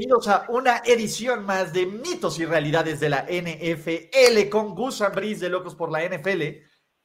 Bienvenidos 0.00 0.28
a 0.28 0.46
una 0.48 0.78
edición 0.86 1.44
más 1.44 1.74
de 1.74 1.84
mitos 1.84 2.38
y 2.38 2.46
realidades 2.46 3.00
de 3.00 3.10
la 3.10 3.26
NFL 3.28 4.48
con 4.48 4.74
Gus 4.74 5.02
Ambris 5.02 5.40
de 5.40 5.50
Locos 5.50 5.74
por 5.74 5.92
la 5.92 6.02
NFL. 6.02 6.40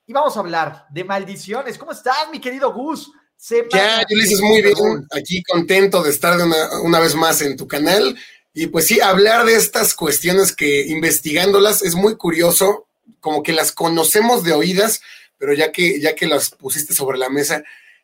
Y 0.07 0.13
vamos 0.13 0.37
a 0.37 0.39
hablar 0.39 0.85
de 0.91 1.03
maldiciones. 1.03 1.77
¿Cómo 1.77 1.91
estás, 1.91 2.15
mi 2.31 2.39
querido 2.39 2.71
Gus? 2.71 3.11
Semana 3.35 3.99
ya, 3.99 4.05
Ulises, 4.09 4.39
muy 4.39 4.61
bien. 4.61 4.75
Aquí 5.11 5.43
contento 5.43 6.01
de 6.03 6.09
estar 6.09 6.37
de 6.37 6.45
una, 6.45 6.79
una 6.83 7.01
vez 7.01 7.15
más 7.15 7.41
en 7.41 7.57
tu 7.57 7.67
canal. 7.67 8.17
Y 8.53 8.67
pues 8.67 8.87
sí, 8.87 9.01
hablar 9.01 9.45
de 9.45 9.55
estas 9.55 9.93
cuestiones 9.93 10.55
que 10.55 10.85
investigándolas 10.87 11.81
es 11.81 11.95
muy 11.95 12.15
curioso, 12.15 12.87
como 13.19 13.43
que 13.43 13.51
las 13.51 13.73
conocemos 13.73 14.45
de 14.45 14.53
oídas, 14.53 15.01
pero 15.37 15.51
ya 15.51 15.73
que, 15.73 15.99
ya 15.99 16.15
que 16.15 16.27
las 16.27 16.49
pusiste 16.51 16.93
sobre 16.93 17.17
la 17.17 17.27
mesa, 17.27 17.61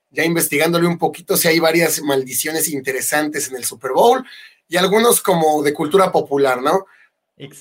ya 0.10 0.26
investigándole 0.26 0.86
un 0.86 0.98
poquito, 0.98 1.38
sí 1.38 1.48
hay 1.48 1.62
varias 1.62 2.02
maldiciones 2.02 2.68
interesantes 2.68 3.48
en 3.48 3.56
el 3.56 3.64
Super 3.64 3.92
Bowl 3.94 4.26
y 4.72 4.78
algunos 4.78 5.22
como 5.22 5.62
de 5.62 5.74
cultura 5.74 6.12
popular, 6.14 6.62
¿no? 6.62 6.86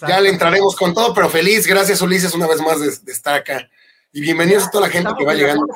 Ya 0.06 0.20
le 0.20 0.28
entraremos 0.28 0.76
con 0.76 0.94
todo, 0.94 1.12
pero 1.12 1.28
feliz, 1.28 1.66
gracias 1.66 2.00
Ulises 2.02 2.34
una 2.34 2.46
vez 2.46 2.62
más 2.62 2.78
de, 2.80 2.86
estar 3.12 3.34
acá. 3.34 3.68
Y 4.12 4.20
bienvenidos 4.20 4.68
a 4.68 4.70
toda 4.70 4.86
la 4.86 4.92
gente 4.92 5.10
que 5.18 5.24
va 5.24 5.34
llegando. 5.34 5.66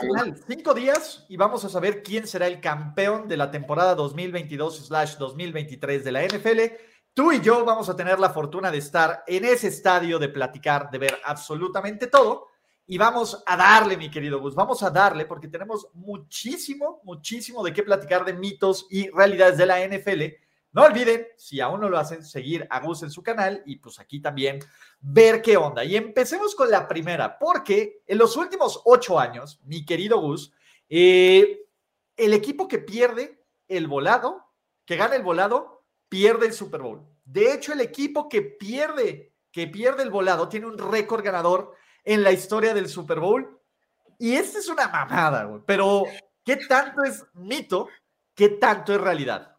Cinco 0.47 0.75
días 0.75 1.25
y 1.29 1.37
vamos 1.37 1.65
a 1.65 1.69
saber 1.69 2.05
quién 2.05 2.29
será 2.29 2.47
el 2.47 2.61
campeón 2.61 3.27
de 3.27 3.37
la 3.37 3.51
temporada 3.51 3.97
2022-2023 3.97 6.03
de 6.03 6.13
la 6.13 6.25
NFL 6.25 6.61
Tú 7.15 7.33
y 7.33 7.41
yo 7.41 7.65
vamos 7.65 7.89
a 7.89 7.97
tener 7.97 8.21
la 8.21 8.31
fortuna 8.31 8.71
de 8.73 8.79
estar 8.79 9.23
en 9.29 9.45
ese 9.45 9.69
estadio, 9.69 10.19
de 10.21 10.29
platicar, 10.29 10.91
de 10.91 10.99
ver 10.99 11.21
absolutamente 11.25 12.09
todo. 12.09 12.49
Y 12.87 12.99
vamos 12.99 13.43
a 13.47 13.57
darle, 13.57 13.97
mi 13.97 14.11
querido 14.11 14.41
Gus, 14.41 14.55
vamos 14.55 14.83
a 14.83 14.91
darle 14.91 15.25
porque 15.25 15.49
tenemos 15.49 15.89
muchísimo, 15.95 17.01
muchísimo 17.03 17.65
de 17.65 17.73
qué 17.73 17.83
platicar 17.83 18.25
de 18.25 18.35
mitos 18.35 18.87
y 18.91 19.09
realidades 19.11 19.57
de 19.57 19.67
la 19.67 19.87
NFL. 19.87 20.44
No 20.75 20.83
olviden, 20.83 21.29
si 21.37 21.61
aún 21.61 21.81
no 21.81 21.89
lo 21.89 21.99
hacen, 21.99 22.25
seguir 22.25 22.67
a 22.69 22.81
Gus 22.81 23.05
en 23.05 23.11
su 23.11 23.23
canal 23.23 23.63
y 23.65 23.77
pues 23.77 24.01
aquí 24.01 24.21
también 24.21 24.59
ver 25.01 25.41
qué 25.41 25.57
onda. 25.57 25.85
Y 25.85 25.95
empecemos 25.95 26.57
con 26.57 26.69
la 26.69 26.89
primera, 26.89 27.39
porque 27.39 28.03
en 28.09 28.19
los 28.19 28.37
últimos 28.37 28.83
ocho 28.85 29.21
años, 29.21 29.61
mi 29.63 29.87
querido 29.87 30.19
Gus, 30.21 30.53
eh, 30.89 31.61
el 32.17 32.35
equipo 32.35 32.67
que 32.67 32.79
pierde 32.79 33.41
el 33.69 33.87
volado, 33.87 34.45
que 34.85 34.97
gana 34.97 35.15
el 35.15 35.23
volado, 35.23 35.85
pierde 36.09 36.47
el 36.47 36.53
Super 36.53 36.83
Bowl. 36.83 37.07
De 37.25 37.55
hecho, 37.55 37.73
el 37.73 37.81
equipo 37.81 38.29
que 38.29 38.43
pierde, 38.43 39.33
que 39.53 39.69
pierde 39.69 40.03
el 40.03 40.11
volado, 40.11 40.49
tiene 40.49 40.67
un 40.67 40.77
récord 40.77 41.25
ganador 41.25 41.73
en 42.03 42.25
la 42.25 42.33
historia 42.33 42.75
del 42.75 42.89
Super 42.89 43.21
Bowl. 43.21 43.61
Y 44.19 44.35
esta 44.35 44.59
es 44.59 44.69
una 44.69 44.89
mamada, 44.89 45.45
güey. 45.45 45.63
Pero, 45.65 46.03
¿qué 46.45 46.57
tanto 46.57 47.05
es 47.05 47.25
mito? 47.35 47.89
¿Qué 48.35 48.49
tanto 48.49 48.93
es 48.93 49.01
realidad? 49.01 49.54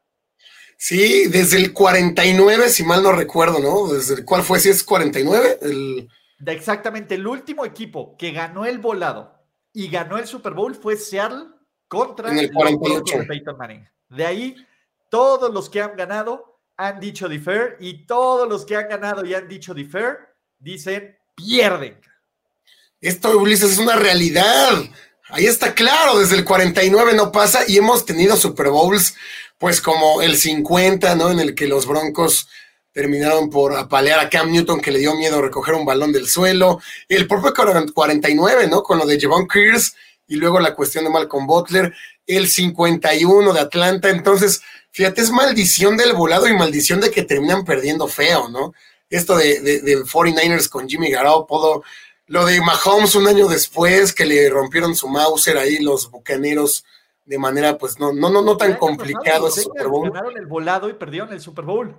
Sí, 0.78 1.28
desde 1.28 1.58
el 1.58 1.74
49, 1.74 2.70
si 2.70 2.84
mal 2.84 3.02
no 3.02 3.12
recuerdo, 3.12 3.60
¿no? 3.60 3.94
Desde 3.94 4.16
el, 4.16 4.26
¿Cuál 4.26 4.44
fue? 4.44 4.60
Si 4.60 4.70
es 4.70 4.84
49, 4.84 5.60
el... 5.62 6.10
exactamente, 6.46 7.16
el 7.16 7.26
último 7.26 7.66
equipo 7.66 8.16
que 8.18 8.32
ganó 8.32 8.66
el 8.66 8.80
volado 8.80 9.34
y 9.74 9.90
ganó 9.90 10.18
el 10.18 10.28
Super 10.28 10.54
Bowl 10.54 10.76
fue 10.76 10.98
Seattle 10.98 11.46
contra 11.88 12.38
el 12.38 12.52
48. 12.52 13.26
Peyton 13.28 13.58
Manning. 13.58 13.88
De 14.10 14.26
ahí 14.26 14.56
todos 15.10 15.54
los 15.54 15.70
que 15.70 15.82
han 15.82 15.96
ganado 15.96 16.60
han 16.78 17.00
dicho 17.00 17.30
defer 17.30 17.78
y 17.80 18.06
todos 18.06 18.48
los 18.50 18.66
que 18.66 18.76
han 18.76 18.90
ganado 18.90 19.26
y 19.26 19.34
han 19.34 19.48
dicho 19.48 19.74
defer 19.74 20.18
dicen 20.60 21.18
pierden. 21.36 22.00
Esto, 23.02 23.38
Ulises, 23.38 23.74
es 23.74 23.78
una 23.78 23.96
realidad. 23.96 24.72
Ahí 25.30 25.46
está 25.46 25.74
claro, 25.74 26.20
desde 26.20 26.36
el 26.36 26.46
49 26.46 27.14
no 27.14 27.32
pasa 27.32 27.62
y 27.68 27.78
hemos 27.78 28.06
tenido 28.06 28.36
Super 28.36 28.70
Bowls, 28.70 29.16
pues 29.66 29.82
como 29.82 30.22
el 30.22 30.38
50, 30.38 31.16
¿no? 31.16 31.32
En 31.32 31.40
el 31.40 31.56
que 31.56 31.66
los 31.66 31.88
Broncos 31.88 32.48
terminaron 32.92 33.50
por 33.50 33.76
apalear 33.76 34.20
a 34.20 34.30
Cam 34.30 34.52
Newton 34.52 34.80
que 34.80 34.92
le 34.92 35.00
dio 35.00 35.16
miedo 35.16 35.42
recoger 35.42 35.74
un 35.74 35.88
balón 35.88 36.12
del 36.12 36.28
suelo. 36.28 36.80
El 37.10 37.28
propio 37.28 37.52
49, 37.92 38.68
¿no? 38.68 38.84
Con 38.84 39.00
lo 39.00 39.08
de 39.08 39.20
Javon 39.20 39.48
Kears 39.48 39.96
y 40.28 40.36
luego 40.36 40.60
la 40.60 40.76
cuestión 40.76 41.04
de 41.04 41.10
Malcolm 41.10 41.48
Butler. 41.48 41.96
El 42.28 42.48
51 42.48 43.54
de 43.54 43.60
Atlanta. 43.60 44.12
Entonces, 44.12 44.62
Fíjate, 44.92 45.22
es 45.22 45.32
maldición 45.32 45.98
del 45.98 46.14
volado 46.14 46.48
y 46.48 46.54
maldición 46.54 47.02
de 47.02 47.10
que 47.10 47.24
terminan 47.24 47.66
perdiendo 47.66 48.08
feo, 48.08 48.50
¿no? 48.50 48.72
Esto 49.10 49.36
de, 49.36 49.62
de, 49.62 49.98
49ers 50.04 50.70
con 50.70 50.88
Jimmy 50.88 51.10
Garoppolo, 51.10 51.82
lo 52.28 52.46
de 52.46 52.62
Mahomes 52.62 53.16
un 53.16 53.28
año 53.28 53.48
después 53.48 54.14
que 54.14 54.26
le 54.28 54.48
rompieron 54.48 54.96
su 54.96 55.10
Mauser 55.10 55.58
ahí 55.58 55.80
los 55.80 56.12
bucaneros 56.12 56.86
de 57.26 57.40
manera 57.40 57.78
pues 57.78 58.00
no 58.00 58.14
no 58.14 58.30
no 58.30 58.42
no 58.42 58.56
tan 58.58 58.76
complicado 58.78 59.48
ese 59.48 59.64
Super 59.64 59.88
Bowl. 59.88 60.10
Ganaron 60.10 60.38
el 60.38 60.46
volado 60.46 60.90
y 60.90 60.94
perdieron 60.94 61.34
el 61.34 61.42
Super 61.42 61.66
Bowl. 61.66 61.96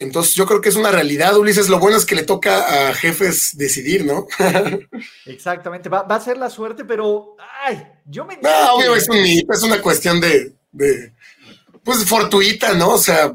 Entonces 0.00 0.34
yo 0.34 0.46
creo 0.46 0.60
que 0.60 0.68
es 0.68 0.76
una 0.76 0.92
realidad, 0.92 1.36
Ulises. 1.36 1.68
Lo 1.68 1.80
bueno 1.80 1.96
es 1.96 2.06
que 2.06 2.14
le 2.14 2.22
toca 2.22 2.88
a 2.88 2.94
jefes 2.94 3.56
decidir, 3.56 4.04
¿no? 4.04 4.28
Exactamente, 5.26 5.88
va, 5.88 6.00
a 6.00 6.20
ser 6.20 6.38
la 6.38 6.50
suerte, 6.50 6.84
pero 6.84 7.36
ay, 7.64 7.84
yo 8.06 8.24
me. 8.24 8.36
No, 8.36 8.74
obvio, 8.74 8.94
es, 8.94 9.08
un, 9.08 9.16
es 9.16 9.62
una 9.62 9.82
cuestión 9.82 10.20
de, 10.20 10.52
de, 10.70 11.12
pues 11.82 12.04
fortuita, 12.04 12.74
¿no? 12.74 12.90
O 12.90 12.98
sea, 12.98 13.34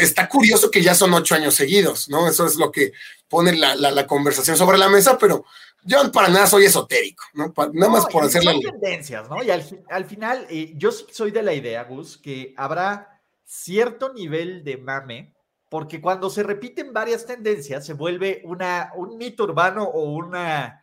está 0.00 0.28
curioso 0.28 0.70
que 0.70 0.82
ya 0.82 0.94
son 0.94 1.14
ocho 1.14 1.36
años 1.36 1.54
seguidos, 1.54 2.08
¿no? 2.08 2.28
Eso 2.28 2.46
es 2.46 2.56
lo 2.56 2.72
que 2.72 2.92
pone 3.28 3.56
la, 3.56 4.06
conversación 4.06 4.56
sobre 4.56 4.78
la 4.78 4.88
mesa, 4.88 5.18
pero 5.18 5.44
yo 5.84 6.10
para 6.12 6.28
nada 6.28 6.46
soy 6.46 6.64
esotérico, 6.64 7.24
¿no? 7.34 7.52
nada 7.72 7.92
más 7.92 8.06
por 8.06 8.24
hacerle. 8.24 8.52
Son 8.52 8.60
tendencias, 8.60 9.28
¿no? 9.28 9.42
Y 9.42 9.50
al, 9.50 10.04
final, 10.04 10.46
eh, 10.50 10.72
yo 10.76 10.90
soy 10.92 11.30
de 11.30 11.42
la 11.42 11.54
idea, 11.54 11.84
Gus, 11.84 12.18
que 12.18 12.54
habrá 12.56 13.20
cierto 13.44 14.12
nivel 14.12 14.64
de 14.64 14.78
mame, 14.78 15.34
porque 15.68 16.00
cuando 16.00 16.30
se 16.30 16.42
repiten 16.42 16.92
varias 16.92 17.26
tendencias, 17.26 17.84
se 17.84 17.94
vuelve 17.94 18.42
una, 18.44 18.92
un 18.96 19.16
mito 19.16 19.44
urbano 19.44 19.84
o 19.84 20.12
una 20.12 20.80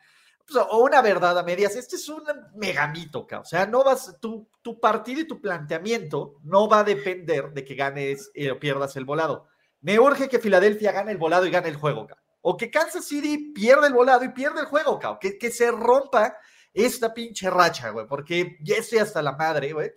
o 0.69 0.84
una 0.84 1.01
verdad 1.01 1.38
a 1.38 1.44
medias. 1.44 1.75
Este 1.75 1.95
es 1.95 2.09
un 2.09 2.23
megamito, 2.56 3.28
o 3.29 3.45
sea, 3.45 3.66
no 3.66 3.84
vas, 3.84 4.17
tu, 4.19 4.47
tu 4.61 4.79
partido 4.79 5.22
y 5.22 5.28
tu 5.28 5.40
planteamiento 5.40 6.35
no 6.44 6.67
va 6.67 6.79
a 6.79 6.84
depender 6.84 7.51
de 7.53 7.63
que 7.63 7.75
ganes 7.75 8.31
eh, 8.34 8.51
o 8.51 8.59
pierdas 8.59 8.95
el 8.95 9.06
volado. 9.06 9.47
Me 9.81 10.00
urge 10.00 10.29
que 10.29 10.40
Filadelfia 10.40 10.91
gane 10.91 11.11
el 11.11 11.17
volado 11.17 11.45
y 11.45 11.51
gane 11.51 11.69
el 11.69 11.75
juego, 11.75 12.07
o 12.41 12.57
que 12.57 12.69
Kansas 12.69 13.06
City 13.06 13.52
pierda 13.53 13.88
el 13.88 13.94
volado 13.94 14.24
y 14.24 14.29
pierde 14.29 14.62
el 14.62 14.66
juego, 14.66 15.00
que, 15.19 15.38
que 15.38 15.52
se 15.52 15.72
rompa 15.72 16.38
esta 16.74 17.13
pinche 17.13 17.50
racha, 17.50 17.90
güey, 17.90 18.07
porque 18.07 18.57
ya 18.62 18.75
estoy 18.75 19.00
hasta 19.00 19.22
la 19.22 19.34
madre, 19.34 19.74
güey. 19.74 19.91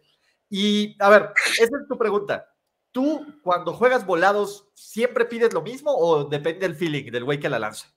Y 0.50 0.96
a 1.00 1.08
ver, 1.08 1.30
esa 1.54 1.64
es 1.64 1.88
tu 1.88 1.96
pregunta. 1.96 2.46
¿Tú 2.92 3.26
cuando 3.42 3.72
juegas 3.72 4.06
volados 4.06 4.68
siempre 4.74 5.24
pides 5.24 5.52
lo 5.52 5.62
mismo 5.62 5.92
o 5.92 6.24
depende 6.24 6.60
del 6.60 6.76
feeling 6.76 7.10
del 7.10 7.24
güey 7.24 7.40
que 7.40 7.48
la 7.48 7.58
lanza? 7.58 7.88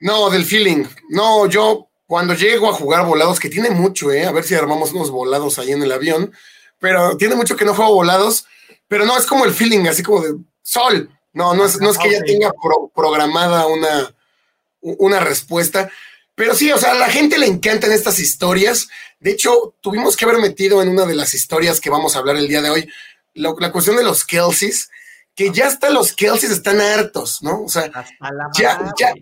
No, 0.00 0.30
del 0.30 0.44
feeling. 0.44 0.84
No, 1.10 1.46
yo 1.46 1.90
cuando 2.06 2.32
llego 2.32 2.70
a 2.70 2.72
jugar 2.72 3.04
volados, 3.04 3.38
que 3.38 3.50
tiene 3.50 3.70
mucho, 3.70 4.10
¿eh? 4.10 4.24
A 4.24 4.32
ver 4.32 4.44
si 4.44 4.54
armamos 4.54 4.92
unos 4.92 5.10
volados 5.10 5.58
ahí 5.58 5.72
en 5.72 5.82
el 5.82 5.92
avión, 5.92 6.32
pero 6.78 7.16
tiene 7.18 7.34
mucho 7.34 7.56
que 7.56 7.66
no 7.66 7.74
juego 7.74 7.94
volados, 7.94 8.46
pero 8.86 9.04
no, 9.04 9.18
es 9.18 9.26
como 9.26 9.44
el 9.44 9.52
feeling, 9.52 9.86
así 9.86 10.02
como 10.02 10.22
de 10.22 10.34
sol. 10.62 11.10
No, 11.32 11.54
no 11.54 11.66
es, 11.66 11.80
no 11.80 11.90
es 11.90 11.98
que 11.98 12.10
ya 12.10 12.22
tenga 12.22 12.52
programada 12.94 13.66
una, 13.66 14.14
una 14.80 15.20
respuesta, 15.20 15.90
pero 16.34 16.54
sí, 16.54 16.70
o 16.72 16.78
sea, 16.78 16.92
a 16.92 16.98
la 16.98 17.10
gente 17.10 17.38
le 17.38 17.46
encantan 17.46 17.92
estas 17.92 18.18
historias. 18.18 18.88
De 19.20 19.32
hecho, 19.32 19.74
tuvimos 19.80 20.16
que 20.16 20.24
haber 20.24 20.38
metido 20.38 20.82
en 20.82 20.88
una 20.88 21.04
de 21.04 21.14
las 21.14 21.34
historias 21.34 21.80
que 21.80 21.90
vamos 21.90 22.14
a 22.14 22.20
hablar 22.20 22.36
el 22.36 22.48
día 22.48 22.62
de 22.62 22.70
hoy, 22.70 22.88
la, 23.34 23.54
la 23.58 23.72
cuestión 23.72 23.96
de 23.96 24.04
los 24.04 24.24
Kelseys, 24.24 24.90
que 25.34 25.52
ya 25.52 25.66
hasta 25.66 25.90
los 25.90 26.12
Kelseys 26.12 26.52
están 26.52 26.80
hartos, 26.80 27.42
¿no? 27.42 27.62
O 27.62 27.68
sea, 27.68 27.90
ya, 28.56 28.92
ya, 28.98 29.14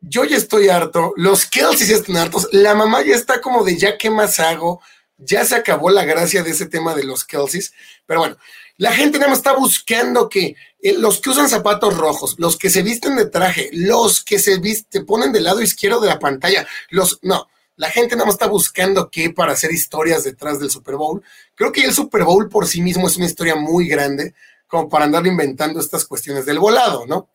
yo 0.00 0.24
ya 0.24 0.36
estoy 0.36 0.68
harto, 0.68 1.12
los 1.16 1.46
Kelsey 1.46 1.88
ya 1.88 1.96
están 1.96 2.16
hartos, 2.16 2.48
la 2.52 2.74
mamá 2.74 3.02
ya 3.02 3.14
está 3.14 3.40
como 3.40 3.64
de 3.64 3.76
ya 3.76 3.98
qué 3.98 4.10
más 4.10 4.38
hago, 4.38 4.80
ya 5.18 5.44
se 5.44 5.56
acabó 5.56 5.90
la 5.90 6.04
gracia 6.04 6.42
de 6.42 6.50
ese 6.50 6.66
tema 6.66 6.94
de 6.94 7.04
los 7.04 7.24
Kelseys, 7.24 7.72
pero 8.06 8.20
bueno, 8.20 8.36
la 8.76 8.92
gente 8.92 9.18
nada 9.18 9.30
más 9.30 9.38
está 9.38 9.54
buscando 9.54 10.28
que 10.28 10.54
los 10.94 11.20
que 11.20 11.30
usan 11.30 11.48
zapatos 11.48 11.96
rojos, 11.96 12.36
los 12.38 12.56
que 12.56 12.70
se 12.70 12.82
visten 12.82 13.16
de 13.16 13.26
traje, 13.26 13.70
los 13.72 14.24
que 14.24 14.38
se 14.38 14.58
visten, 14.58 15.06
ponen 15.06 15.32
del 15.32 15.44
lado 15.44 15.62
izquierdo 15.62 16.00
de 16.00 16.08
la 16.08 16.18
pantalla, 16.18 16.66
los, 16.90 17.18
no, 17.22 17.48
la 17.76 17.90
gente 17.90 18.16
nada 18.16 18.26
más 18.26 18.34
está 18.34 18.46
buscando 18.46 19.10
qué 19.10 19.30
para 19.30 19.52
hacer 19.52 19.70
historias 19.70 20.24
detrás 20.24 20.58
del 20.58 20.70
Super 20.70 20.96
Bowl. 20.96 21.22
Creo 21.54 21.72
que 21.72 21.84
el 21.84 21.92
Super 21.92 22.24
Bowl 22.24 22.48
por 22.48 22.66
sí 22.66 22.80
mismo 22.80 23.06
es 23.06 23.16
una 23.16 23.26
historia 23.26 23.54
muy 23.54 23.86
grande. 23.86 24.34
como 24.66 24.88
para 24.88 25.04
andar 25.04 25.24
inventando 25.26 25.78
estas 25.78 26.04
cuestiones 26.04 26.44
del 26.44 26.58
volado, 26.58 27.06
¿no? 27.06 27.28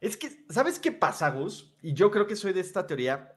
Es 0.00 0.16
que, 0.16 0.44
¿sabes 0.50 0.78
qué 0.78 0.92
pasa, 0.92 1.30
Gus? 1.30 1.72
Y 1.82 1.94
yo 1.94 2.10
creo 2.10 2.26
que 2.26 2.36
soy 2.36 2.52
de 2.52 2.60
esta 2.60 2.86
teoría. 2.86 3.34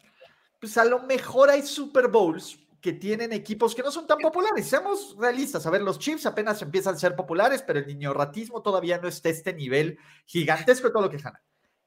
Pues 0.59 0.77
a 0.77 0.83
lo 0.83 1.03
mejor 1.03 1.49
hay 1.49 1.61
Super 1.61 2.09
Bowls 2.09 2.57
que 2.83 2.91
tienen 2.91 3.31
equipos 3.31 3.73
que 3.73 3.81
no 3.81 3.89
son 3.89 4.05
tan 4.05 4.17
populares. 4.17 4.67
Seamos 4.67 5.15
realistas. 5.17 5.65
A 5.65 5.69
ver, 5.69 5.81
los 5.81 5.97
Chiefs 5.97 6.25
apenas 6.25 6.61
empiezan 6.61 6.95
a 6.95 6.99
ser 6.99 7.15
populares, 7.15 7.63
pero 7.65 7.79
el 7.79 7.87
niño 7.87 8.13
ratismo 8.13 8.61
todavía 8.61 8.97
no 8.97 9.07
está 9.07 9.29
a 9.29 9.31
este 9.31 9.53
nivel 9.53 9.97
gigantesco 10.25 10.91
todo 10.91 11.03
lo 11.03 11.09
que 11.09 11.15
gana. 11.15 11.41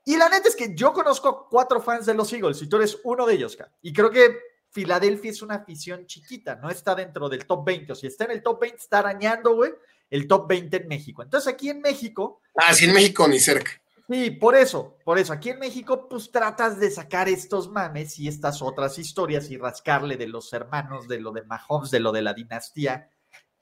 Y 0.07 0.17
la 0.17 0.31
neta 0.31 0.49
es 0.49 0.57
que 0.57 0.75
yo 0.75 0.95
conozco 0.95 1.49
cuatro 1.51 1.83
fans 1.83 2.07
de 2.07 2.15
los 2.15 2.33
Eagles 2.33 2.63
y 2.63 2.67
tú 2.67 2.77
eres 2.77 2.99
uno 3.05 3.27
de 3.27 3.35
ellos, 3.35 3.59
Y 3.83 3.93
creo 3.93 4.11
que 4.11 4.39
Filadelfia 4.71 5.33
es 5.33 5.43
una 5.43 5.57
afición 5.57 6.07
chiquita, 6.07 6.57
no 6.57 6.71
está 6.71 6.95
dentro 6.95 7.29
del 7.29 7.47
top 7.47 7.67
20. 7.67 7.93
O 7.93 7.95
si 7.95 8.07
está 8.07 8.25
en 8.25 8.31
el 8.31 8.43
top 8.43 8.63
20, 8.63 8.79
está 8.79 9.01
arañando, 9.01 9.55
güey, 9.55 9.73
el 10.09 10.27
top 10.27 10.49
20 10.49 10.79
en 10.79 10.89
México. 10.89 11.23
Entonces 11.23 11.53
aquí 11.53 11.69
en 11.69 11.83
México. 11.83 12.41
Ah, 12.55 12.73
sí, 12.73 12.87
en 12.87 12.95
México 12.95 13.29
ni 13.29 13.39
cerca. 13.39 13.83
Sí, 14.09 14.31
por 14.31 14.55
eso, 14.55 14.97
por 15.05 15.19
eso. 15.19 15.33
Aquí 15.33 15.51
en 15.51 15.59
México, 15.59 16.09
pues 16.09 16.31
tratas 16.31 16.79
de 16.79 16.91
sacar 16.91 17.29
estos 17.29 17.71
mames 17.71 18.19
y 18.19 18.29
estas 18.29 18.63
otras 18.63 18.99
historias 18.99 19.51
y 19.51 19.57
rascarle 19.57 20.17
de 20.17 20.29
los 20.29 20.53
hermanos, 20.53 21.09
de 21.09 21.21
lo 21.21 21.33
de 21.33 21.43
Mahomes, 21.43 21.91
de 21.91 21.99
lo 21.99 22.13
de 22.13 22.23
la 22.23 22.33
dinastía, 22.33 23.11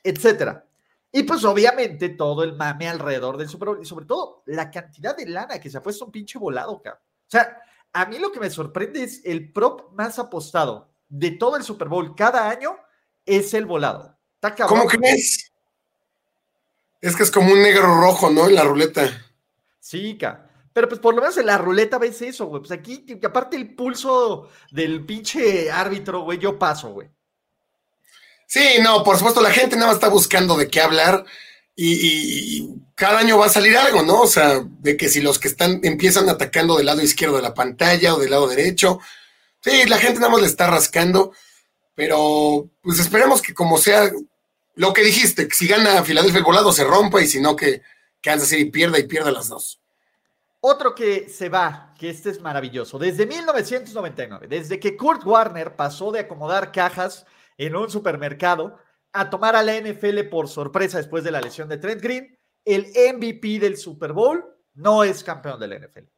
etcétera. 0.02 0.66
Y 1.10 1.22
pues 1.22 1.44
obviamente 1.44 2.10
todo 2.10 2.42
el 2.42 2.56
mame 2.56 2.88
alrededor 2.88 3.38
del 3.38 3.48
Super 3.48 3.68
Bowl 3.68 3.80
y 3.80 3.86
sobre 3.86 4.04
todo 4.04 4.42
la 4.46 4.70
cantidad 4.70 5.16
de 5.16 5.26
lana 5.26 5.60
que 5.60 5.70
se 5.70 5.78
ha 5.78 5.82
puesto 5.82 6.04
un 6.04 6.12
pinche 6.12 6.38
volado, 6.38 6.82
cabrón. 6.82 7.02
O 7.04 7.30
sea, 7.30 7.62
a 7.92 8.04
mí 8.06 8.18
lo 8.18 8.30
que 8.30 8.40
me 8.40 8.50
sorprende 8.50 9.02
es 9.02 9.22
el 9.24 9.50
prop 9.52 9.92
más 9.92 10.18
apostado 10.18 10.90
de 11.08 11.30
todo 11.30 11.56
el 11.56 11.62
Super 11.62 11.88
Bowl 11.88 12.14
cada 12.14 12.50
año 12.50 12.76
es 13.24 13.54
el 13.54 13.64
volado. 13.64 14.18
¿Cómo 14.68 14.86
crees? 14.86 15.52
Es 17.00 17.16
que 17.16 17.22
es 17.22 17.30
como 17.30 17.52
un 17.52 17.62
negro 17.62 18.00
rojo, 18.00 18.30
¿no? 18.30 18.48
En 18.48 18.56
la 18.56 18.64
ruleta. 18.64 19.08
Sí, 19.84 20.16
ca. 20.16 20.48
Pero 20.72 20.88
pues 20.88 20.98
por 20.98 21.14
lo 21.14 21.20
menos 21.20 21.36
en 21.36 21.44
la 21.44 21.58
ruleta 21.58 21.98
ves 21.98 22.22
eso, 22.22 22.46
güey. 22.46 22.62
Pues 22.62 22.72
aquí, 22.72 23.04
aparte 23.22 23.54
el 23.54 23.74
pulso 23.74 24.48
del 24.70 25.04
pinche 25.04 25.70
árbitro, 25.70 26.22
güey, 26.22 26.38
yo 26.38 26.58
paso, 26.58 26.88
güey. 26.88 27.10
Sí, 28.46 28.78
no, 28.82 29.04
por 29.04 29.18
supuesto, 29.18 29.42
la 29.42 29.50
gente 29.50 29.76
nada 29.76 29.88
más 29.88 29.96
está 29.96 30.08
buscando 30.08 30.56
de 30.56 30.68
qué 30.68 30.80
hablar 30.80 31.26
y, 31.76 32.66
cada 32.94 33.18
año 33.18 33.36
va 33.36 33.46
a 33.46 33.50
salir 33.50 33.76
algo, 33.76 34.02
¿no? 34.02 34.22
O 34.22 34.26
sea, 34.26 34.64
de 34.64 34.96
que 34.96 35.10
si 35.10 35.20
los 35.20 35.38
que 35.38 35.48
están 35.48 35.80
empiezan 35.82 36.30
atacando 36.30 36.76
del 36.76 36.86
lado 36.86 37.02
izquierdo 37.02 37.36
de 37.36 37.42
la 37.42 37.52
pantalla 37.52 38.14
o 38.14 38.18
del 38.18 38.30
lado 38.30 38.48
derecho, 38.48 39.00
sí, 39.60 39.84
la 39.86 39.98
gente 39.98 40.18
nada 40.18 40.32
más 40.32 40.40
le 40.40 40.46
está 40.46 40.66
rascando, 40.66 41.32
pero 41.94 42.70
pues 42.82 43.00
esperemos 43.00 43.42
que 43.42 43.52
como 43.52 43.76
sea 43.76 44.10
lo 44.76 44.92
que 44.94 45.02
dijiste, 45.02 45.46
que 45.46 45.54
si 45.54 45.66
gana 45.66 46.02
Filadelfia 46.04 46.38
el 46.38 46.44
volado 46.44 46.72
se 46.72 46.84
rompa 46.84 47.20
y 47.20 47.26
si 47.26 47.40
no 47.40 47.54
que 47.54 47.82
Kansas 48.24 48.48
City 48.48 48.70
pierda 48.70 48.98
y 48.98 49.06
pierda 49.06 49.30
las 49.30 49.48
dos. 49.48 49.82
Otro 50.60 50.94
que 50.94 51.28
se 51.28 51.50
va, 51.50 51.92
que 51.98 52.08
este 52.08 52.30
es 52.30 52.40
maravilloso, 52.40 52.98
desde 52.98 53.26
1999, 53.26 54.48
desde 54.48 54.80
que 54.80 54.96
Kurt 54.96 55.26
Warner 55.26 55.76
pasó 55.76 56.10
de 56.10 56.20
acomodar 56.20 56.72
cajas 56.72 57.26
en 57.58 57.76
un 57.76 57.90
supermercado 57.90 58.78
a 59.12 59.28
tomar 59.28 59.54
a 59.54 59.62
la 59.62 59.78
NFL 59.78 60.22
por 60.30 60.48
sorpresa 60.48 60.96
después 60.96 61.22
de 61.22 61.32
la 61.32 61.42
lesión 61.42 61.68
de 61.68 61.76
Trent 61.76 62.00
Green, 62.00 62.38
el 62.64 62.86
MVP 62.86 63.58
del 63.58 63.76
Super 63.76 64.14
Bowl 64.14 64.42
no 64.72 65.04
es 65.04 65.22
campeón 65.22 65.60
de 65.60 65.68
la 65.68 65.78
NFL. 65.80 66.08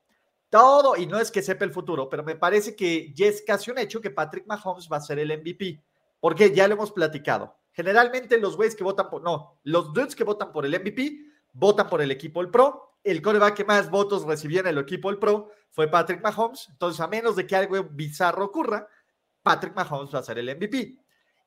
Todo, 0.48 0.96
y 0.96 1.06
no 1.06 1.18
es 1.18 1.32
que 1.32 1.42
sepa 1.42 1.64
el 1.64 1.72
futuro, 1.72 2.08
pero 2.08 2.22
me 2.22 2.36
parece 2.36 2.76
que 2.76 3.12
ya 3.14 3.26
es 3.26 3.42
casi 3.44 3.72
un 3.72 3.78
hecho 3.78 4.00
que 4.00 4.12
Patrick 4.12 4.46
Mahomes 4.46 4.88
va 4.90 4.98
a 4.98 5.00
ser 5.00 5.18
el 5.18 5.36
MVP, 5.36 5.82
porque 6.20 6.54
ya 6.54 6.68
lo 6.68 6.74
hemos 6.74 6.92
platicado. 6.92 7.56
Generalmente 7.72 8.38
los 8.38 8.56
güeyes 8.56 8.76
que 8.76 8.84
votan 8.84 9.10
por, 9.10 9.22
no, 9.22 9.58
los 9.64 9.92
dudes 9.92 10.14
que 10.14 10.22
votan 10.22 10.52
por 10.52 10.64
el 10.64 10.80
MVP 10.80 11.34
votan 11.56 11.88
por 11.88 12.02
el 12.02 12.10
equipo 12.10 12.40
del 12.40 12.50
Pro. 12.50 12.98
El 13.02 13.22
coreback 13.22 13.54
que 13.54 13.64
más 13.64 13.90
votos 13.90 14.24
recibía 14.24 14.60
en 14.60 14.66
el 14.66 14.78
equipo 14.78 15.08
del 15.08 15.18
Pro 15.18 15.50
fue 15.70 15.88
Patrick 15.88 16.22
Mahomes. 16.22 16.68
Entonces, 16.70 17.00
a 17.00 17.08
menos 17.08 17.36
de 17.36 17.46
que 17.46 17.56
algo 17.56 17.82
bizarro 17.84 18.44
ocurra, 18.44 18.86
Patrick 19.42 19.74
Mahomes 19.74 20.14
va 20.14 20.18
a 20.20 20.24
ser 20.24 20.38
el 20.38 20.54
MVP. 20.54 20.98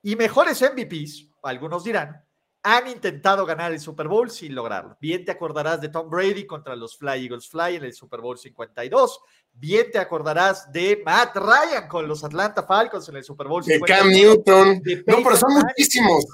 Y 0.02 0.16
mejores 0.16 0.62
MVPs, 0.62 1.28
algunos 1.44 1.84
dirán, 1.84 2.24
han 2.64 2.88
intentado 2.88 3.46
ganar 3.46 3.72
el 3.72 3.80
Super 3.80 4.08
Bowl 4.08 4.30
sin 4.30 4.56
lograrlo. 4.56 4.98
Bien 5.00 5.24
te 5.24 5.32
acordarás 5.32 5.80
de 5.82 5.90
Tom 5.90 6.10
Brady 6.10 6.46
contra 6.46 6.76
los 6.76 6.98
Fly 6.98 7.24
Eagles 7.24 7.48
Fly 7.48 7.76
en 7.76 7.84
el 7.86 7.94
Super 7.94 8.22
Bowl 8.22 8.38
52. 8.38 9.20
Bien 9.54 9.90
te 9.92 10.00
acordarás 10.00 10.72
de 10.72 11.02
Matt 11.06 11.36
Ryan 11.36 11.88
con 11.88 12.08
los 12.08 12.24
Atlanta 12.24 12.64
Falcons 12.64 13.08
en 13.10 13.18
el 13.18 13.24
Super 13.24 13.48
Bowl 13.48 13.64
52. 13.64 13.88
De 13.88 13.94
Cam 13.94 14.12
Newton. 14.12 14.82
No, 15.08 15.24
pero 15.24 15.38
son 15.38 15.54
muchísimos. 15.54 16.26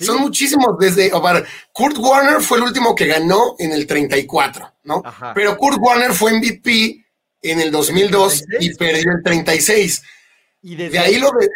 Son 0.00 0.20
muchísimos. 0.20 0.76
Desde, 0.78 1.10
Kurt 1.72 1.96
Warner 1.98 2.40
fue 2.42 2.58
el 2.58 2.64
último 2.64 2.94
que 2.94 3.06
ganó 3.06 3.54
en 3.58 3.72
el 3.72 3.86
34, 3.86 4.72
¿no? 4.84 5.02
Pero 5.34 5.56
Kurt 5.56 5.78
Warner 5.80 6.12
fue 6.12 6.32
MVP 6.32 7.04
en 7.42 7.60
el 7.60 7.70
2002 7.70 8.44
y 8.60 8.74
perdió 8.74 9.12
el 9.12 9.22
36. 9.22 10.02
Y 10.62 10.76
desde 10.76 10.92
de 10.92 10.98
ahí 10.98 11.18
lo 11.18 11.30
de, 11.30 11.48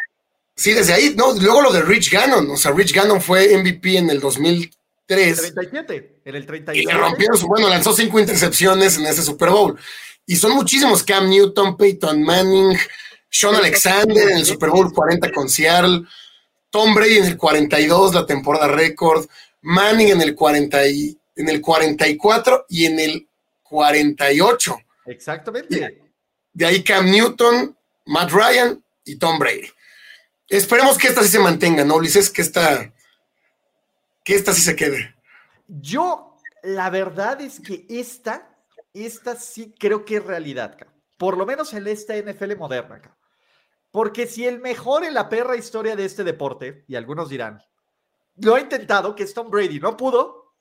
Sí, 0.59 0.73
desde 0.73 0.93
ahí, 0.93 1.15
no, 1.17 1.33
luego 1.35 1.63
lo 1.63 1.73
de 1.73 1.83
Rich 1.83 2.11
Gannon, 2.11 2.51
o 2.51 2.57
sea, 2.57 2.73
Rich 2.73 2.93
Gannon 2.93 3.21
fue 3.21 3.57
MVP 3.57 3.97
en 3.97 4.11
el 4.11 4.19
2003. 4.19 5.55
37, 5.55 6.21
en 6.25 6.35
el 6.35 6.45
37. 6.45 6.79
Y 6.83 6.85
le 6.85 7.01
rompieron 7.01 7.39
su, 7.39 7.47
bueno, 7.47 7.69
lanzó 7.69 7.93
cinco 7.93 8.19
intercepciones 8.19 8.99
en 8.99 9.07
ese 9.07 9.23
Super 9.23 9.51
Bowl. 9.51 9.79
Y 10.27 10.35
son 10.35 10.57
muchísimos, 10.57 11.05
Cam 11.05 11.31
Newton, 11.31 11.77
Peyton 11.77 12.21
Manning, 12.25 12.77
Sean 13.31 13.55
Alexander 13.55 14.31
en 14.31 14.39
el 14.39 14.45
Super 14.45 14.71
Bowl 14.71 14.93
40 14.93 15.31
con 15.31 15.49
Seattle, 15.49 16.03
Tom 16.71 16.95
Brady 16.95 17.19
en 17.19 17.25
el 17.25 17.37
42, 17.37 18.15
la 18.15 18.27
temporada 18.27 18.69
récord, 18.69 19.27
Manning 19.63 20.09
en 20.09 20.23
el, 20.23 20.35
40 20.35 20.87
y, 20.89 21.19
en 21.37 21.49
el 21.49 21.61
44 21.61 22.67
y 22.69 22.87
en 22.87 23.01
el 23.01 23.29
48. 23.63 24.79
Exactamente. 25.07 26.03
de 26.53 26.67
ahí 26.67 26.85
Cam 26.85 27.11
Newton, 27.11 27.77
Matt 28.07 28.31
Ryan 28.31 28.83
y 29.05 29.17
Tom 29.17 29.39
Brady. 29.39 29.69
Esperemos 30.49 30.97
que 30.97 31.09
esta 31.09 31.23
sí 31.23 31.29
se 31.29 31.39
mantenga, 31.39 31.85
¿no, 31.85 31.97
Ulises? 31.97 32.31
Que 32.31 32.43
esta, 32.43 32.93
que 34.25 34.35
esta 34.35 34.53
sí 34.53 34.63
se 34.63 34.77
quede. 34.77 35.15
Yo, 35.67 36.37
la 36.63 36.89
verdad 36.89 37.41
es 37.41 37.61
que 37.61 37.85
esta, 37.89 38.49
esta 38.95 39.37
sí 39.37 39.75
creo 39.79 40.05
que 40.05 40.17
es 40.17 40.25
realidad, 40.25 40.77
por 41.19 41.37
lo 41.37 41.45
menos 41.45 41.75
en 41.75 41.87
esta 41.87 42.17
NFL 42.17 42.57
moderna. 42.57 43.18
Porque 43.99 44.29
si 44.29 44.47
el 44.47 44.61
mejor 44.61 45.03
en 45.03 45.13
la 45.13 45.29
perra 45.29 45.57
historia 45.57 45.97
de 45.97 46.05
este 46.05 46.23
deporte, 46.23 46.85
y 46.87 46.95
algunos 46.95 47.29
dirán, 47.29 47.61
lo 48.37 48.55
ha 48.55 48.61
intentado, 48.61 49.13
que 49.13 49.25
es 49.25 49.35
Tom 49.35 49.51
Brady, 49.51 49.81
no 49.81 49.97
pudo, 49.97 50.55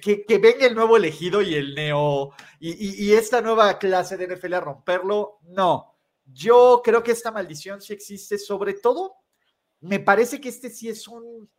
que, 0.00 0.24
que, 0.24 0.38
venga 0.38 0.66
el 0.66 0.76
nuevo 0.76 0.96
elegido 0.96 1.42
y 1.42 1.56
el 1.56 1.74
neo, 1.74 2.32
y, 2.60 3.04
y, 3.06 3.12
esta 3.14 3.40
nueva 3.40 3.76
clase 3.76 4.16
de 4.16 4.36
NFL 4.36 4.54
a 4.54 4.60
romperlo, 4.60 5.40
no. 5.48 5.96
Yo 6.24 6.80
creo 6.84 7.02
que 7.02 7.10
esta 7.10 7.32
maldición 7.32 7.80
sí 7.80 7.92
existe, 7.92 8.38
sobre 8.38 8.74
todo, 8.74 9.16
me 9.80 9.98
parece 9.98 10.40
que 10.40 10.50
este 10.50 10.70
sí 10.70 10.88
es 10.88 11.08
un, 11.08 11.50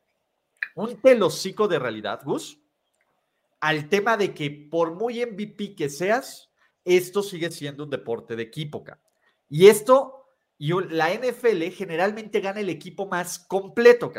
un 0.75 1.01
telocico 1.01 1.67
de 1.67 1.77
realidad, 1.77 2.21
Gus, 2.23 2.57
al 3.59 3.89
tema 3.89 4.15
de 4.15 4.33
que 4.33 4.49
por 4.71 4.93
muy 4.93 5.25
MVP 5.25 5.75
que 5.75 5.89
seas, 5.89 6.49
esto 6.85 7.21
sigue 7.21 7.51
siendo 7.51 7.83
un 7.83 7.89
deporte 7.89 8.37
de 8.37 8.43
equipo. 8.43 8.85
Y 9.49 9.67
esto, 9.67 10.22
y 10.57 10.71
la 10.89 11.13
NFL 11.13 11.63
generalmente 11.71 12.39
gana 12.39 12.59
el 12.59 12.69
equipo 12.69 13.07
más 13.07 13.39
completo. 13.39 14.11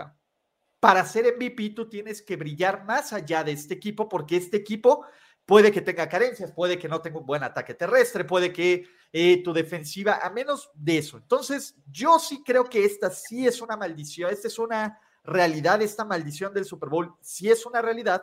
Para 0.80 1.04
ser 1.06 1.36
MVP 1.36 1.70
tú 1.70 1.88
tienes 1.88 2.22
que 2.22 2.36
brillar 2.36 2.84
más 2.84 3.12
allá 3.12 3.42
de 3.44 3.52
este 3.52 3.74
equipo 3.74 4.08
porque 4.08 4.36
este 4.36 4.58
equipo 4.58 5.06
puede 5.46 5.72
que 5.72 5.80
tenga 5.80 6.08
carencias, 6.08 6.52
puede 6.52 6.78
que 6.78 6.88
no 6.88 7.00
tenga 7.00 7.18
un 7.18 7.26
buen 7.26 7.42
ataque 7.42 7.74
terrestre, 7.74 8.24
puede 8.24 8.52
que 8.52 8.86
eh, 9.12 9.42
tu 9.42 9.52
defensiva, 9.52 10.20
a 10.22 10.30
menos 10.30 10.70
de 10.74 10.98
eso. 10.98 11.16
Entonces, 11.16 11.76
yo 11.90 12.18
sí 12.18 12.42
creo 12.44 12.64
que 12.64 12.84
esta 12.84 13.10
sí 13.10 13.46
es 13.46 13.60
una 13.60 13.76
maldición, 13.76 14.30
esta 14.30 14.48
es 14.48 14.58
una 14.58 14.98
realidad, 15.22 15.80
esta 15.82 16.04
maldición 16.04 16.52
del 16.52 16.64
Super 16.64 16.88
Bowl 16.88 17.14
sí 17.20 17.50
es 17.50 17.64
una 17.64 17.80
realidad, 17.80 18.22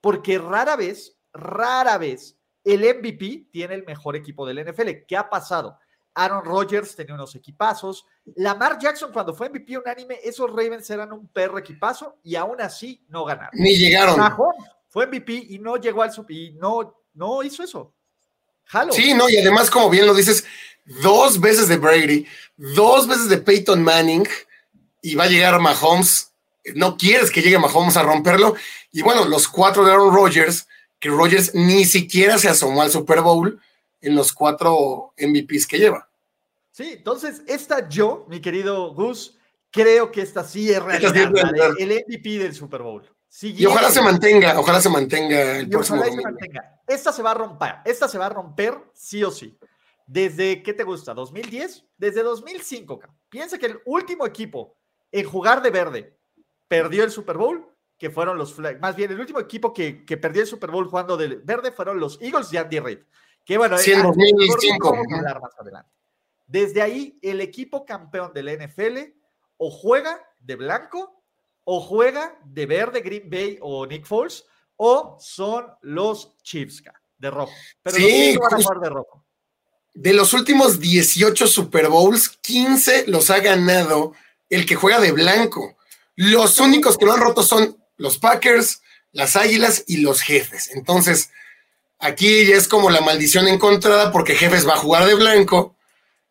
porque 0.00 0.38
rara 0.38 0.76
vez, 0.76 1.18
rara 1.32 1.96
vez, 1.98 2.38
el 2.64 2.80
MVP 2.80 3.48
tiene 3.50 3.74
el 3.74 3.84
mejor 3.84 4.16
equipo 4.16 4.46
del 4.46 4.64
NFL. 4.64 5.06
¿Qué 5.06 5.16
ha 5.16 5.28
pasado? 5.28 5.78
Aaron 6.14 6.44
Rodgers 6.44 6.94
tenía 6.94 7.14
unos 7.14 7.34
equipazos. 7.34 8.04
Lamar 8.36 8.78
Jackson, 8.78 9.12
cuando 9.12 9.34
fue 9.34 9.48
MVP 9.48 9.78
unánime, 9.78 10.18
esos 10.22 10.50
Ravens 10.50 10.88
eran 10.90 11.12
un 11.12 11.28
perro 11.28 11.58
equipazo 11.58 12.18
y 12.22 12.36
aún 12.36 12.60
así 12.60 13.04
no 13.08 13.24
ganaron. 13.24 13.50
Ni 13.54 13.76
llegaron. 13.76 14.16
fue 14.88 15.06
MVP 15.06 15.32
y 15.50 15.58
no 15.58 15.76
llegó 15.76 16.02
al 16.02 16.12
Super 16.12 16.36
y 16.36 16.52
no, 16.54 16.94
no 17.14 17.42
hizo 17.42 17.62
eso. 17.62 17.94
Sí, 18.90 19.12
no, 19.12 19.28
y 19.28 19.36
además, 19.36 19.70
como 19.70 19.90
bien 19.90 20.06
lo 20.06 20.14
dices, 20.14 20.44
dos 21.02 21.40
veces 21.40 21.68
de 21.68 21.76
Brady, 21.76 22.26
dos 22.56 23.06
veces 23.06 23.28
de 23.28 23.38
Peyton 23.38 23.82
Manning, 23.82 24.26
y 25.02 25.14
va 25.14 25.24
a 25.24 25.28
llegar 25.28 25.60
Mahomes. 25.60 26.32
No 26.74 26.96
quieres 26.96 27.30
que 27.30 27.42
llegue 27.42 27.58
Mahomes 27.58 27.96
a 27.96 28.02
romperlo. 28.02 28.54
Y 28.92 29.02
bueno, 29.02 29.24
los 29.24 29.48
cuatro 29.48 29.84
de 29.84 29.92
Aaron 29.92 30.14
Rodgers, 30.14 30.66
que 30.98 31.08
Rodgers 31.08 31.54
ni 31.54 31.84
siquiera 31.84 32.38
se 32.38 32.48
asomó 32.48 32.82
al 32.82 32.90
Super 32.90 33.20
Bowl 33.20 33.60
en 34.02 34.14
los 34.14 34.32
cuatro 34.32 35.14
MVPs 35.16 35.66
que 35.66 35.78
lleva. 35.78 36.08
Sí, 36.70 36.94
entonces, 36.96 37.42
esta 37.46 37.88
yo, 37.88 38.26
mi 38.28 38.40
querido 38.40 38.92
Gus, 38.94 39.38
creo 39.70 40.10
que 40.10 40.22
esta 40.22 40.44
sí 40.44 40.70
es 40.70 40.82
realidad, 40.82 41.74
el 41.78 42.04
MVP 42.06 42.38
del 42.38 42.54
Super 42.54 42.82
Bowl. 42.82 43.02
y 43.40 43.64
ojalá 43.64 43.90
se 43.90 44.02
mantenga, 44.02 44.58
ojalá 44.58 44.80
se 44.80 44.88
mantenga 44.88 45.58
el 45.58 45.68
próximo 45.68 46.02
se 46.02 46.20
mantenga. 46.20 46.80
Esta 46.86 47.12
se 47.12 47.22
va 47.22 47.30
a 47.30 47.34
romper, 47.34 47.76
esta 47.84 48.08
se 48.08 48.18
va 48.18 48.26
a 48.26 48.30
romper 48.30 48.74
sí 48.92 49.22
o 49.22 49.30
sí. 49.30 49.58
Desde, 50.06 50.62
¿qué 50.62 50.74
te 50.74 50.82
gusta? 50.82 51.14
¿2010? 51.14 51.84
Desde 51.96 52.22
2005, 52.22 53.00
Piensa 53.28 53.56
que 53.56 53.66
el 53.66 53.80
último 53.86 54.26
equipo 54.26 54.76
en 55.10 55.26
jugar 55.26 55.62
de 55.62 55.70
verde 55.70 56.18
perdió 56.68 57.04
el 57.04 57.10
Super 57.10 57.38
Bowl, 57.38 57.66
que 57.96 58.10
fueron 58.10 58.36
los, 58.36 58.58
más 58.80 58.96
bien 58.96 59.10
el 59.10 59.20
último 59.20 59.38
equipo 59.40 59.72
que, 59.72 60.04
que 60.04 60.16
perdió 60.16 60.42
el 60.42 60.48
Super 60.48 60.70
Bowl 60.70 60.88
jugando 60.88 61.16
de 61.16 61.36
verde 61.36 61.70
fueron 61.70 62.00
los 62.00 62.20
Eagles 62.20 62.50
de 62.50 62.58
Andy 62.58 62.80
Reid. 62.80 62.98
Que 63.44 63.58
bueno, 63.58 63.78
sí, 63.78 63.92
en 63.92 64.02
2005. 64.02 64.96
más 65.40 65.58
adelante. 65.58 65.90
Desde 66.46 66.82
ahí, 66.82 67.18
el 67.22 67.40
equipo 67.40 67.84
campeón 67.84 68.32
del 68.32 68.58
NFL 68.58 68.98
o 69.56 69.70
juega 69.70 70.20
de 70.38 70.56
blanco 70.56 71.22
o 71.64 71.80
juega 71.80 72.38
de 72.44 72.66
verde 72.66 73.00
Green 73.00 73.30
Bay 73.30 73.58
o 73.60 73.86
Nick 73.86 74.06
Foles 74.06 74.44
o 74.76 75.16
son 75.20 75.66
los 75.82 76.36
Chiefs 76.42 76.82
de 77.18 77.30
rojo. 77.30 77.52
Pero 77.82 77.96
sí, 77.96 78.36
van 78.36 78.54
a 78.54 78.62
jugar 78.62 78.80
de 78.80 78.88
rojo. 78.90 79.24
De 79.94 80.12
los 80.12 80.32
últimos 80.34 80.80
18 80.80 81.46
Super 81.46 81.88
Bowls, 81.88 82.28
15 82.28 83.04
los 83.08 83.30
ha 83.30 83.40
ganado 83.40 84.12
el 84.48 84.66
que 84.66 84.74
juega 84.74 85.00
de 85.00 85.12
blanco. 85.12 85.76
Los 86.16 86.58
únicos 86.60 86.98
que 86.98 87.06
lo 87.06 87.12
han 87.12 87.20
roto 87.20 87.42
son 87.42 87.76
los 87.96 88.18
Packers, 88.18 88.82
las 89.12 89.36
Águilas 89.36 89.84
y 89.86 89.98
los 89.98 90.20
Jefes. 90.22 90.70
Entonces, 90.74 91.30
aquí 92.02 92.46
ya 92.46 92.56
es 92.56 92.68
como 92.68 92.90
la 92.90 93.00
maldición 93.00 93.48
encontrada 93.48 94.12
porque 94.12 94.34
Jefes 94.34 94.68
va 94.68 94.74
a 94.74 94.78
jugar 94.78 95.06
de 95.06 95.14
blanco 95.14 95.76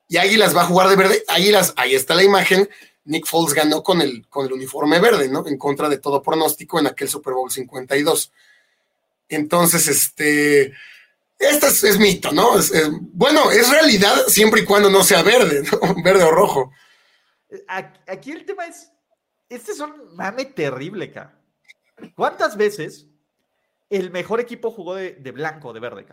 y 0.07 0.17
Águilas 0.17 0.55
va 0.55 0.63
a 0.63 0.65
jugar 0.65 0.89
de 0.89 0.97
verde. 0.97 1.23
Águilas, 1.27 1.73
ahí 1.77 1.95
está 1.95 2.13
la 2.13 2.23
imagen, 2.23 2.69
Nick 3.05 3.25
Foles 3.25 3.53
ganó 3.53 3.81
con 3.81 4.01
el, 4.01 4.27
con 4.27 4.45
el 4.45 4.53
uniforme 4.53 4.99
verde, 4.99 5.29
¿no? 5.29 5.47
En 5.47 5.57
contra 5.57 5.89
de 5.89 5.97
todo 5.97 6.21
pronóstico 6.21 6.79
en 6.79 6.87
aquel 6.87 7.07
Super 7.07 7.33
Bowl 7.33 7.49
52. 7.49 8.31
Entonces, 9.29 9.87
este, 9.87 10.73
esta 11.39 11.67
es, 11.67 11.97
mito, 11.97 12.33
¿no? 12.33 12.55
bueno, 13.13 13.49
es 13.49 13.69
realidad 13.69 14.25
siempre 14.27 14.61
y 14.61 14.65
cuando 14.65 14.89
no 14.89 15.03
sea 15.03 15.23
verde, 15.23 15.63
¿no? 15.71 15.95
Verde 16.03 16.25
o 16.25 16.31
rojo. 16.31 16.71
Aquí 18.07 18.31
el 18.31 18.45
tema 18.45 18.65
es, 18.65 18.91
este 19.47 19.71
es 19.71 19.79
un 19.79 20.15
mame 20.15 20.45
terrible, 20.45 21.05
acá. 21.05 21.39
¿Cuántas 22.15 22.57
veces 22.57 23.07
el 23.91 24.11
mejor 24.11 24.39
equipo 24.39 24.71
jugó 24.71 24.95
de, 24.95 25.31
blanco 25.31 25.69
o 25.69 25.73
de 25.73 25.79
verde? 25.79 26.07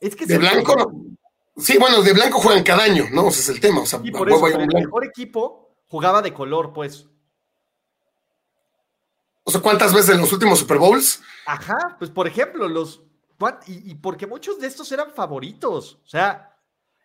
Es 0.00 0.16
que 0.16 0.26
de 0.26 0.38
blanco, 0.38 0.74
no. 0.76 1.16
Sí, 1.56 1.78
bueno, 1.78 2.02
de 2.02 2.12
blanco 2.12 2.38
juegan 2.38 2.64
cada 2.64 2.84
año, 2.84 3.06
¿no? 3.12 3.28
Ese 3.28 3.40
es 3.40 3.48
el 3.50 3.60
tema. 3.60 3.82
O 3.82 3.86
sea, 3.86 4.00
y 4.02 4.10
por 4.10 4.30
eso, 4.30 4.46
el 4.46 4.66
mejor 4.66 5.04
equipo 5.04 5.76
jugaba 5.88 6.22
de 6.22 6.32
color, 6.32 6.72
pues. 6.72 7.06
O 9.44 9.50
sea, 9.50 9.60
¿cuántas 9.60 9.92
veces 9.92 10.14
en 10.14 10.20
los 10.20 10.32
últimos 10.32 10.58
Super 10.58 10.78
Bowls? 10.78 11.22
Ajá, 11.46 11.96
pues 11.98 12.10
por 12.10 12.26
ejemplo, 12.26 12.68
los. 12.68 13.02
Y, 13.66 13.90
y 13.90 13.94
porque 13.94 14.26
muchos 14.26 14.58
de 14.58 14.66
estos 14.66 14.90
eran 14.92 15.12
favoritos. 15.12 15.98
O 16.04 16.08
sea, 16.08 16.50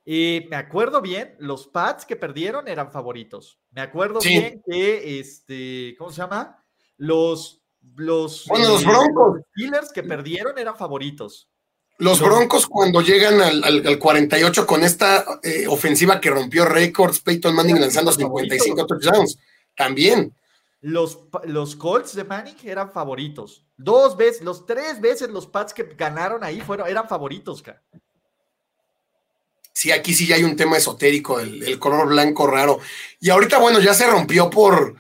me 0.06 0.56
acuerdo 0.56 1.02
bien, 1.02 1.36
los 1.40 1.68
Pats 1.68 2.06
que 2.06 2.16
perdieron 2.16 2.68
eran 2.68 2.92
favoritos. 2.92 3.60
Me 3.72 3.82
acuerdo 3.82 4.20
bien 4.20 4.62
que, 4.66 5.20
este, 5.20 5.96
¿cómo 5.98 6.12
se 6.12 6.18
llama? 6.18 6.64
Los. 6.98 7.62
Los, 7.96 8.46
bueno, 8.48 8.70
los 8.70 8.84
eh, 8.84 8.88
Broncos. 8.88 9.36
Los 9.36 9.46
Steelers 9.52 9.92
que 9.92 10.04
perdieron 10.04 10.58
eran 10.58 10.76
favoritos. 10.76 11.50
Los 11.98 12.20
Broncos 12.20 12.68
cuando 12.68 13.02
llegan 13.02 13.42
al, 13.42 14.00
48 14.00 14.68
con 14.68 14.84
esta 14.84 15.40
eh, 15.42 15.66
ofensiva 15.68 16.20
que 16.20 16.30
rompió 16.30 16.66
récords, 16.66 17.22
Peyton 17.22 17.56
Manning 17.56 17.80
lanzando 17.80 18.12
55 18.12 18.86
touchdowns, 18.86 19.38
también. 19.76 20.36
Los, 20.82 21.20
los 21.46 21.76
Colts 21.78 22.14
de 22.16 22.26
Manning 22.26 22.58
eran 22.66 22.92
favoritos. 22.92 23.66
Dos 23.78 24.18
veces, 24.18 24.44
los 24.44 24.66
tres 24.66 25.00
veces 25.00 25.30
los 25.30 25.48
Pats 25.48 25.74
que 25.74 25.84
ganaron 25.98 26.44
ahí 26.44 26.62
fueron, 26.62 26.88
eran 26.88 27.08
favoritos, 27.08 27.62
cara. 27.62 27.82
Sí, 29.74 29.92
aquí 29.92 30.14
sí 30.14 30.26
ya 30.26 30.36
hay 30.36 30.44
un 30.44 30.56
tema 30.56 30.78
esotérico, 30.78 31.40
el, 31.40 31.78
color 31.80 32.08
blanco 32.08 32.48
raro. 32.48 32.80
Y 33.20 33.30
ahorita, 33.30 33.58
bueno, 33.58 33.80
ya 33.80 33.94
se 33.94 34.08
rompió 34.08 34.50
por, 34.50 34.96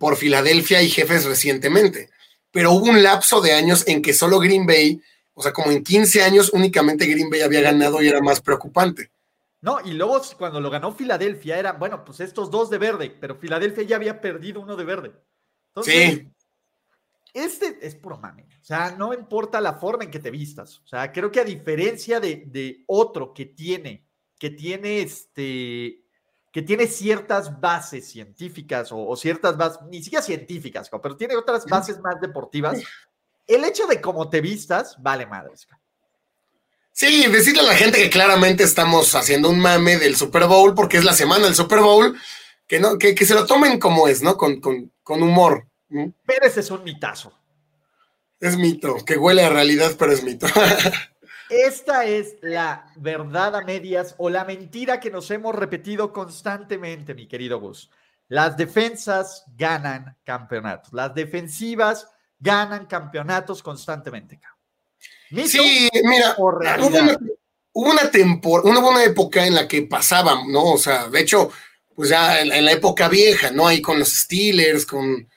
por 0.00 0.16
Filadelfia 0.16 0.82
y 0.82 0.90
jefes 0.90 1.24
recientemente, 1.24 2.10
pero 2.50 2.72
hubo 2.72 2.86
un 2.86 3.04
lapso 3.04 3.40
de 3.40 3.52
años 3.52 3.84
en 3.86 4.02
que 4.02 4.12
solo 4.12 4.40
Green 4.40 4.66
Bay 4.66 5.00
o 5.40 5.42
sea, 5.42 5.54
como 5.54 5.70
en 5.70 5.82
15 5.82 6.22
años 6.22 6.50
únicamente 6.52 7.06
Green 7.06 7.30
Bay 7.30 7.40
había 7.40 7.62
ganado 7.62 8.02
y 8.02 8.08
era 8.08 8.20
más 8.20 8.42
preocupante. 8.42 9.10
No, 9.62 9.80
y 9.82 9.92
luego 9.92 10.20
cuando 10.36 10.60
lo 10.60 10.68
ganó 10.68 10.92
Filadelfia 10.92 11.58
era, 11.58 11.72
bueno, 11.72 12.04
pues 12.04 12.20
estos 12.20 12.50
dos 12.50 12.68
de 12.68 12.76
verde, 12.76 13.16
pero 13.18 13.36
Filadelfia 13.36 13.84
ya 13.84 13.96
había 13.96 14.20
perdido 14.20 14.60
uno 14.60 14.76
de 14.76 14.84
verde. 14.84 15.12
sí. 15.82 16.28
Este 17.32 17.78
es 17.80 17.94
puro 17.94 18.18
mame. 18.18 18.48
O 18.60 18.64
sea, 18.64 18.90
no 18.98 19.14
importa 19.14 19.60
la 19.62 19.74
forma 19.74 20.04
en 20.04 20.10
que 20.10 20.18
te 20.18 20.32
vistas. 20.32 20.80
O 20.80 20.86
sea, 20.86 21.10
creo 21.10 21.30
que 21.30 21.40
a 21.40 21.44
diferencia 21.44 22.18
de, 22.18 22.82
otro 22.88 23.32
que 23.32 23.46
tiene, 23.46 24.04
que 24.36 24.50
tiene 24.50 25.00
este, 25.00 26.02
que 26.52 26.62
tiene 26.62 26.86
ciertas 26.86 27.60
bases 27.60 28.08
científicas 28.08 28.90
o, 28.92 29.06
o, 29.06 29.16
ciertas 29.16 29.56
bases, 29.56 29.80
ni 29.88 30.02
siquiera 30.02 30.22
científicas, 30.22 30.90
pero 31.02 31.16
tiene 31.16 31.36
otras 31.36 31.64
bases 31.66 31.98
más 32.00 32.20
deportivas 32.20 32.78
el 33.50 33.64
hecho 33.64 33.86
de 33.86 34.00
cómo 34.00 34.30
te 34.30 34.40
vistas, 34.40 34.96
vale 35.00 35.26
madres. 35.26 35.66
Sí, 36.92 37.26
decirle 37.26 37.60
a 37.60 37.64
la 37.64 37.74
gente 37.74 37.98
que 37.98 38.10
claramente 38.10 38.62
estamos 38.62 39.14
haciendo 39.14 39.50
un 39.50 39.58
mame 39.58 39.96
del 39.96 40.16
Super 40.16 40.46
Bowl 40.46 40.74
porque 40.74 40.98
es 40.98 41.04
la 41.04 41.14
semana 41.14 41.46
del 41.46 41.54
Super 41.54 41.80
Bowl, 41.80 42.16
que, 42.66 42.78
no, 42.78 42.96
que, 42.98 43.16
se 43.26 43.34
lo 43.34 43.46
tomen 43.46 43.80
como 43.80 44.06
es, 44.06 44.22
¿no? 44.22 44.36
Con, 44.36 44.60
humor. 45.04 45.66
Pero 45.88 46.46
ese 46.46 46.60
es 46.60 46.70
un 46.70 46.84
mitazo. 46.84 47.32
Es 48.38 48.56
mito, 48.56 49.04
que 49.04 49.16
huele 49.16 49.42
a 49.42 49.48
realidad, 49.48 49.96
pero 49.98 50.12
es 50.12 50.22
mito. 50.22 50.46
Esta 51.50 52.04
es 52.04 52.36
la 52.42 52.86
verdad 52.96 53.56
a 53.56 53.62
medias 53.62 54.14
o 54.18 54.30
la 54.30 54.44
mentira 54.44 55.00
que 55.00 55.10
nos 55.10 55.30
hemos 55.30 55.54
repetido 55.54 56.12
constantemente, 56.12 57.14
mi 57.14 57.26
querido 57.26 57.58
Gus. 57.58 57.90
Las 58.28 58.56
defensas 58.56 59.44
ganan 59.56 60.16
campeonatos. 60.24 60.92
Las 60.92 61.12
defensivas 61.12 62.06
ganan 62.38 62.86
campeonatos 62.86 63.62
constantemente. 63.62 64.40
Sí, 65.46 65.88
mira, 66.04 66.36
hubo 66.38 66.86
una, 66.86 67.18
una 67.72 68.10
temporada, 68.10 68.78
hubo 68.78 68.90
una 68.90 69.04
época 69.04 69.44
en 69.46 69.54
la 69.54 69.66
que 69.66 69.82
pasaban, 69.82 70.50
¿no? 70.50 70.72
O 70.72 70.78
sea, 70.78 71.08
de 71.08 71.20
hecho, 71.20 71.50
pues 71.94 72.10
ya 72.10 72.40
en, 72.40 72.64
la 72.64 72.72
época 72.72 73.08
vieja, 73.08 73.50
¿no? 73.50 73.66
Ahí 73.66 73.82
con 73.82 73.98
los 73.98 74.08
Steelers, 74.12 74.86
con, 74.86 75.28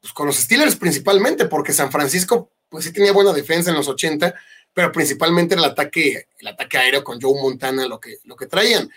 pues 0.00 0.12
con 0.12 0.26
los 0.26 0.36
Steelers 0.36 0.76
principalmente, 0.76 1.46
porque 1.46 1.72
San 1.72 1.90
Francisco, 1.90 2.52
pues 2.68 2.84
sí 2.84 2.92
tenía 2.92 3.12
buena 3.12 3.32
defensa 3.32 3.70
en 3.70 3.76
los 3.76 3.88
80, 3.88 4.34
pero 4.74 4.92
principalmente 4.92 5.54
el 5.54 5.64
ataque, 5.64 6.26
el 6.38 6.48
ataque 6.48 6.76
aéreo 6.76 7.04
con 7.04 7.20
Joe 7.20 7.40
Montana, 7.40 7.86
lo 7.86 8.00
que, 8.00 8.18
lo 8.24 8.36
que 8.36 8.46
traían. 8.46 8.90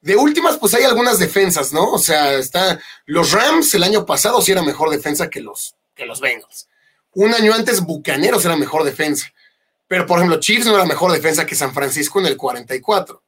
De 0.00 0.16
últimas, 0.16 0.58
pues 0.58 0.74
hay 0.74 0.84
algunas 0.84 1.18
defensas, 1.18 1.72
¿no? 1.72 1.92
O 1.92 1.98
sea, 1.98 2.34
está 2.34 2.78
los 3.06 3.32
Rams 3.32 3.74
el 3.74 3.82
año 3.82 4.06
pasado 4.06 4.40
sí 4.40 4.52
era 4.52 4.62
mejor 4.62 4.90
defensa 4.90 5.28
que 5.28 5.40
los, 5.40 5.74
que 5.94 6.06
los 6.06 6.20
Bengals. 6.20 6.68
Un 7.14 7.34
año 7.34 7.52
antes, 7.52 7.80
Bucaneros 7.80 8.44
era 8.44 8.56
mejor 8.56 8.84
defensa. 8.84 9.32
Pero, 9.88 10.06
por 10.06 10.18
ejemplo, 10.18 10.40
Chiefs 10.40 10.66
no 10.66 10.74
era 10.74 10.84
mejor 10.84 11.12
defensa 11.12 11.46
que 11.46 11.54
San 11.54 11.74
Francisco 11.74 12.20
en 12.20 12.26
el 12.26 12.36
44. 12.36 13.22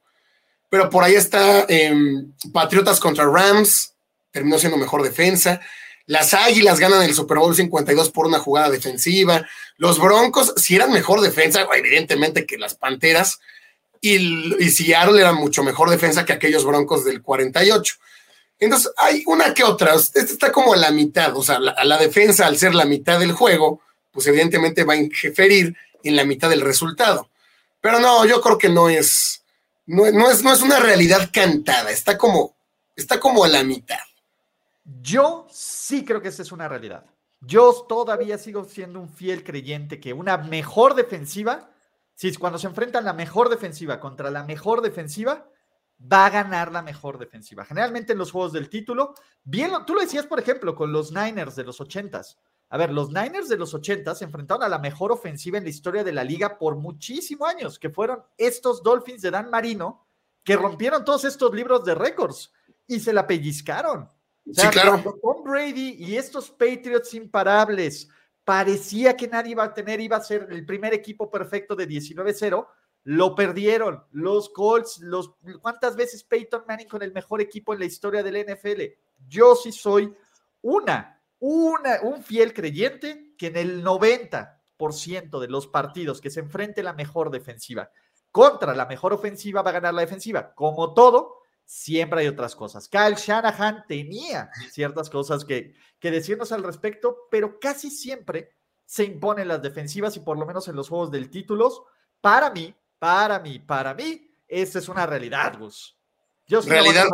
Pero 0.69 0.89
por 0.89 1.03
ahí 1.03 1.15
está 1.15 1.65
em, 1.67 2.33
Patriotas 2.51 2.99
contra 2.99 3.25
Rams, 3.25 3.93
terminó 4.31 4.57
siendo 4.57 4.77
mejor 4.77 5.03
defensa. 5.03 5.61
Las 6.07 6.33
Águilas 6.33 6.79
ganan 6.79 7.03
el 7.03 7.13
Super 7.13 7.37
Bowl 7.37 7.55
52 7.55 8.09
por 8.09 8.25
una 8.25 8.39
jugada 8.39 8.69
defensiva. 8.69 9.45
Los 9.77 9.99
Broncos, 9.99 10.53
si 10.57 10.75
eran 10.75 10.91
mejor 10.91 11.21
defensa, 11.21 11.67
evidentemente 11.75 12.45
que 12.45 12.57
las 12.57 12.73
Panteras. 12.73 13.39
Y, 14.01 14.63
y 14.63 14.71
Seattle 14.71 15.19
era 15.19 15.33
mucho 15.33 15.63
mejor 15.63 15.89
defensa 15.89 16.25
que 16.25 16.33
aquellos 16.33 16.65
Broncos 16.65 17.03
del 17.05 17.21
48. 17.21 17.95
Entonces, 18.59 18.91
hay 18.97 19.23
una 19.27 19.53
que 19.53 19.63
otra. 19.63 19.93
Este 19.95 20.21
está 20.21 20.51
como 20.51 20.73
a 20.73 20.77
la 20.77 20.91
mitad. 20.91 21.35
O 21.35 21.43
sea, 21.43 21.59
la, 21.59 21.75
la 21.83 21.97
defensa, 21.97 22.47
al 22.47 22.57
ser 22.57 22.73
la 22.73 22.85
mitad 22.85 23.19
del 23.19 23.33
juego, 23.33 23.81
pues 24.11 24.25
evidentemente 24.27 24.83
va 24.83 24.93
a 24.93 24.97
inferir 24.97 25.75
en 26.03 26.15
la 26.15 26.25
mitad 26.25 26.49
del 26.49 26.61
resultado. 26.61 27.29
Pero 27.81 27.99
no, 27.99 28.25
yo 28.25 28.41
creo 28.41 28.57
que 28.57 28.69
no 28.69 28.89
es, 28.89 29.43
no, 29.85 30.05
es, 30.05 30.43
no 30.43 30.53
es 30.53 30.61
una 30.61 30.79
realidad 30.79 31.29
cantada. 31.31 31.91
Está 31.91 32.17
como, 32.17 32.55
está 32.95 33.19
como 33.19 33.43
a 33.43 33.47
la 33.47 33.63
mitad. 33.63 33.99
Yo 35.01 35.47
sí 35.51 36.05
creo 36.05 36.21
que 36.21 36.29
esa 36.29 36.43
es 36.43 36.51
una 36.53 36.69
realidad. 36.69 37.05
Yo 37.41 37.85
todavía 37.89 38.37
sigo 38.37 38.63
siendo 38.63 39.01
un 39.01 39.09
fiel 39.09 39.43
creyente 39.43 39.99
que 39.99 40.13
una 40.13 40.37
mejor 40.37 40.95
defensiva, 40.95 41.69
si 42.15 42.33
cuando 42.35 42.57
se 42.57 42.67
enfrentan 42.67 43.03
la 43.03 43.13
mejor 43.13 43.49
defensiva 43.49 43.99
contra 43.99 44.31
la 44.31 44.43
mejor 44.43 44.81
defensiva, 44.81 45.49
va 46.01 46.27
a 46.27 46.29
ganar 46.29 46.71
la 46.71 46.81
mejor 46.81 47.17
defensiva. 47.17 47.65
Generalmente 47.65 48.13
en 48.13 48.19
los 48.19 48.31
juegos 48.31 48.53
del 48.53 48.69
título, 48.69 49.13
bien, 49.43 49.71
tú 49.85 49.93
lo 49.93 50.01
decías, 50.01 50.25
por 50.25 50.39
ejemplo, 50.39 50.73
con 50.73 50.93
los 50.93 51.11
Niners 51.11 51.55
de 51.55 51.65
los 51.65 51.81
80s. 51.81 52.37
A 52.69 52.77
ver, 52.77 52.93
los 52.93 53.09
Niners 53.09 53.49
de 53.49 53.57
los 53.57 53.73
80 53.73 54.15
se 54.15 54.23
enfrentaron 54.23 54.63
a 54.63 54.69
la 54.69 54.79
mejor 54.79 55.11
ofensiva 55.11 55.57
en 55.57 55.65
la 55.65 55.69
historia 55.69 56.03
de 56.03 56.13
la 56.13 56.23
liga 56.23 56.57
por 56.57 56.77
muchísimos 56.77 57.49
años, 57.49 57.77
que 57.77 57.89
fueron 57.89 58.23
estos 58.37 58.81
Dolphins 58.83 59.21
de 59.21 59.31
Dan 59.31 59.49
Marino, 59.49 60.05
que 60.43 60.55
rompieron 60.55 61.03
todos 61.03 61.25
estos 61.25 61.53
libros 61.53 61.83
de 61.83 61.93
récords 61.93 62.53
y 62.87 63.01
se 63.01 63.11
la 63.11 63.27
pellizcaron. 63.27 64.09
Sí, 64.53 64.67
claro. 64.69 65.01
Tom 65.21 65.43
Brady 65.43 65.95
y 65.97 66.15
estos 66.15 66.49
Patriots 66.49 67.13
imparables 67.13 68.09
parecía 68.43 69.15
que 69.15 69.27
nadie 69.27 69.51
iba 69.51 69.63
a 69.63 69.73
tener, 69.73 69.99
iba 69.99 70.17
a 70.17 70.23
ser 70.23 70.47
el 70.51 70.65
primer 70.65 70.93
equipo 70.93 71.29
perfecto 71.29 71.75
de 71.75 71.87
19-0, 71.87 72.67
lo 73.03 73.35
perdieron. 73.35 74.03
Los 74.11 74.49
Colts, 74.49 74.99
los, 74.99 75.33
¿cuántas 75.61 75.95
veces 75.95 76.23
Peyton 76.23 76.63
Manning 76.67 76.87
con 76.87 77.01
el 77.01 77.13
mejor 77.13 77.41
equipo 77.41 77.73
en 77.73 77.79
la 77.79 77.85
historia 77.85 78.23
del 78.23 78.45
NFL? 78.45 78.81
Yo 79.27 79.55
sí 79.55 79.71
soy 79.71 80.13
una, 80.61 81.21
una, 81.39 81.99
un 82.03 82.23
fiel 82.23 82.53
creyente 82.53 83.33
que 83.37 83.47
en 83.47 83.57
el 83.57 83.83
90% 83.83 85.39
de 85.39 85.47
los 85.47 85.67
partidos 85.67 86.21
que 86.21 86.29
se 86.29 86.39
enfrente 86.39 86.83
la 86.83 86.93
mejor 86.93 87.31
defensiva 87.31 87.91
contra 88.37 88.75
la 88.75 88.85
mejor 88.85 89.13
ofensiva 89.13 89.63
va 89.63 89.71
a 89.71 89.73
ganar 89.73 89.93
la 89.93 90.01
defensiva. 90.01 90.53
Como 90.53 90.93
todo, 90.93 91.36
siempre 91.67 92.21
hay 92.21 92.27
otras 92.27 92.55
cosas. 92.55 92.87
Kyle 92.87 93.15
Shanahan 93.15 93.83
tenía 93.87 94.49
ciertas 94.71 95.09
cosas 95.09 95.45
que, 95.45 95.75
que 95.99 96.09
decirnos 96.09 96.51
al 96.51 96.63
respecto, 96.63 97.27
pero 97.29 97.59
casi 97.59 97.91
siempre 97.91 98.53
se 98.85 99.03
imponen 99.03 99.49
las 99.49 99.61
defensivas 99.61 100.15
y 100.15 100.21
por 100.21 100.39
lo 100.39 100.45
menos 100.45 100.67
en 100.69 100.77
los 100.77 100.87
juegos 100.87 101.11
del 101.11 101.29
títulos, 101.29 101.81
para 102.21 102.49
mí, 102.49 102.73
para 102.97 103.39
mí, 103.39 103.59
para 103.59 103.93
mí, 103.93 104.31
esa 104.47 104.79
es 104.79 104.87
una 104.87 105.05
realidad, 105.05 105.59
Gus. 105.59 105.95
Yo 106.47 106.61
realidad. 106.61 107.05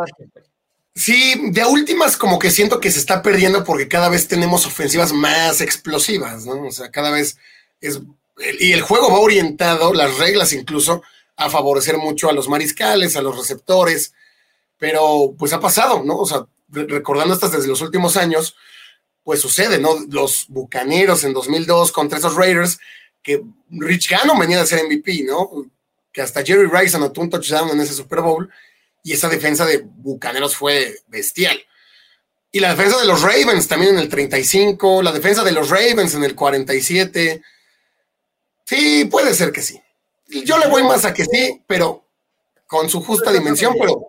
Sí, 0.94 1.50
de 1.50 1.64
últimas 1.64 2.16
como 2.16 2.38
que 2.38 2.52
siento 2.52 2.78
que 2.78 2.92
se 2.92 3.00
está 3.00 3.20
perdiendo 3.20 3.64
porque 3.64 3.88
cada 3.88 4.08
vez 4.08 4.28
tenemos 4.28 4.64
ofensivas 4.64 5.12
más 5.12 5.60
explosivas, 5.60 6.46
¿no? 6.46 6.68
O 6.68 6.70
sea, 6.70 6.92
cada 6.92 7.10
vez 7.10 7.36
es... 7.80 8.00
Y 8.60 8.72
el 8.72 8.82
juego 8.82 9.10
va 9.10 9.18
orientado, 9.18 9.92
las 9.92 10.16
reglas 10.18 10.52
incluso, 10.52 11.02
a 11.34 11.50
favorecer 11.50 11.98
mucho 11.98 12.28
a 12.28 12.32
los 12.32 12.48
mariscales, 12.48 13.16
a 13.16 13.22
los 13.22 13.36
receptores, 13.36 14.14
pero 14.78 15.34
pues 15.38 15.52
ha 15.52 15.60
pasado, 15.60 16.02
¿no? 16.04 16.18
O 16.18 16.26
sea, 16.26 16.46
recordando 16.68 17.34
estas 17.34 17.52
desde 17.52 17.68
los 17.68 17.80
últimos 17.80 18.16
años, 18.16 18.56
pues 19.22 19.40
sucede, 19.40 19.78
¿no? 19.78 19.96
Los 20.10 20.46
Bucaneros 20.48 21.24
en 21.24 21.32
2002 21.32 21.92
contra 21.92 22.18
esos 22.18 22.36
Raiders, 22.36 22.78
que 23.22 23.42
Rich 23.70 24.10
Gannon 24.10 24.38
venía 24.38 24.58
de 24.60 24.66
ser 24.66 24.84
MVP, 24.84 25.24
¿no? 25.24 25.50
Que 26.12 26.20
hasta 26.22 26.44
Jerry 26.44 26.68
Rice 26.68 26.96
anotó 26.96 27.22
un 27.22 27.30
touchdown 27.30 27.70
en 27.70 27.80
ese 27.80 27.94
Super 27.94 28.20
Bowl 28.20 28.50
y 29.02 29.12
esa 29.12 29.28
defensa 29.28 29.64
de 29.64 29.84
Bucaneros 29.84 30.56
fue 30.56 30.96
bestial. 31.08 31.58
Y 32.52 32.60
la 32.60 32.70
defensa 32.70 33.00
de 33.00 33.06
los 33.06 33.22
Ravens 33.22 33.66
también 33.66 33.94
en 33.94 34.00
el 34.00 34.08
35, 34.08 35.02
la 35.02 35.12
defensa 35.12 35.42
de 35.42 35.52
los 35.52 35.70
Ravens 35.70 36.14
en 36.14 36.22
el 36.22 36.34
47. 36.34 37.42
Sí, 38.64 39.04
puede 39.06 39.34
ser 39.34 39.50
que 39.50 39.60
sí. 39.60 39.80
Yo 40.28 40.58
le 40.58 40.68
voy 40.68 40.82
más 40.84 41.04
a 41.04 41.12
que 41.12 41.24
sí, 41.24 41.62
pero 41.66 42.04
con 42.66 42.88
su 42.88 43.02
justa 43.02 43.32
dimensión, 43.32 43.74
pero 43.78 44.08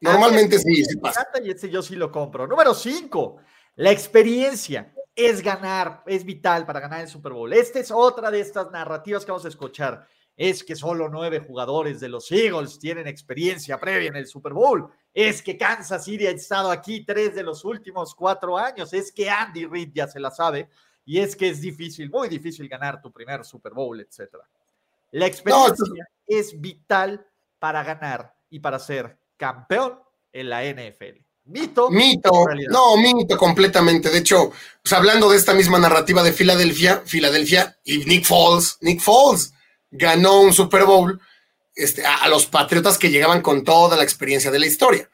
normalmente 0.00 0.58
sí, 0.58 0.84
sí 0.84 0.96
pasa. 0.96 1.26
Y 1.42 1.50
este 1.50 1.70
yo 1.70 1.82
sí 1.82 1.96
lo 1.96 2.10
compro. 2.10 2.46
Número 2.46 2.74
5, 2.74 3.36
la 3.76 3.90
experiencia 3.90 4.92
es 5.14 5.42
ganar, 5.42 6.02
es 6.06 6.24
vital 6.24 6.66
para 6.66 6.80
ganar 6.80 7.00
el 7.00 7.08
Super 7.08 7.32
Bowl. 7.32 7.52
Esta 7.52 7.80
es 7.80 7.90
otra 7.90 8.30
de 8.30 8.40
estas 8.40 8.70
narrativas 8.70 9.24
que 9.24 9.32
vamos 9.32 9.44
a 9.44 9.48
escuchar 9.48 10.06
es 10.36 10.62
que 10.62 10.76
solo 10.76 11.08
nueve 11.08 11.40
jugadores 11.40 11.98
de 11.98 12.10
los 12.10 12.30
Eagles 12.30 12.78
tienen 12.78 13.06
experiencia 13.06 13.80
previa 13.80 14.08
en 14.08 14.16
el 14.16 14.26
Super 14.26 14.52
Bowl, 14.52 14.90
es 15.14 15.40
que 15.40 15.56
Kansas 15.56 16.04
City 16.04 16.26
ha 16.26 16.30
estado 16.30 16.70
aquí 16.70 17.06
tres 17.06 17.34
de 17.34 17.42
los 17.42 17.64
últimos 17.64 18.14
cuatro 18.14 18.58
años, 18.58 18.92
es 18.92 19.10
que 19.10 19.30
Andy 19.30 19.64
Reid 19.64 19.92
ya 19.94 20.06
se 20.06 20.20
la 20.20 20.30
sabe, 20.30 20.68
y 21.06 21.20
es 21.20 21.34
que 21.34 21.48
es 21.48 21.60
difícil, 21.62 22.10
muy 22.10 22.28
difícil 22.28 22.68
ganar 22.68 23.00
tu 23.00 23.10
primer 23.10 23.44
Super 23.44 23.72
Bowl, 23.72 23.98
etc. 23.98 24.36
La 25.12 25.26
experiencia 25.26 26.06
es 26.26 26.60
vital 26.60 27.26
para 27.58 27.82
ganar 27.82 28.34
y 28.50 28.60
para 28.60 28.78
ser 28.78 29.18
campeón 29.36 30.00
en 30.32 30.50
la 30.50 30.64
NFL. 30.64 31.26
Mito. 31.46 31.90
Mito. 31.90 32.46
No, 32.70 32.96
mito 32.96 33.36
completamente. 33.36 34.10
De 34.10 34.18
hecho, 34.18 34.50
pues 34.82 34.92
hablando 34.92 35.30
de 35.30 35.36
esta 35.36 35.54
misma 35.54 35.78
narrativa 35.78 36.22
de 36.22 36.32
Filadelfia, 36.32 37.02
Filadelfia 37.06 37.78
y 37.84 37.98
Nick 37.98 38.24
Foles, 38.24 38.78
Nick 38.80 39.00
Foles 39.00 39.52
ganó 39.90 40.40
un 40.40 40.52
Super 40.52 40.84
Bowl 40.84 41.20
este, 41.74 42.04
a, 42.04 42.26
los 42.28 42.46
Patriotas 42.46 42.98
que 42.98 43.10
llegaban 43.10 43.42
con 43.42 43.62
toda 43.62 43.96
la 43.96 44.02
experiencia 44.02 44.50
de 44.50 44.58
la 44.58 44.66
historia. 44.66 45.08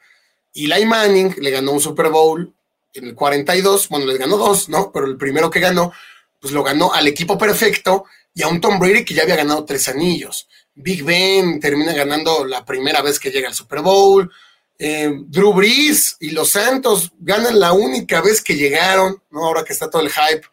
Y 0.53 0.71
Eli 0.71 0.85
Manning 0.85 1.35
le 1.39 1.51
ganó 1.51 1.71
un 1.71 1.79
Super 1.79 2.09
Bowl 2.09 2.53
en 2.93 3.05
el 3.05 3.15
42, 3.15 3.89
bueno, 3.89 4.05
les 4.05 4.17
ganó 4.17 4.37
dos, 4.37 4.69
¿no? 4.69 4.91
Pero 4.91 5.05
el 5.05 5.17
primero 5.17 5.49
que 5.49 5.59
ganó, 5.59 5.91
pues 6.39 6.53
lo 6.53 6.63
ganó 6.63 6.93
al 6.93 7.07
equipo 7.07 7.37
perfecto 7.37 8.05
y 8.33 8.43
a 8.43 8.47
un 8.47 8.61
Tom 8.61 8.79
Brady 8.79 9.05
que 9.05 9.13
ya 9.13 9.23
había 9.23 9.35
ganado 9.35 9.65
tres 9.65 9.87
anillos. 9.87 10.47
Big 10.75 11.03
Ben 11.03 11.59
termina 11.59 11.93
ganando 11.93 12.45
la 12.45 12.65
primera 12.65 13.01
vez 13.01 13.19
que 13.19 13.31
llega 13.31 13.47
al 13.47 13.53
Super 13.53 13.81
Bowl. 13.81 14.31
Eh, 14.77 15.11
Drew 15.27 15.53
Brees 15.53 16.17
y 16.19 16.31
los 16.31 16.49
Santos 16.49 17.11
ganan 17.19 17.59
la 17.59 17.73
única 17.73 18.21
vez 18.21 18.41
que 18.41 18.55
llegaron, 18.55 19.21
¿no? 19.29 19.45
Ahora 19.45 19.63
que 19.63 19.73
está 19.73 19.89
todo 19.89 20.01
el 20.01 20.09
hype 20.09 20.45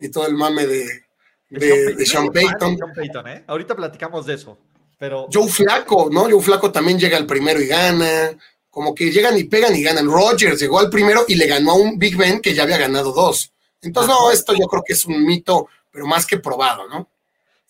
y 0.00 0.08
todo 0.08 0.26
el 0.26 0.34
mame 0.34 0.66
de, 0.66 1.04
de, 1.50 2.06
Sean 2.06 2.30
Payton. 2.30 2.78
¿eh? 3.26 3.44
Ahorita 3.46 3.74
platicamos 3.74 4.26
de 4.26 4.34
eso. 4.34 4.58
Pero... 4.98 5.26
Joe 5.32 5.48
Flaco, 5.48 6.08
¿no? 6.10 6.30
Joe 6.30 6.40
Flaco 6.40 6.70
también 6.70 6.98
llega 6.98 7.16
al 7.16 7.26
primero 7.26 7.60
y 7.60 7.66
gana. 7.66 8.36
Como 8.70 8.94
que 8.94 9.10
llegan 9.10 9.36
y 9.38 9.44
pegan 9.44 9.74
y 9.74 9.82
ganan. 9.82 10.06
Rogers 10.06 10.60
llegó 10.60 10.78
al 10.78 10.90
primero 10.90 11.24
y 11.28 11.34
le 11.34 11.46
ganó 11.46 11.72
a 11.72 11.74
un 11.74 11.98
Big 11.98 12.16
Ben 12.16 12.40
que 12.40 12.54
ya 12.54 12.62
había 12.62 12.78
ganado 12.78 13.12
dos. 13.12 13.52
Entonces, 13.82 14.08
no, 14.08 14.30
esto 14.30 14.54
yo 14.54 14.66
creo 14.66 14.82
que 14.84 14.94
es 14.94 15.04
un 15.04 15.24
mito, 15.24 15.68
pero 15.90 16.06
más 16.06 16.26
que 16.26 16.38
probado, 16.38 16.88
¿no? 16.88 17.08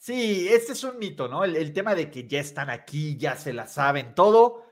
Sí, 0.05 0.49
este 0.51 0.73
es 0.73 0.85
un 0.85 0.99
mito, 0.99 1.29
¿no? 1.29 1.45
El, 1.45 1.73
tema 1.73 1.95
de 1.95 2.11
que 2.11 2.29
ya 2.29 2.38
están 2.38 2.69
aquí, 2.69 3.17
ya 3.17 3.37
se 3.37 3.55
la 3.55 3.67
saben 3.67 4.14
todo. 4.14 4.67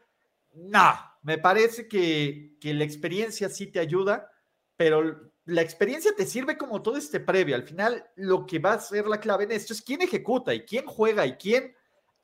No, 0.52 0.92
me 1.22 1.38
parece 1.38 1.88
que, 1.88 2.58
que 2.60 2.74
la 2.74 2.84
experiencia 2.84 3.48
sí 3.48 3.68
te 3.68 3.80
ayuda, 3.80 4.30
pero 4.76 5.32
la 5.46 5.62
experiencia 5.62 6.12
te 6.14 6.26
sirve 6.26 6.58
como 6.58 6.82
todo 6.82 6.98
este 6.98 7.18
previo. 7.18 7.56
Al 7.56 7.62
final, 7.62 8.04
lo 8.16 8.44
que 8.44 8.58
va 8.58 8.74
a 8.74 8.80
ser 8.80 9.06
la 9.06 9.20
clave 9.20 9.44
en 9.44 9.52
esto 9.52 9.72
es 9.72 9.80
quién 9.80 10.02
ejecuta 10.02 10.52
y 10.52 10.66
quién 10.66 10.84
juega 10.84 11.24
y 11.24 11.38
quién 11.38 11.74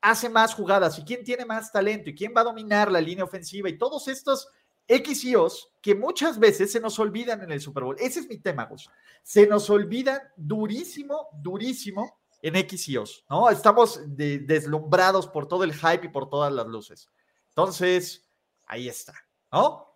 hace 0.01 0.29
más 0.29 0.53
jugadas 0.53 0.99
y 0.99 1.03
quién 1.03 1.23
tiene 1.23 1.45
más 1.45 1.71
talento 1.71 2.11
y 2.11 2.15
quién 2.15 2.31
va 2.37 2.41
a 2.41 2.51
dominar 2.51 2.91
la 2.91 3.01
línea 3.01 3.23
ofensiva 3.23 3.69
y 3.69 3.77
todos 3.79 4.07
estos 4.07 4.49
X 4.87 5.25
que 5.81 5.95
muchas 5.95 6.37
veces 6.37 6.71
se 6.71 6.79
nos 6.79 6.99
olvidan 6.99 7.41
en 7.41 7.51
el 7.51 7.59
Super 7.59 7.85
Bowl. 7.85 7.95
Ese 7.97 8.19
es 8.19 8.29
mi 8.29 8.37
tema, 8.37 8.65
Gus. 8.65 8.87
Se 9.23 9.47
nos 9.47 9.67
olvidan 9.71 10.21
durísimo, 10.37 11.27
durísimo 11.41 12.18
en 12.41 12.55
X 12.55 12.87
y 12.89 12.97
O's, 12.97 13.25
¿no? 13.29 13.49
Estamos 13.49 14.01
deslumbrados 14.05 15.27
por 15.27 15.47
todo 15.47 15.63
el 15.63 15.73
hype 15.73 16.05
y 16.05 16.09
por 16.09 16.29
todas 16.29 16.51
las 16.51 16.67
luces. 16.67 17.09
Entonces, 17.49 18.23
ahí 18.65 18.87
está, 18.87 19.13
¿no? 19.51 19.89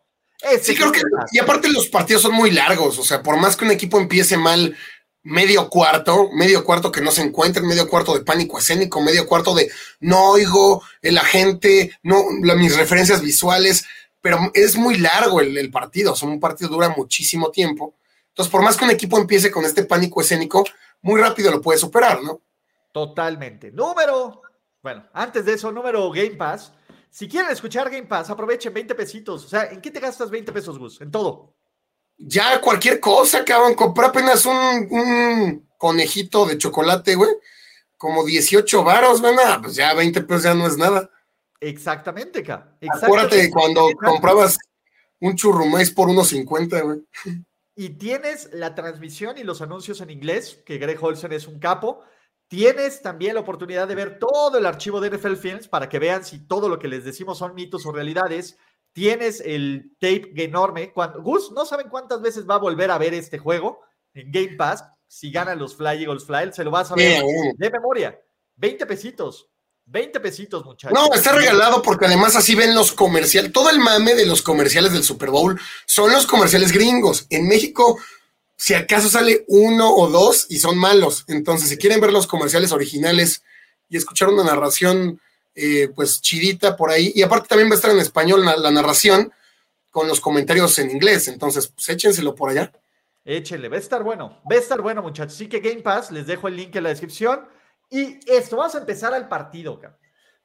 sí, 0.62 0.76
creo 0.76 0.92
que. 0.92 1.02
Y 1.32 1.40
aparte, 1.40 1.70
los 1.70 1.88
partidos 1.88 2.24
son 2.24 2.34
muy 2.34 2.52
largos. 2.52 3.00
O 3.00 3.04
sea, 3.04 3.24
por 3.24 3.38
más 3.38 3.56
que 3.56 3.66
un 3.66 3.72
equipo 3.72 4.00
empiece 4.00 4.38
mal 4.38 4.76
medio 5.24 5.70
cuarto, 5.70 6.30
medio 6.34 6.64
cuarto 6.66 6.92
que 6.92 7.02
no 7.02 7.12
se 7.12 7.22
encuentre, 7.22 7.64
medio 7.64 7.88
cuarto 7.88 8.14
de 8.14 8.26
pánico 8.26 8.60
escénico, 8.60 9.02
medio 9.02 9.26
cuarto 9.26 9.56
de 9.56 9.72
no 10.02 10.32
oigo 10.32 10.84
el 11.02 11.18
agente, 11.18 11.98
no, 12.04 12.24
mis 12.58 12.76
referencias 12.76 13.22
visuales, 13.22 13.86
pero 14.22 14.52
es 14.54 14.76
muy 14.76 14.98
largo 14.98 15.40
el, 15.40 15.72
partido. 15.72 16.14
O 16.14 16.16
sea, 16.16 16.28
un 16.28 16.40
partido 16.40 16.70
dura 16.70 16.90
muchísimo 16.90 17.52
tiempo. 17.52 17.96
Entonces, 18.30 18.52
por 18.52 18.64
más 18.64 18.76
que 18.76 18.86
un 18.86 18.92
equipo 18.92 19.18
empiece 19.18 19.52
con 19.52 19.64
este 19.64 19.84
pánico 19.84 20.22
escénico, 20.22 20.66
muy 21.04 21.22
rápido 21.22 21.52
lo 21.52 21.62
puede 21.62 21.78
superar, 21.78 22.24
¿no? 22.24 22.42
Totalmente. 22.92 23.72
Número, 23.72 24.42
bueno, 24.82 25.06
antes 25.14 25.46
de 25.46 25.54
eso, 25.54 25.72
número 25.72 26.10
Game 26.10 26.32
Pass. 26.32 26.74
Si 27.10 27.28
quieren 27.28 27.52
escuchar 27.52 27.90
Game 27.90 28.08
Pass, 28.08 28.30
aprovechen 28.30 28.74
20 28.74 28.96
pesitos. 28.96 29.46
O 29.46 29.48
sea, 29.48 29.66
¿en 29.66 29.82
qué 29.82 29.92
te 29.92 30.00
gastas 30.00 30.30
20 30.32 30.52
pesos, 30.52 30.80
Gus? 30.80 31.00
En 31.02 31.12
todo. 31.12 31.54
Ya 32.18 32.60
cualquier 32.62 33.00
cosa, 33.00 33.44
cabrón. 33.44 33.76
Compré 33.76 34.06
apenas 34.06 34.46
un, 34.46 35.68
conejito 35.78 36.46
de 36.46 36.58
chocolate, 36.58 37.16
güey. 37.16 37.32
Como 37.98 38.26
18 38.26 38.84
varos, 38.84 39.22
güey. 39.22 39.36
pues 39.62 39.76
ya 39.76 39.94
20 39.94 40.22
pesos 40.22 40.44
ya 40.44 40.54
no 40.54 40.66
es 40.66 40.78
nada. 40.78 41.10
Exactamente, 41.60 42.44
ca. 42.44 42.76
Acuérdate 42.90 43.50
cuando 43.52 43.90
comprabas 43.94 44.58
un 45.20 45.36
churrumais 45.36 45.92
por 45.92 46.10
unos 46.10 46.30
50, 46.30 46.82
güey. 46.82 47.00
Y 47.76 47.98
tienes 47.98 48.50
la 48.54 48.76
transmisión 48.76 49.38
y 49.38 49.44
los 49.44 49.62
anuncios 49.62 50.02
en 50.02 50.12
inglés, 50.12 50.62
que 50.66 50.78
Greg 50.78 51.04
Olsen 51.04 51.34
es 51.34 51.48
un 51.48 51.60
capo. 51.60 52.04
Tienes 52.48 53.02
también 53.02 53.34
la 53.34 53.42
oportunidad 53.42 53.88
de 53.88 53.96
ver 53.96 54.20
todo 54.20 54.60
el 54.60 54.66
archivo 54.66 55.02
de 55.02 55.10
NFL 55.10 55.36
Films 55.36 55.68
para 55.68 55.90
que 55.90 55.98
vean 55.98 56.24
si 56.24 56.46
todo 56.46 56.70
lo 56.70 56.78
que 56.78 56.88
les 56.88 57.04
decimos 57.04 57.40
son 57.40 57.56
mitos 57.56 57.86
o 57.86 57.92
realidades. 57.92 58.58
Tienes 58.92 59.42
el 59.42 59.96
tape 60.00 60.34
enorme. 60.36 60.94
Cuando, 60.94 61.24
Gus, 61.24 61.52
no 61.52 61.66
saben 61.66 61.90
cuántas 61.90 62.22
veces 62.22 62.48
va 62.48 62.56
a 62.56 62.60
volver 62.60 62.92
a 62.92 63.00
ver 63.00 63.16
este 63.16 63.40
juego 63.40 63.82
en 64.14 64.32
Game 64.32 64.56
Pass. 64.56 64.86
Si 65.08 65.32
ganan 65.32 65.58
los 65.58 65.76
Fly 65.76 66.04
Eagles 66.04 66.26
Fly, 66.26 66.54
se 66.54 66.64
lo 66.64 66.70
vas 66.70 66.92
a 66.92 66.96
ver 66.96 67.24
de 67.58 67.70
memoria. 67.72 68.20
20 68.56 68.86
pesitos. 68.86 69.50
20 69.86 70.20
pesitos, 70.20 70.66
muchachos. 70.66 70.98
No, 70.98 71.14
está 71.14 71.34
regalado 71.34 71.82
porque 71.82 72.06
además 72.06 72.36
así 72.36 72.56
ven 72.56 72.74
los 72.74 72.92
comerciales. 72.92 73.52
Todo 73.52 73.70
el 73.70 73.80
mame 73.80 74.16
de 74.16 74.26
los 74.26 74.42
comerciales 74.42 74.94
del 74.94 75.04
Super 75.04 75.30
Bowl 75.30 75.60
son 75.86 76.12
los 76.12 76.26
comerciales 76.26 76.72
gringos. 76.72 77.28
En 77.30 77.48
México 77.48 78.00
si 78.64 78.74
acaso 78.74 79.10
sale 79.10 79.44
uno 79.50 79.94
o 79.94 80.10
dos 80.10 80.46
y 80.50 80.58
son 80.58 80.78
malos. 80.78 81.26
Entonces, 81.28 81.68
si 81.68 81.78
quieren 81.78 82.00
ver 82.00 82.14
los 82.14 82.28
comerciales 82.28 82.72
originales 82.72 83.44
y 83.90 83.98
escuchar 83.98 84.30
una 84.30 84.46
narración, 84.46 85.20
eh, 85.54 85.90
pues 85.94 86.22
chidita 86.22 86.78
por 86.78 86.90
ahí, 86.90 87.12
y 87.14 87.24
aparte 87.24 87.50
también 87.50 87.70
va 87.70 87.74
a 87.74 87.76
estar 87.76 87.92
en 87.92 88.00
español 88.00 88.46
la, 88.46 88.72
narración, 88.72 89.34
con 89.92 90.08
los 90.08 90.22
comentarios 90.22 90.80
en 90.80 90.92
inglés. 90.92 91.28
Entonces, 91.28 91.68
pues 91.68 91.90
échenselo 91.90 92.36
por 92.36 92.52
allá. 92.52 92.72
Échenle, 93.26 93.68
va 93.68 93.76
a 93.76 93.80
estar 93.80 94.02
bueno, 94.02 94.42
va 94.50 94.56
a 94.56 94.60
estar 94.60 94.82
bueno, 94.82 95.02
muchachos. 95.02 95.34
Así 95.34 95.48
que 95.48 95.60
Game 95.60 95.82
Pass, 95.82 96.12
les 96.12 96.26
dejo 96.26 96.48
el 96.48 96.56
link 96.56 96.74
en 96.76 96.84
la 96.84 96.90
descripción. 96.90 97.46
Y 97.94 98.20
esto, 98.26 98.58
vamos 98.58 98.74
a 98.74 98.80
empezar 98.80 99.14
al 99.14 99.28
partido, 99.28 99.80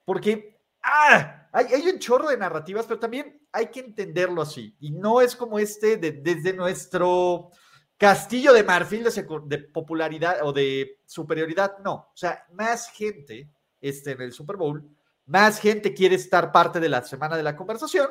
porque 0.05 0.61
ah, 0.83 1.49
hay, 1.51 1.89
un 1.89 1.99
chorro 1.99 2.29
de 2.29 2.37
narrativas, 2.37 2.85
pero 2.85 3.01
también 3.01 3.41
hay 3.51 3.69
que 3.69 3.81
entenderlo 3.81 4.43
así. 4.43 4.77
Y 4.81 4.91
no 4.91 5.23
es 5.23 5.35
como 5.35 5.59
este 5.59 5.97
desde 5.97 6.53
nuestro 6.53 7.49
castillo 7.97 8.53
de 8.53 8.65
marfil 8.65 9.03
de, 9.47 9.59
popularidad 9.61 10.41
o 10.43 10.53
de 10.53 11.01
superioridad, 11.07 11.79
no. 11.79 11.95
O 11.95 12.17
sea, 12.17 12.45
más 12.53 12.91
gente 12.91 13.51
este, 13.81 14.11
en 14.11 14.21
el 14.21 14.33
Super 14.35 14.59
Bowl, 14.59 14.87
más 15.25 15.59
gente 15.59 15.95
quiere 15.95 16.17
estar 16.17 16.53
parte 16.53 16.81
de 16.81 16.91
la 16.91 17.03
semana 17.03 17.35
de 17.39 17.45
la 17.45 17.57
conversación 17.57 18.11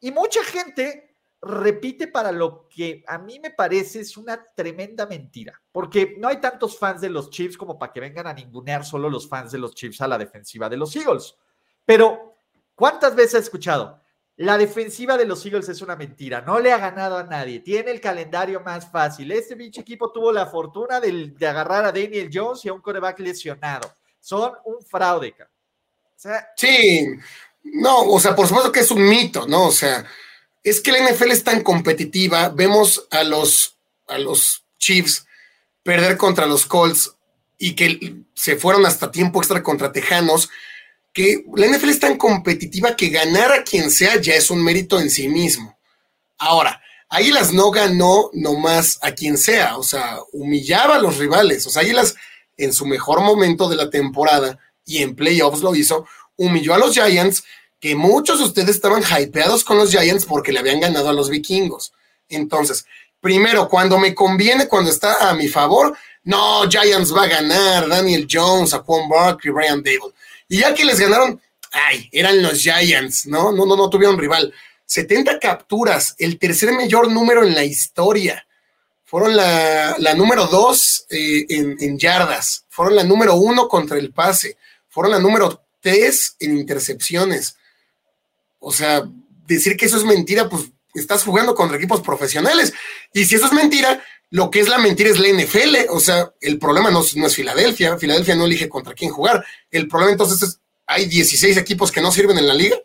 y 0.00 0.10
mucha 0.10 0.42
gente 0.42 1.11
repite 1.42 2.06
para 2.06 2.30
lo 2.30 2.68
que 2.68 3.02
a 3.06 3.18
mí 3.18 3.40
me 3.40 3.50
parece 3.50 4.00
es 4.00 4.16
una 4.16 4.42
tremenda 4.54 5.06
mentira, 5.06 5.60
porque 5.72 6.14
no 6.18 6.28
hay 6.28 6.40
tantos 6.40 6.78
fans 6.78 7.00
de 7.00 7.10
los 7.10 7.30
Chiefs 7.30 7.56
como 7.56 7.76
para 7.76 7.92
que 7.92 8.00
vengan 8.00 8.28
a 8.28 8.32
ningunear 8.32 8.84
solo 8.84 9.10
los 9.10 9.28
fans 9.28 9.50
de 9.50 9.58
los 9.58 9.74
Chiefs 9.74 10.00
a 10.00 10.08
la 10.08 10.18
defensiva 10.18 10.68
de 10.68 10.76
los 10.76 10.94
Eagles. 10.94 11.34
Pero, 11.84 12.36
¿cuántas 12.76 13.16
veces 13.16 13.34
he 13.34 13.38
escuchado? 13.38 14.00
La 14.36 14.56
defensiva 14.56 15.16
de 15.16 15.24
los 15.24 15.44
Eagles 15.44 15.68
es 15.68 15.82
una 15.82 15.96
mentira, 15.96 16.40
no 16.42 16.60
le 16.60 16.72
ha 16.72 16.78
ganado 16.78 17.18
a 17.18 17.24
nadie, 17.24 17.58
tiene 17.58 17.90
el 17.90 18.00
calendario 18.00 18.60
más 18.60 18.88
fácil. 18.88 19.30
Este 19.32 19.56
pinche 19.56 19.80
equipo 19.80 20.12
tuvo 20.12 20.30
la 20.30 20.46
fortuna 20.46 21.00
de, 21.00 21.34
agarrar 21.40 21.84
a 21.84 21.92
Daniel 21.92 22.30
Jones 22.32 22.64
y 22.64 22.68
a 22.68 22.72
un 22.72 22.80
coreback 22.80 23.18
lesionado. 23.18 23.92
Son 24.20 24.52
un 24.64 24.80
fraude. 24.84 25.34
sí, 26.56 27.08
no, 27.64 28.02
o 28.02 28.20
sea, 28.20 28.34
por 28.34 28.46
supuesto 28.46 28.70
que 28.70 28.80
es 28.80 28.90
un 28.92 29.08
mito, 29.08 29.46
¿no? 29.46 29.66
O 29.66 29.72
sea, 29.72 30.04
es 30.62 30.80
que 30.80 30.92
la 30.92 31.10
NFL 31.10 31.30
es 31.30 31.44
tan 31.44 31.62
competitiva, 31.62 32.48
vemos 32.50 33.06
a 33.10 33.24
los, 33.24 33.76
a 34.06 34.18
los 34.18 34.64
Chiefs 34.78 35.26
perder 35.82 36.16
contra 36.16 36.46
los 36.46 36.66
Colts 36.66 37.14
y 37.58 37.74
que 37.74 38.16
se 38.34 38.56
fueron 38.56 38.86
hasta 38.86 39.10
tiempo 39.10 39.40
extra 39.40 39.62
contra 39.62 39.92
Tejanos, 39.92 40.48
que 41.12 41.44
la 41.54 41.66
NFL 41.66 41.90
es 41.90 42.00
tan 42.00 42.16
competitiva 42.16 42.96
que 42.96 43.08
ganar 43.08 43.52
a 43.52 43.64
quien 43.64 43.90
sea 43.90 44.20
ya 44.20 44.34
es 44.34 44.50
un 44.50 44.62
mérito 44.62 44.98
en 44.98 45.10
sí 45.10 45.28
mismo. 45.28 45.78
Ahora, 46.38 46.80
Águilas 47.08 47.52
no 47.52 47.70
ganó 47.70 48.30
nomás 48.32 48.98
a 49.02 49.12
quien 49.12 49.36
sea, 49.36 49.76
o 49.76 49.82
sea, 49.82 50.18
humillaba 50.32 50.96
a 50.96 50.98
los 50.98 51.18
rivales. 51.18 51.66
O 51.66 51.70
sea, 51.70 51.82
Águilas 51.82 52.14
en 52.56 52.72
su 52.72 52.86
mejor 52.86 53.20
momento 53.20 53.68
de 53.68 53.76
la 53.76 53.90
temporada 53.90 54.58
y 54.86 55.02
en 55.02 55.14
playoffs 55.14 55.60
lo 55.60 55.74
hizo, 55.74 56.06
humilló 56.36 56.74
a 56.74 56.78
los 56.78 56.94
Giants 56.94 57.44
que 57.82 57.96
muchos 57.96 58.38
de 58.38 58.44
ustedes 58.44 58.76
estaban 58.76 59.02
hypeados 59.02 59.64
con 59.64 59.76
los 59.76 59.90
Giants 59.90 60.24
porque 60.24 60.52
le 60.52 60.60
habían 60.60 60.78
ganado 60.78 61.08
a 61.08 61.12
los 61.12 61.28
vikingos. 61.28 61.92
Entonces, 62.28 62.86
primero, 63.20 63.68
cuando 63.68 63.98
me 63.98 64.14
conviene, 64.14 64.68
cuando 64.68 64.88
está 64.88 65.28
a 65.28 65.34
mi 65.34 65.48
favor, 65.48 65.92
no, 66.22 66.70
Giants 66.70 67.12
va 67.12 67.24
a 67.24 67.26
ganar, 67.26 67.88
Daniel 67.88 68.28
Jones, 68.30 68.72
Aquan 68.72 69.08
Barkley, 69.08 69.52
Brian 69.52 69.82
Dable. 69.82 70.14
Y 70.48 70.58
ya 70.58 70.72
que 70.72 70.84
les 70.84 71.00
ganaron, 71.00 71.40
ay, 71.72 72.08
eran 72.12 72.40
los 72.40 72.58
Giants, 72.58 73.26
¿no? 73.26 73.50
No, 73.50 73.66
no, 73.66 73.74
no 73.74 73.90
tuvieron 73.90 74.16
rival. 74.16 74.54
70 74.86 75.40
capturas, 75.40 76.14
el 76.18 76.38
tercer 76.38 76.70
mayor 76.70 77.10
número 77.10 77.42
en 77.42 77.52
la 77.52 77.64
historia. 77.64 78.46
Fueron 79.04 79.34
la, 79.34 80.14
número 80.14 80.46
dos 80.46 81.04
eh, 81.10 81.46
en 81.48 81.98
yardas, 81.98 82.64
fueron 82.68 82.94
la 82.94 83.02
número 83.02 83.34
uno 83.34 83.66
contra 83.66 83.98
el 83.98 84.12
pase, 84.12 84.56
fueron 84.88 85.10
la 85.10 85.18
número 85.18 85.64
tres 85.80 86.36
en 86.38 86.56
intercepciones 86.56 87.56
o 88.62 88.72
sea, 88.72 89.02
decir 89.46 89.76
que 89.76 89.86
eso 89.86 89.96
es 89.96 90.04
mentira, 90.04 90.48
pues 90.48 90.70
estás 90.94 91.24
jugando 91.24 91.54
contra 91.54 91.76
equipos 91.76 92.00
profesionales. 92.00 92.72
Y 93.12 93.24
si 93.24 93.34
eso 93.34 93.46
es 93.46 93.52
mentira, 93.52 94.02
lo 94.30 94.50
que 94.50 94.60
es 94.60 94.68
la 94.68 94.78
mentira 94.78 95.10
es 95.10 95.18
la 95.18 95.28
NFL. 95.28 95.90
O 95.90 96.00
sea, 96.00 96.32
el 96.40 96.58
problema 96.58 96.90
no, 96.90 97.00
es 97.02 97.36
Filadelfia. 97.36 97.98
Filadelfia 97.98 98.36
no 98.36 98.46
elige 98.46 98.68
contra 98.68 98.94
quién 98.94 99.10
jugar. 99.10 99.44
El 99.70 99.88
problema 99.88 100.12
entonces 100.12 100.42
es, 100.42 100.60
hay 100.86 101.06
16 101.06 101.56
equipos 101.56 101.90
que 101.90 102.00
no 102.00 102.12
sirven 102.12 102.38
en 102.38 102.48
la 102.48 102.54
liga. 102.54 102.76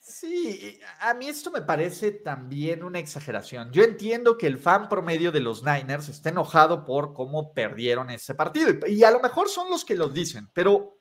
Sí, 0.00 0.78
a 1.00 1.14
mí 1.14 1.28
esto 1.28 1.50
me 1.50 1.62
parece 1.62 2.10
también 2.10 2.84
una 2.84 2.98
exageración. 2.98 3.70
Yo 3.72 3.84
entiendo 3.84 4.36
que 4.36 4.46
el 4.46 4.58
fan 4.58 4.88
promedio 4.88 5.32
de 5.32 5.40
los 5.40 5.62
Niners 5.62 6.08
está 6.08 6.28
enojado 6.28 6.84
por 6.84 7.14
cómo 7.14 7.54
perdieron 7.54 8.10
ese 8.10 8.34
partido. 8.34 8.86
Y 8.86 9.04
a 9.04 9.10
lo 9.10 9.20
mejor 9.20 9.48
son 9.48 9.70
los 9.70 9.84
que 9.84 9.94
los 9.94 10.12
dicen, 10.12 10.50
pero, 10.52 10.74
o 10.74 10.98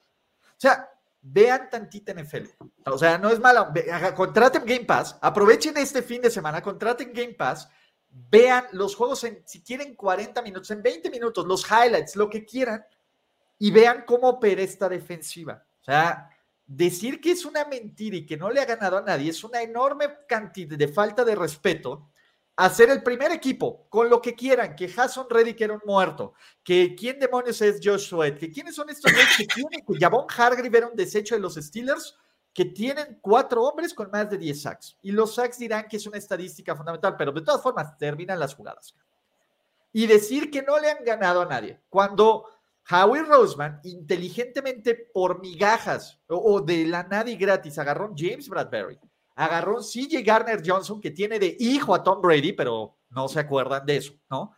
sea, 0.58 0.89
vean 1.21 1.69
tantita 1.69 2.13
NFL. 2.13 2.45
O 2.86 2.97
sea, 2.97 3.17
no 3.17 3.29
es 3.29 3.39
malo. 3.39 3.71
Contraten 4.15 4.63
Game 4.65 4.86
Pass, 4.86 5.17
aprovechen 5.21 5.77
este 5.77 6.01
fin 6.01 6.21
de 6.21 6.32
semana, 6.32 6.62
contraten 6.62 7.12
Game 7.13 7.34
Pass, 7.34 7.69
vean 8.10 8.65
los 8.71 8.95
juegos 8.95 9.23
en, 9.23 9.43
si 9.45 9.62
quieren 9.62 9.95
40 9.95 10.41
minutos, 10.41 10.71
en 10.71 10.82
20 10.82 11.10
minutos, 11.10 11.45
los 11.45 11.65
highlights, 11.69 12.15
lo 12.15 12.29
que 12.29 12.45
quieran, 12.45 12.84
y 13.58 13.71
vean 13.71 14.03
cómo 14.05 14.29
opera 14.29 14.62
esta 14.62 14.88
defensiva. 14.88 15.63
O 15.82 15.84
sea, 15.84 16.29
decir 16.65 17.19
que 17.19 17.32
es 17.32 17.45
una 17.45 17.65
mentira 17.65 18.15
y 18.17 18.25
que 18.25 18.38
no 18.38 18.49
le 18.51 18.62
ha 18.62 18.65
ganado 18.65 18.97
a 18.97 19.01
nadie 19.01 19.32
es 19.32 19.43
una 19.43 19.62
enorme 19.62 20.05
cantidad 20.27 20.77
de 20.77 20.88
falta 20.88 21.25
de 21.25 21.36
respeto 21.36 22.10
hacer 22.60 22.89
el 22.89 23.02
primer 23.02 23.32
equipo 23.32 23.88
con 23.88 24.10
lo 24.10 24.22
que 24.22 24.36
quieran, 24.36 24.76
que 24.76 24.93
Hassan 24.93 25.28
Reddick 25.30 25.62
era 25.62 25.76
un 25.76 25.82
muerto, 25.86 26.34
que 26.62 26.93
quién 26.93 27.17
demonios 27.17 27.62
es 27.62 27.80
Josh 27.82 28.10
Sweat, 28.10 28.38
que 28.38 28.52
quiénes 28.52 28.76
son 28.76 28.89
estos 28.89 29.13
que 29.38 29.45
tienen, 29.45 29.86
que 29.86 29.98
Javon 29.98 30.26
Hargrave 30.28 30.78
era 30.78 30.88
un 30.88 30.95
desecho 30.95 31.36
de 31.36 31.41
los 31.41 31.56
Steelers, 31.56 32.17
que 32.54 32.65
tienen 32.65 33.17
cuatro 33.22 33.63
hombres 33.63 33.93
con 33.93 34.12
más 34.12 34.30
de 34.30 34.38
10 34.38 34.62
sacks. 34.62 34.98
Y 35.02 35.13
los 35.13 35.36
sacks 35.36 35.58
dirán 35.58 35.88
que 35.88 35.95
es 35.95 36.06
una 36.06 36.17
estadística 36.17 36.76
fundamental, 36.76 37.15
pero 37.15 37.32
de 37.32 37.41
todas 37.41 37.62
formas 37.62 37.98
terminan 37.98 38.38
las 38.38 38.54
jugadas. 38.54 38.93
Y 39.93 40.06
decir 40.06 40.52
que 40.52 40.62
no 40.62 40.78
le 40.80 40.91
han 40.91 41.06
ganado 41.06 41.41
a 41.41 41.45
nadie, 41.45 41.80
cuando 41.88 42.43
Howie 42.91 43.24
Roseman, 43.24 43.80
inteligentemente 43.86 44.95
por 45.13 45.39
migajas 45.39 46.19
o, 46.28 46.60
de 46.60 46.86
la 46.86 47.04
nadie 47.04 47.38
gratis, 47.38 47.80
agarró 47.80 48.13
James 48.17 48.50
Bradbury 48.50 49.00
agarró 49.39 49.78
un 49.78 49.84
CJ 49.84 50.21
Garner 50.21 50.62
Johnson 50.65 50.99
que 50.99 51.12
tiene 51.12 51.39
de 51.39 51.56
hijo 51.60 51.95
a 51.95 52.04
Tom 52.04 52.21
Brady, 52.21 52.52
pero 52.52 52.97
no 53.12 53.30
se 53.30 53.39
acuerdan 53.39 53.86
de 53.86 53.95
eso, 53.95 54.13
¿no? 54.30 54.52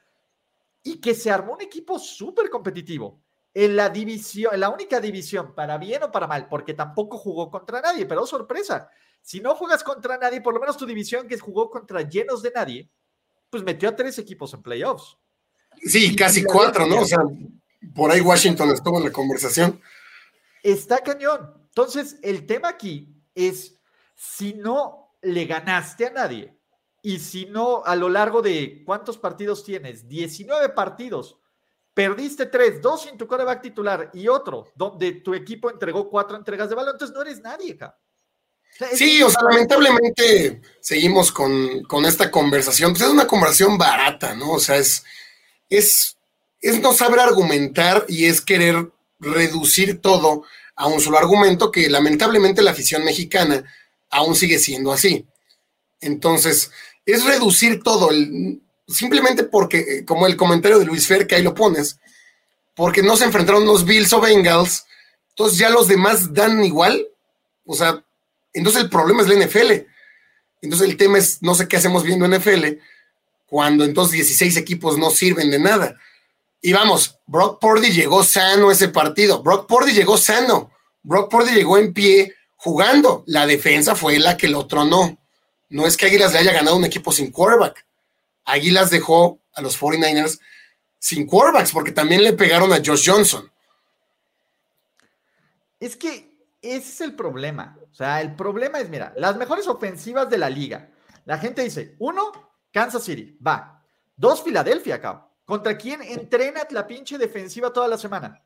Y 0.82 1.00
que 1.00 1.14
se 1.14 1.30
armó 1.30 1.54
un 1.54 1.62
equipo 1.62 2.00
súper 2.00 2.50
competitivo 2.50 3.22
en 3.54 3.76
la 3.76 3.90
división, 3.90 4.56
en 4.56 4.60
la 4.60 4.70
única 4.70 5.00
división, 5.00 5.54
para 5.54 5.78
bien 5.78 6.02
o 6.02 6.12
para 6.12 6.26
mal, 6.26 6.48
porque 6.50 6.74
tampoco 6.74 7.20
jugó 7.20 7.52
contra 7.52 7.80
nadie, 7.80 8.08
pero 8.08 8.26
sorpresa, 8.26 8.90
si 9.22 9.40
no 9.40 9.54
juegas 9.54 9.84
contra 9.84 10.18
nadie, 10.18 10.42
por 10.42 10.56
lo 10.56 10.60
menos 10.60 10.78
tu 10.78 10.88
división 10.88 11.28
que 11.28 11.38
jugó 11.38 11.70
contra 11.70 12.02
llenos 12.02 12.42
de 12.42 12.52
nadie, 12.56 12.90
pues 13.52 13.62
metió 13.62 13.88
a 13.88 13.96
tres 13.96 14.18
equipos 14.18 14.52
en 14.56 14.64
playoffs. 14.64 15.16
Sí, 15.84 16.16
casi 16.16 16.44
cuatro, 16.44 16.88
¿no? 16.88 17.02
O 17.02 17.06
sea, 17.06 17.20
por 17.94 18.10
ahí 18.10 18.22
Washington 18.22 18.72
estuvo 18.72 18.98
en 18.98 19.04
la 19.04 19.12
conversación. 19.12 19.80
Está 20.64 20.98
cañón. 21.04 21.54
Entonces, 21.68 22.18
el 22.24 22.48
tema 22.48 22.70
aquí 22.70 23.08
es 23.36 23.78
si 24.22 24.54
no 24.54 25.16
le 25.24 25.46
ganaste 25.46 26.06
a 26.06 26.12
nadie 26.12 26.56
y 27.02 27.18
si 27.18 27.48
no 27.48 27.84
a 27.84 27.96
lo 27.96 28.08
largo 28.08 28.44
de 28.44 28.84
cuántos 28.86 29.18
partidos 29.18 29.64
tienes, 29.64 30.08
19 30.08 30.70
partidos, 30.70 31.38
perdiste 31.96 32.46
tres, 32.46 32.80
dos 32.84 33.02
sin 33.02 33.18
tu 33.18 33.26
coreback 33.26 33.64
titular 33.64 34.12
y 34.14 34.28
otro 34.28 34.68
donde 34.76 35.14
tu 35.14 35.34
equipo 35.34 35.72
entregó 35.72 36.08
cuatro 36.08 36.38
entregas 36.38 36.70
de 36.70 36.76
balón, 36.76 36.94
entonces 36.94 37.16
no 37.16 37.24
eres 37.24 37.42
nadie, 37.42 37.74
acá. 37.74 37.98
sí, 38.94 39.24
o 39.24 39.30
sea, 39.32 39.42
lamentablemente 39.50 40.62
seguimos 40.80 41.32
con, 41.32 42.06
esta 42.06 42.30
conversación. 42.30 42.92
Pues 42.92 43.02
es 43.02 43.10
una 43.10 43.26
conversación 43.26 43.76
barata, 43.76 44.36
¿no? 44.36 44.52
O 44.52 44.60
sea, 44.60 44.78
es, 44.78 45.04
es, 45.68 46.16
es 46.62 46.80
no 46.80 46.94
saber 46.94 47.22
argumentar 47.22 48.06
y 48.08 48.26
es 48.26 48.40
querer 48.40 48.92
reducir 49.20 50.00
todo 50.00 50.44
a 50.76 50.86
un 50.86 51.02
solo 51.02 51.18
argumento 51.18 51.72
que 51.72 51.90
lamentablemente 51.90 52.62
la 52.62 52.72
afición 52.72 53.04
mexicana 53.04 53.64
aún 54.12 54.36
sigue 54.36 54.60
siendo 54.60 54.92
así. 54.92 55.26
Entonces, 56.00 56.72
es 57.06 57.26
reducir 57.26 57.82
todo, 57.82 58.10
simplemente 58.88 59.44
porque, 59.44 59.80
eh, 59.80 60.06
como 60.06 60.28
el 60.28 60.38
comentario 60.38 60.80
de 60.80 60.86
Luis 60.86 61.08
Fer, 61.08 61.26
que 61.26 61.36
ahí 61.36 61.44
lo 61.44 61.56
pones, 61.56 61.98
porque 62.76 63.02
no 63.02 63.18
se 63.18 63.26
enfrentaron 63.26 63.66
los 63.66 63.86
Bills 63.86 64.14
o 64.14 64.22
Bengals, 64.22 64.86
entonces 65.30 65.58
ya 65.58 65.70
los 65.70 65.88
demás 65.88 66.34
dan 66.34 66.64
igual. 66.64 67.08
O 67.66 67.76
sea, 67.76 68.04
entonces 68.54 68.84
el 68.84 68.90
problema 68.90 69.22
es 69.22 69.28
la 69.28 69.46
NFL. 69.46 69.88
Entonces 70.62 70.88
el 70.88 70.98
tema 70.98 71.18
es, 71.18 71.42
no 71.42 71.56
sé 71.56 71.68
qué 71.68 71.78
hacemos 71.78 72.04
viendo 72.04 72.28
NFL, 72.28 72.78
cuando 73.48 73.84
entonces 73.84 74.14
16 74.14 74.58
equipos 74.58 74.98
no 74.98 75.10
sirven 75.10 75.50
de 75.50 75.60
nada. 75.60 75.98
Y 76.62 76.74
vamos, 76.74 77.18
Brock 77.26 77.60
Purdy 77.60 77.92
llegó 77.92 78.24
sano 78.24 78.72
ese 78.72 78.90
partido. 78.90 79.42
Brock 79.42 79.68
Purdy 79.68 79.94
llegó 79.94 80.18
sano. 80.18 80.72
Brock 81.02 81.32
Purdy 81.32 81.54
llegó 81.54 81.78
en 81.78 81.94
pie 81.94 82.36
jugando. 82.62 83.24
La 83.26 83.48
defensa 83.48 83.96
fue 83.96 84.20
la 84.20 84.38
que 84.38 84.48
lo 84.48 84.68
tronó. 84.68 85.18
No 85.70 85.88
es 85.88 85.98
que 85.98 86.06
Águilas 86.06 86.34
le 86.34 86.40
haya 86.40 86.54
ganado 86.54 86.78
un 86.78 86.86
equipo 86.86 87.12
sin 87.12 87.32
quarterback. 87.32 87.86
Águilas 88.46 88.90
dejó 88.90 89.40
a 89.54 89.62
los 89.62 89.80
49ers 89.80 90.40
sin 91.00 91.26
quarterbacks 91.26 91.72
porque 91.72 91.92
también 91.92 92.24
le 92.24 92.34
pegaron 92.34 92.72
a 92.72 92.82
Josh 92.84 93.10
Johnson. 93.10 93.52
Es 95.80 95.96
que 95.96 96.32
ese 96.62 96.90
es 96.90 97.02
el 97.02 97.16
problema. 97.16 97.78
O 97.92 97.96
sea, 97.96 98.22
el 98.22 98.36
problema 98.36 98.80
es, 98.80 98.90
mira, 98.90 99.14
las 99.18 99.36
mejores 99.38 99.68
ofensivas 99.68 100.30
de 100.30 100.38
la 100.38 100.50
liga, 100.50 100.90
La 101.26 101.38
gente 101.38 101.64
dice, 101.64 101.96
uno, 102.00 102.32
Kansas 102.72 103.04
City, 103.04 103.38
va. 103.46 103.84
Dos, 104.16 104.44
Filadelfia, 104.44 104.96
acá. 104.96 105.28
¿Contra 105.46 105.78
quién 105.78 106.02
entrena 106.02 106.62
la 106.70 106.86
pinche 106.86 107.18
defensiva 107.18 107.72
toda 107.72 107.88
la 107.88 107.98
semana? 107.98 108.42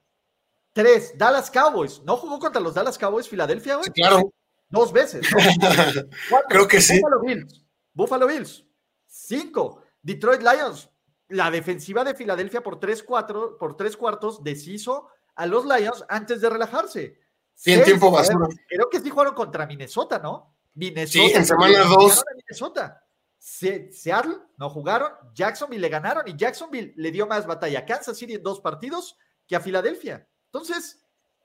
Tres, 0.75 1.17
Dallas 1.17 1.49
Cowboys. 1.49 2.01
¿No 2.03 2.17
jugó 2.17 2.37
contra 2.37 2.59
los 2.59 2.73
Dallas 2.73 2.97
Cowboys 2.97 3.29
Filadelfia, 3.29 3.77
güey? 3.77 3.89
claro. 3.91 4.29
Dos 4.67 4.91
veces. 4.91 5.25
Creo 6.49 6.67
que 6.67 6.81
sí. 6.81 6.99
Buffalo 6.99 7.21
Bills. 7.21 7.65
Buffalo 7.93 8.27
Bills. 8.27 8.65
Cinco, 9.07 9.83
Detroit 10.01 10.41
Lions. 10.41 10.89
La 11.29 11.49
defensiva 11.49 12.03
de 12.03 12.13
Filadelfia 12.13 12.61
por 12.61 12.77
tres, 12.77 13.03
cuatro, 13.03 13.57
por 13.57 13.77
tres 13.77 13.95
cuartos 13.95 14.43
deshizo 14.43 15.07
a 15.35 15.45
los 15.45 15.65
Lions 15.65 16.03
antes 16.09 16.41
de 16.41 16.49
relajarse. 16.49 17.21
Sí, 17.53 17.71
en 17.71 17.83
tiempo 17.85 18.11
basura. 18.11 18.45
Creo 18.67 18.89
que 18.89 18.99
sí 18.99 19.09
jugaron 19.09 19.33
contra 19.33 19.65
Minnesota, 19.65 20.19
¿no? 20.19 20.57
Minnesota. 20.73 21.25
Sí, 21.25 21.33
en 21.33 21.45
semana 21.45 21.85
dos. 21.85 22.21
Minnesota. 22.35 23.01
Seattle 23.39 24.39
no 24.57 24.69
jugaron, 24.69 25.13
Jacksonville 25.33 25.79
le 25.81 25.89
ganaron 25.89 26.27
y 26.27 26.35
Jacksonville 26.35 26.93
le 26.97 27.11
dio 27.11 27.27
más 27.27 27.47
batalla 27.47 27.79
a 27.79 27.85
Kansas 27.85 28.17
City 28.17 28.33
en 28.33 28.43
dos 28.43 28.59
partidos 28.59 29.17
que 29.47 29.55
a 29.55 29.61
Filadelfia. 29.61 30.27
Entonces, 30.55 30.95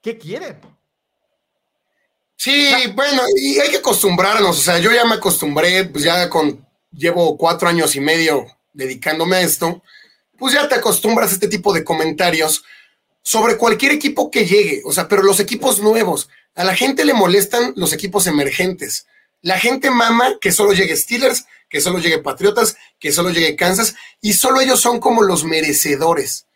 ¿qué 0.01 0.17
quieren? 0.17 0.61
Sí, 2.37 2.71
bueno, 2.95 3.23
y 3.43 3.59
hay 3.59 3.69
que 3.69 3.79
acostumbrarnos, 3.79 4.57
o 4.57 4.63
sea, 4.63 4.79
yo 4.79 4.93
ya 4.93 5.05
me 5.05 5.17
acostumbré, 5.17 5.85
pues 5.87 6.05
ya 6.05 6.31
con, 6.31 6.65
llevo 6.93 7.37
cuatro 7.37 7.69
años 7.69 7.97
y 7.97 8.01
medio 8.01 8.47
dedicándome 8.73 9.35
a 9.35 9.41
esto, 9.41 9.83
pues 10.39 10.55
ya 10.55 10.69
te 10.69 10.77
acostumbras 10.77 11.33
a 11.33 11.35
este 11.35 11.49
tipo 11.49 11.73
de 11.73 11.83
comentarios 11.83 12.63
sobre 13.21 13.57
cualquier 13.57 13.91
equipo 13.91 14.31
que 14.31 14.47
llegue, 14.47 14.81
o 14.85 14.93
sea, 14.93 15.09
pero 15.09 15.25
los 15.25 15.41
equipos 15.41 15.81
nuevos, 15.81 16.29
a 16.55 16.63
la 16.63 16.77
gente 16.77 17.05
le 17.05 17.13
molestan 17.13 17.73
los 17.75 17.93
equipos 17.93 18.29
emergentes. 18.29 19.09
La 19.43 19.59
gente 19.59 19.91
mama 19.91 20.35
que 20.41 20.53
solo 20.53 20.73
llegue 20.73 20.97
Steelers, 20.97 21.47
que 21.69 21.81
solo 21.81 21.99
llegue 21.99 22.19
Patriotas, 22.19 22.77
que 23.01 23.11
solo 23.11 23.31
llegue 23.31 23.57
Kansas, 23.57 23.97
y 24.21 24.35
solo 24.35 24.61
ellos 24.61 24.81
son 24.81 25.01
como 25.01 25.23
los 25.23 25.43
merecedores. 25.43 26.47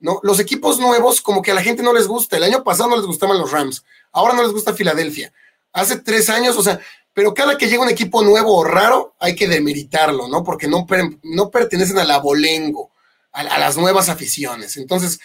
¿No? 0.00 0.20
Los 0.22 0.40
equipos 0.40 0.78
nuevos, 0.78 1.20
como 1.20 1.42
que 1.42 1.50
a 1.50 1.54
la 1.54 1.62
gente 1.62 1.82
no 1.82 1.92
les 1.92 2.06
gusta. 2.06 2.36
El 2.36 2.44
año 2.44 2.64
pasado 2.64 2.90
no 2.90 2.96
les 2.96 3.06
gustaban 3.06 3.38
los 3.38 3.50
Rams, 3.50 3.84
ahora 4.12 4.34
no 4.34 4.42
les 4.42 4.52
gusta 4.52 4.74
Filadelfia. 4.74 5.32
Hace 5.72 5.96
tres 5.96 6.28
años, 6.30 6.56
o 6.56 6.62
sea, 6.62 6.80
pero 7.12 7.34
cada 7.34 7.56
que 7.56 7.68
llega 7.68 7.82
un 7.82 7.88
equipo 7.88 8.22
nuevo 8.22 8.56
o 8.56 8.64
raro, 8.64 9.14
hay 9.20 9.34
que 9.34 9.48
demeritarlo, 9.48 10.28
¿no? 10.28 10.42
Porque 10.42 10.66
no, 10.66 10.86
no 11.22 11.50
pertenecen 11.50 11.98
al 11.98 12.10
abolengo, 12.10 12.90
a, 13.32 13.40
a, 13.40 13.58
las 13.58 13.76
nuevas 13.76 14.08
aficiones. 14.08 14.76
Entonces, 14.76 15.20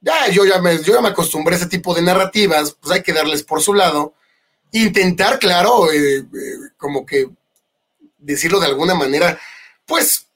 ya 0.00 0.28
yo, 0.28 0.44
ya 0.44 0.60
me, 0.60 0.82
yo 0.82 0.94
ya 0.94 1.00
me 1.00 1.08
acostumbré 1.08 1.54
a 1.54 1.58
ese 1.58 1.66
tipo 1.66 1.94
de 1.94 2.02
narrativas, 2.02 2.76
pues 2.80 2.94
hay 2.94 3.02
que 3.02 3.12
darles 3.12 3.42
por 3.42 3.60
su 3.60 3.74
lado. 3.74 4.14
Intentar, 4.72 5.38
claro, 5.38 5.90
eh, 5.92 6.18
eh, 6.18 6.24
como 6.76 7.04
que 7.04 7.28
decirlo 8.18 8.60
de 8.60 8.66
alguna 8.66 8.94
manera, 8.94 9.38
pues 9.86 10.27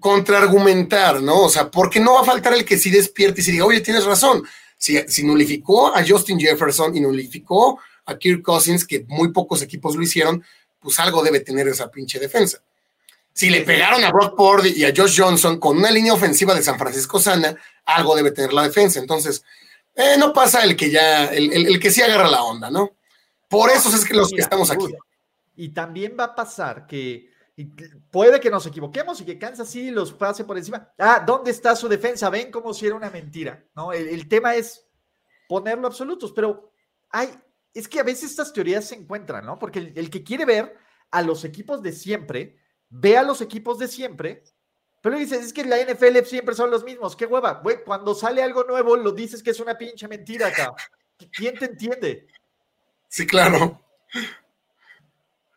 contraargumentar, 0.00 1.22
¿no? 1.22 1.42
O 1.42 1.48
sea, 1.48 1.70
porque 1.70 2.00
no 2.00 2.14
va 2.14 2.20
a 2.20 2.24
faltar 2.24 2.52
el 2.54 2.64
que 2.64 2.78
sí 2.78 2.90
despierte 2.90 3.40
y 3.40 3.44
se 3.44 3.52
diga, 3.52 3.64
oye, 3.64 3.80
tienes 3.80 4.04
razón. 4.04 4.42
Si, 4.76 4.96
si 5.08 5.24
nulificó 5.24 5.94
a 5.94 6.04
Justin 6.06 6.38
Jefferson 6.38 6.94
y 6.96 7.00
nulificó 7.00 7.80
a 8.04 8.16
Kirk 8.16 8.42
Cousins, 8.42 8.86
que 8.86 9.04
muy 9.08 9.32
pocos 9.32 9.62
equipos 9.62 9.96
lo 9.96 10.02
hicieron, 10.02 10.44
pues 10.78 11.00
algo 11.00 11.22
debe 11.22 11.40
tener 11.40 11.66
esa 11.68 11.90
pinche 11.90 12.18
defensa. 12.18 12.62
Si 13.32 13.50
le 13.50 13.62
pegaron 13.62 14.02
a 14.04 14.10
Brock 14.10 14.36
Purdy 14.36 14.74
y 14.76 14.84
a 14.84 14.92
Josh 14.96 15.20
Johnson 15.20 15.58
con 15.58 15.76
una 15.76 15.90
línea 15.90 16.14
ofensiva 16.14 16.54
de 16.54 16.62
San 16.62 16.78
Francisco 16.78 17.18
sana, 17.18 17.54
algo 17.84 18.14
debe 18.16 18.30
tener 18.30 18.52
la 18.52 18.62
defensa. 18.62 18.98
Entonces, 18.98 19.44
eh, 19.94 20.16
no 20.18 20.32
pasa 20.32 20.62
el 20.62 20.76
que 20.76 20.90
ya, 20.90 21.26
el, 21.26 21.52
el, 21.52 21.66
el, 21.66 21.80
que 21.80 21.90
sí 21.90 22.00
agarra 22.02 22.30
la 22.30 22.42
onda, 22.42 22.70
¿no? 22.70 22.96
Por 23.48 23.70
eso 23.70 23.94
es 23.94 24.04
que 24.04 24.14
los 24.14 24.30
que 24.30 24.40
estamos 24.40 24.70
aquí. 24.70 24.86
Y 25.56 25.70
también 25.70 26.16
va 26.18 26.24
a 26.24 26.34
pasar 26.34 26.86
que 26.86 27.30
y 27.56 27.64
puede 28.10 28.38
que 28.38 28.50
nos 28.50 28.66
equivoquemos 28.66 29.18
y 29.20 29.24
que 29.24 29.38
Kansas 29.38 29.70
City 29.70 29.90
los 29.90 30.12
pase 30.12 30.44
por 30.44 30.58
encima. 30.58 30.92
Ah, 30.98 31.24
¿dónde 31.26 31.50
está 31.50 31.74
su 31.74 31.88
defensa? 31.88 32.28
Ven 32.28 32.50
como 32.50 32.74
si 32.74 32.86
era 32.86 32.94
una 32.94 33.08
mentira, 33.08 33.64
¿no? 33.74 33.94
El, 33.94 34.08
el, 34.08 34.28
tema 34.28 34.54
es 34.54 34.86
ponerlo 35.48 35.86
absolutos, 35.86 36.32
pero 36.32 36.70
hay, 37.08 37.30
es 37.72 37.88
que 37.88 37.98
a 37.98 38.02
veces 38.02 38.30
estas 38.30 38.52
teorías 38.52 38.84
se 38.84 38.94
encuentran, 38.94 39.46
¿no? 39.46 39.58
Porque 39.58 39.78
el, 39.78 39.92
el 39.96 40.10
que 40.10 40.22
quiere 40.22 40.44
ver 40.44 40.76
a 41.10 41.22
los 41.22 41.46
equipos 41.46 41.82
de 41.82 41.92
siempre, 41.92 42.58
ve 42.90 43.16
a 43.16 43.22
los 43.22 43.40
equipos 43.40 43.78
de 43.78 43.88
siempre, 43.88 44.44
pero 45.00 45.16
dices, 45.16 45.46
es 45.46 45.52
que 45.54 45.64
la 45.64 45.78
NFL 45.78 46.18
siempre 46.26 46.54
son 46.54 46.70
los 46.70 46.84
mismos, 46.84 47.16
qué 47.16 47.24
hueva, 47.24 47.60
güey, 47.62 47.82
cuando 47.84 48.14
sale 48.14 48.42
algo 48.42 48.64
nuevo 48.64 48.96
lo 48.96 49.12
dices 49.12 49.42
que 49.42 49.52
es 49.52 49.60
una 49.60 49.78
pinche 49.78 50.08
mentira 50.08 50.48
acá. 50.48 50.74
¿Quién 51.32 51.58
te 51.58 51.66
entiende? 51.66 52.26
Sí, 53.08 53.26
claro. 53.26 53.82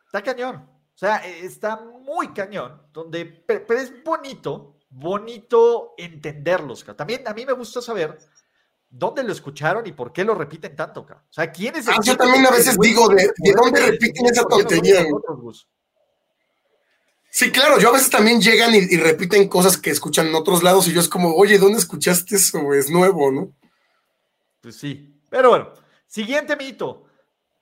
Está 0.05 0.21
cañón. 0.21 0.78
O 0.99 1.05
sea, 1.05 1.25
e, 1.25 1.45
está 1.45 1.77
muy 1.77 2.33
cañón, 2.33 2.81
donde, 2.91 3.23
pero 3.23 3.79
es 3.79 4.03
bonito, 4.03 4.79
bonito 4.89 5.93
entenderlos. 5.97 6.83
También 6.97 7.25
a 7.25 7.33
mí 7.33 7.45
me 7.45 7.53
gusta 7.53 7.81
saber 7.81 8.19
dónde 8.89 9.23
lo 9.23 9.31
escucharon 9.31 9.87
y 9.87 9.93
por 9.93 10.11
qué 10.11 10.25
lo 10.25 10.35
repiten 10.35 10.75
tanto. 10.75 11.07
O 11.09 11.33
sea, 11.33 11.49
¿quién 11.53 11.77
es 11.77 11.87
el 11.87 11.93
ah, 11.93 11.99
Yo 12.03 12.17
también 12.17 12.45
a 12.45 12.51
veces 12.51 12.77
digo, 12.77 13.07
¿de, 13.07 13.31
¿de 13.33 13.53
dónde 13.53 13.79
repiten 13.79 14.25
esa 14.25 14.43
tontería? 14.43 15.05
Sí, 17.29 17.49
claro, 17.49 17.79
yo 17.79 17.87
a 17.87 17.93
veces 17.93 18.09
también 18.09 18.41
llegan 18.41 18.75
y, 18.75 18.79
y, 18.79 18.97
repiten 18.97 19.47
cosas 19.47 19.77
que 19.77 19.91
escuchan 19.91 20.27
en 20.27 20.35
otros 20.35 20.63
lados 20.63 20.85
y 20.89 20.91
yo 20.91 20.99
es 20.99 21.07
como, 21.07 21.33
oye, 21.33 21.57
¿dónde 21.57 21.79
escuchaste 21.79 22.35
eso? 22.35 22.73
Es 22.73 22.89
nuevo, 22.89 23.31
¿no? 23.31 23.53
Pues 24.59 24.75
sí, 24.75 25.17
pero 25.29 25.51
bueno, 25.51 25.71
siguiente 26.07 26.57
mito. 26.57 27.05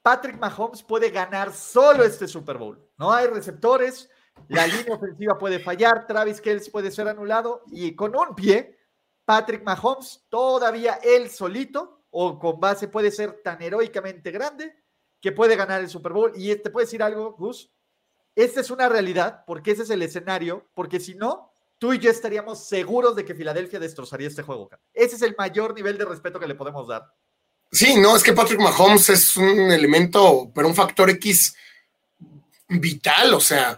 Patrick 0.01 0.39
Mahomes 0.39 0.81
puede 0.81 1.11
ganar 1.11 1.53
solo 1.53 2.03
este 2.03 2.27
Super 2.27 2.57
Bowl. 2.57 2.86
No 2.97 3.11
hay 3.11 3.27
receptores, 3.27 4.09
la 4.47 4.65
línea 4.67 4.95
ofensiva 4.95 5.37
puede 5.37 5.59
fallar, 5.59 6.07
Travis 6.07 6.41
Kelce 6.41 6.71
puede 6.71 6.91
ser 6.91 7.07
anulado 7.07 7.63
y 7.67 7.95
con 7.95 8.15
un 8.15 8.35
pie, 8.35 8.77
Patrick 9.25 9.63
Mahomes 9.63 10.25
todavía 10.29 10.99
él 11.03 11.29
solito 11.29 12.05
o 12.09 12.39
con 12.39 12.59
base 12.59 12.87
puede 12.87 13.11
ser 13.11 13.41
tan 13.43 13.61
heroicamente 13.61 14.31
grande 14.31 14.73
que 15.21 15.31
puede 15.31 15.55
ganar 15.55 15.81
el 15.81 15.89
Super 15.89 16.13
Bowl. 16.13 16.31
Y 16.35 16.55
te 16.55 16.69
puede 16.69 16.85
decir 16.85 17.03
algo, 17.03 17.33
Gus, 17.33 17.71
esta 18.35 18.61
es 18.61 18.71
una 18.71 18.87
realidad 18.87 19.43
porque 19.45 19.71
ese 19.71 19.83
es 19.83 19.89
el 19.89 20.01
escenario, 20.01 20.69
porque 20.73 20.99
si 20.99 21.15
no, 21.15 21.51
tú 21.77 21.93
y 21.93 21.99
yo 21.99 22.09
estaríamos 22.09 22.67
seguros 22.67 23.15
de 23.15 23.25
que 23.25 23.35
Filadelfia 23.35 23.79
destrozaría 23.79 24.27
este 24.27 24.43
juego. 24.43 24.69
Ese 24.93 25.15
es 25.15 25.21
el 25.21 25.35
mayor 25.37 25.73
nivel 25.73 25.97
de 25.97 26.05
respeto 26.05 26.39
que 26.39 26.47
le 26.47 26.55
podemos 26.55 26.87
dar. 26.87 27.03
Sí, 27.71 27.99
no, 27.99 28.15
es 28.15 28.23
que 28.23 28.33
Patrick 28.33 28.61
Mahomes 28.61 29.09
es 29.09 29.35
un 29.35 29.71
elemento, 29.71 30.51
pero 30.55 30.67
un 30.67 30.75
factor 30.75 31.09
X 31.09 31.53
vital, 32.67 33.33
o 33.33 33.39
sea, 33.39 33.77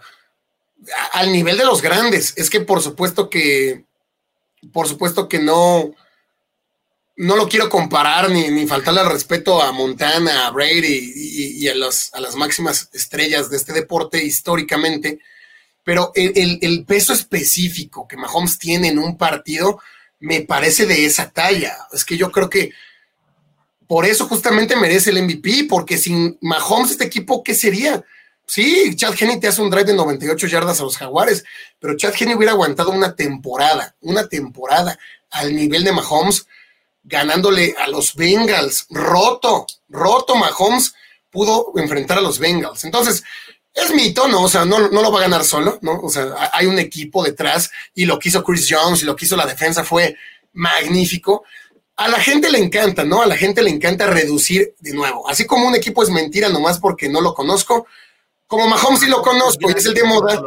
al 1.12 1.32
nivel 1.32 1.58
de 1.58 1.64
los 1.64 1.82
grandes. 1.82 2.34
Es 2.36 2.50
que 2.50 2.60
por 2.60 2.82
supuesto 2.82 3.30
que, 3.30 3.84
por 4.72 4.88
supuesto 4.88 5.28
que 5.28 5.38
no, 5.38 5.94
no 7.16 7.36
lo 7.36 7.48
quiero 7.48 7.68
comparar 7.68 8.30
ni, 8.30 8.48
ni 8.48 8.66
faltarle 8.66 9.00
al 9.00 9.12
respeto 9.12 9.62
a 9.62 9.72
Montana, 9.72 10.46
a 10.46 10.50
Brady 10.50 11.12
y, 11.14 11.68
a, 11.68 11.72
a, 11.72 12.20
las 12.20 12.34
máximas 12.36 12.88
estrellas 12.92 13.50
de 13.50 13.56
este 13.56 13.72
deporte 13.72 14.24
históricamente, 14.24 15.20
pero 15.84 16.12
el, 16.14 16.32
el, 16.34 16.58
el 16.62 16.84
peso 16.84 17.12
específico 17.12 18.06
que 18.06 18.16
Mahomes 18.16 18.58
tiene 18.58 18.88
en 18.88 18.98
un 18.98 19.16
partido 19.16 19.80
me 20.20 20.42
parece 20.42 20.86
de 20.86 21.06
esa 21.06 21.30
talla. 21.30 21.76
Es 21.92 22.04
que 22.04 22.16
yo 22.16 22.30
creo 22.30 22.50
que 22.50 22.72
por 23.86 24.06
eso 24.06 24.28
justamente 24.28 24.76
merece 24.76 25.10
el 25.10 25.22
MVP, 25.22 25.66
porque 25.68 25.98
sin 25.98 26.38
Mahomes 26.40 26.92
este 26.92 27.04
equipo, 27.04 27.42
¿qué 27.42 27.54
sería? 27.54 28.04
Sí, 28.50 28.96
Chad 28.96 29.14
Henney 29.16 29.38
te 29.38 29.46
hace 29.46 29.62
un 29.62 29.70
drive 29.70 29.84
de 29.84 29.94
98 29.94 30.48
yardas 30.48 30.80
a 30.80 30.82
los 30.82 30.96
Jaguares, 30.96 31.44
pero 31.78 31.96
Chad 31.96 32.14
Henney 32.18 32.34
hubiera 32.34 32.50
aguantado 32.50 32.90
una 32.90 33.14
temporada, 33.14 33.94
una 34.00 34.28
temporada 34.28 34.98
al 35.30 35.54
nivel 35.54 35.84
de 35.84 35.92
Mahomes, 35.92 36.48
ganándole 37.04 37.76
a 37.78 37.86
los 37.86 38.16
Bengals, 38.16 38.86
roto, 38.90 39.66
roto 39.88 40.34
Mahomes 40.34 40.92
pudo 41.30 41.72
enfrentar 41.76 42.18
a 42.18 42.22
los 42.22 42.40
Bengals. 42.40 42.82
Entonces, 42.82 43.22
es 43.72 43.94
mito, 43.94 44.26
¿no? 44.26 44.42
O 44.42 44.48
sea, 44.48 44.64
no, 44.64 44.88
no 44.88 45.00
lo 45.00 45.12
va 45.12 45.20
a 45.20 45.22
ganar 45.22 45.44
solo, 45.44 45.78
¿no? 45.82 46.00
O 46.00 46.08
sea, 46.08 46.50
hay 46.52 46.66
un 46.66 46.80
equipo 46.80 47.22
detrás 47.22 47.70
y 47.94 48.04
lo 48.04 48.18
que 48.18 48.30
hizo 48.30 48.42
Chris 48.42 48.66
Jones 48.68 49.00
y 49.02 49.06
lo 49.06 49.14
que 49.14 49.26
hizo 49.26 49.36
la 49.36 49.46
defensa 49.46 49.84
fue 49.84 50.16
magnífico, 50.54 51.44
a 51.94 52.08
la 52.08 52.18
gente 52.18 52.50
le 52.50 52.58
encanta, 52.58 53.04
¿no? 53.04 53.22
A 53.22 53.26
la 53.26 53.36
gente 53.36 53.62
le 53.62 53.70
encanta 53.70 54.08
reducir 54.08 54.74
de 54.80 54.92
nuevo. 54.92 55.28
Así 55.28 55.46
como 55.46 55.68
un 55.68 55.76
equipo 55.76 56.02
es 56.02 56.10
mentira 56.10 56.48
nomás 56.48 56.80
porque 56.80 57.08
no 57.08 57.20
lo 57.20 57.32
conozco, 57.32 57.86
como 58.50 58.66
Mahomes 58.68 59.00
sí 59.00 59.06
lo 59.06 59.22
conozco 59.22 59.70
y 59.70 59.72
es 59.72 59.86
el 59.86 59.94
de 59.94 60.04
moda, 60.04 60.42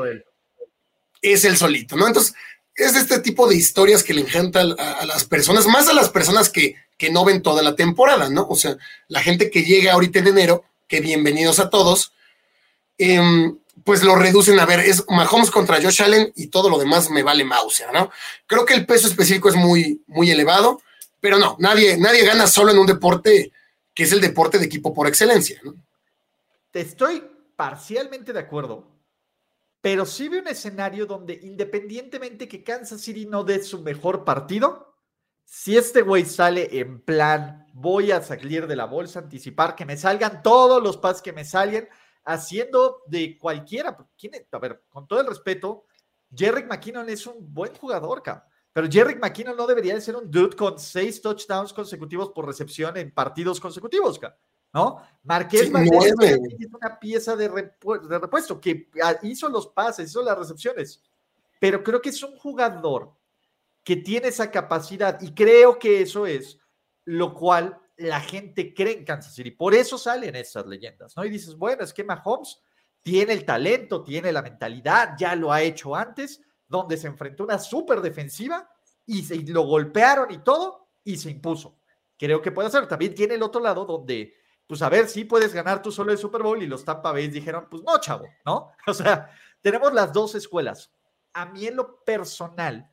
es 1.21 1.45
el 1.45 1.57
solito, 1.57 1.95
¿no? 1.95 2.05
Entonces, 2.05 2.35
es 2.75 2.93
de 2.93 2.99
este 2.99 3.19
tipo 3.19 3.47
de 3.47 3.55
historias 3.55 4.03
que 4.03 4.13
le 4.13 4.21
encanta 4.21 4.61
a, 4.61 4.91
a 4.99 5.05
las 5.05 5.23
personas, 5.25 5.65
más 5.65 5.87
a 5.87 5.93
las 5.93 6.09
personas 6.09 6.49
que, 6.49 6.75
que, 6.97 7.09
no 7.09 7.25
ven 7.25 7.41
toda 7.41 7.63
la 7.63 7.75
temporada, 7.75 8.29
¿no? 8.29 8.45
O 8.47 8.55
sea, 8.55 8.77
la 9.07 9.21
gente 9.21 9.49
que 9.49 9.63
llega 9.63 9.93
ahorita 9.93 10.19
en 10.19 10.27
enero, 10.27 10.65
que 10.87 11.01
bienvenidos 11.01 11.59
a 11.59 11.71
todos, 11.71 12.13
eh, 12.99 13.19
pues 13.83 14.03
lo 14.03 14.15
reducen 14.15 14.59
a 14.59 14.65
ver, 14.65 14.81
es 14.81 15.03
Mahomes 15.07 15.49
contra 15.49 15.81
Josh 15.81 16.03
Allen 16.03 16.31
y 16.35 16.47
todo 16.47 16.69
lo 16.69 16.77
demás 16.77 17.09
me 17.09 17.23
vale 17.23 17.43
Mauser, 17.43 17.91
¿no? 17.91 18.11
Creo 18.45 18.65
que 18.65 18.75
el 18.75 18.85
peso 18.85 19.07
específico 19.07 19.49
es 19.49 19.55
muy, 19.55 20.03
muy 20.07 20.29
elevado 20.29 20.81
pero 21.23 21.39
no, 21.39 21.55
nadie, 21.57 21.95
nadie 21.95 22.25
gana 22.25 22.47
solo 22.47 22.71
en 22.71 22.79
un 22.79 22.85
deporte 22.85 23.53
que 23.93 24.03
es 24.03 24.11
el 24.11 24.19
deporte 24.19 24.59
de 24.59 24.65
equipo 24.65 24.93
por 24.93 25.07
excelencia. 25.07 25.57
¿no? 25.63 25.73
Te 26.69 26.81
estoy 26.81 27.23
parcialmente 27.55 28.33
de 28.33 28.39
acuerdo, 28.39 28.91
pero 29.81 30.05
sí 30.05 30.29
veo 30.29 30.41
un 30.41 30.47
escenario 30.47 31.05
donde 31.05 31.39
independientemente 31.43 32.47
que 32.47 32.63
Kansas 32.63 33.01
City 33.01 33.25
no 33.25 33.43
dé 33.43 33.61
su 33.63 33.81
mejor 33.81 34.23
partido, 34.23 34.95
si 35.43 35.77
este 35.77 36.01
güey 36.01 36.25
sale 36.25 36.79
en 36.79 37.01
plan, 37.01 37.67
voy 37.73 38.11
a 38.11 38.21
salir 38.21 38.65
de 38.65 38.75
la 38.75 38.85
bolsa, 38.85 39.19
anticipar 39.19 39.75
que 39.75 39.85
me 39.85 39.97
salgan 39.97 40.41
todos 40.41 40.81
los 40.81 40.97
pases 40.97 41.21
que 41.21 41.33
me 41.33 41.45
salgan, 41.45 41.87
haciendo 42.23 43.01
de 43.07 43.37
cualquiera, 43.37 43.97
¿quién 44.17 44.33
a 44.51 44.59
ver, 44.59 44.83
con 44.89 45.07
todo 45.07 45.21
el 45.21 45.27
respeto, 45.27 45.85
Jerry 46.35 46.63
McKinnon 46.63 47.09
es 47.09 47.27
un 47.27 47.53
buen 47.53 47.73
jugador, 47.75 48.23
cabrón. 48.23 48.45
Pero 48.71 48.87
Jerry 48.89 49.15
McKinnon 49.15 49.55
no 49.55 49.67
debería 49.67 49.93
de 49.93 50.01
ser 50.01 50.15
un 50.15 50.31
dude 50.31 50.55
con 50.55 50.79
seis 50.79 51.21
touchdowns 51.21 51.73
consecutivos 51.73 52.29
por 52.29 52.47
recepción 52.47 52.97
en 52.97 53.13
partidos 53.13 53.59
consecutivos, 53.59 54.19
¿no? 54.73 55.01
Marqués 55.23 55.61
es 55.61 55.69
una 55.69 56.99
pieza 56.99 57.35
de, 57.35 57.47
de 57.47 58.19
repuesto 58.19 58.59
que 58.59 58.89
hizo 59.23 59.47
los 59.47 59.67
pases, 59.67 60.09
hizo 60.09 60.21
las 60.21 60.37
recepciones, 60.37 61.01
pero 61.59 61.83
creo 61.83 62.01
que 62.01 62.09
es 62.09 62.21
un 62.23 62.35
jugador 62.37 63.13
que 63.83 63.97
tiene 63.97 64.29
esa 64.29 64.49
capacidad 64.51 65.21
y 65.21 65.33
creo 65.33 65.77
que 65.77 66.01
eso 66.01 66.25
es 66.25 66.57
lo 67.05 67.33
cual 67.33 67.79
la 67.97 68.19
gente 68.19 68.73
cree 68.73 68.97
en 68.97 69.05
Kansas 69.05 69.35
City. 69.35 69.51
Por 69.51 69.73
eso 69.73 69.97
salen 69.97 70.35
esas 70.35 70.65
leyendas, 70.65 71.15
¿no? 71.15 71.23
Y 71.25 71.29
dices, 71.29 71.55
bueno, 71.55 71.83
es 71.83 71.93
que 71.93 72.03
Mahomes 72.03 72.61
tiene 73.01 73.33
el 73.33 73.45
talento, 73.45 74.03
tiene 74.03 74.31
la 74.31 74.41
mentalidad, 74.41 75.15
ya 75.17 75.35
lo 75.35 75.51
ha 75.51 75.61
hecho 75.61 75.95
antes, 75.95 76.41
donde 76.67 76.97
se 76.97 77.07
enfrentó 77.07 77.43
a 77.43 77.47
una 77.47 77.59
súper 77.59 78.01
defensiva 78.01 78.69
y, 79.05 79.23
se, 79.23 79.35
lo 79.43 79.63
golpearon 79.63 80.31
y 80.31 80.39
todo, 80.39 80.87
y 81.03 81.17
se 81.17 81.29
impuso. 81.29 81.77
Creo 82.17 82.41
que 82.41 82.51
puede 82.51 82.69
hacer. 82.69 82.87
También 82.87 83.13
tiene 83.13 83.35
el 83.35 83.43
otro 83.43 83.61
lado 83.61 83.85
donde, 83.85 84.33
pues 84.67 84.81
a 84.81 84.89
ver, 84.89 85.07
si 85.07 85.25
puedes 85.25 85.53
ganar 85.53 85.81
tú 85.81 85.91
solo 85.91 86.11
el 86.11 86.17
Super 86.17 86.41
Bowl 86.41 86.61
y 86.61 86.67
los 86.67 86.85
Tampa 86.85 87.11
Bay 87.11 87.27
dijeron, 87.27 87.67
pues 87.69 87.83
no, 87.83 87.99
chavo, 87.99 88.27
¿no? 88.45 88.71
O 88.87 88.93
sea, 88.93 89.29
tenemos 89.61 89.93
las 89.93 90.11
dos 90.13 90.35
escuelas. 90.35 90.91
A 91.33 91.45
mí 91.45 91.67
en 91.67 91.75
lo 91.75 92.03
personal, 92.03 92.89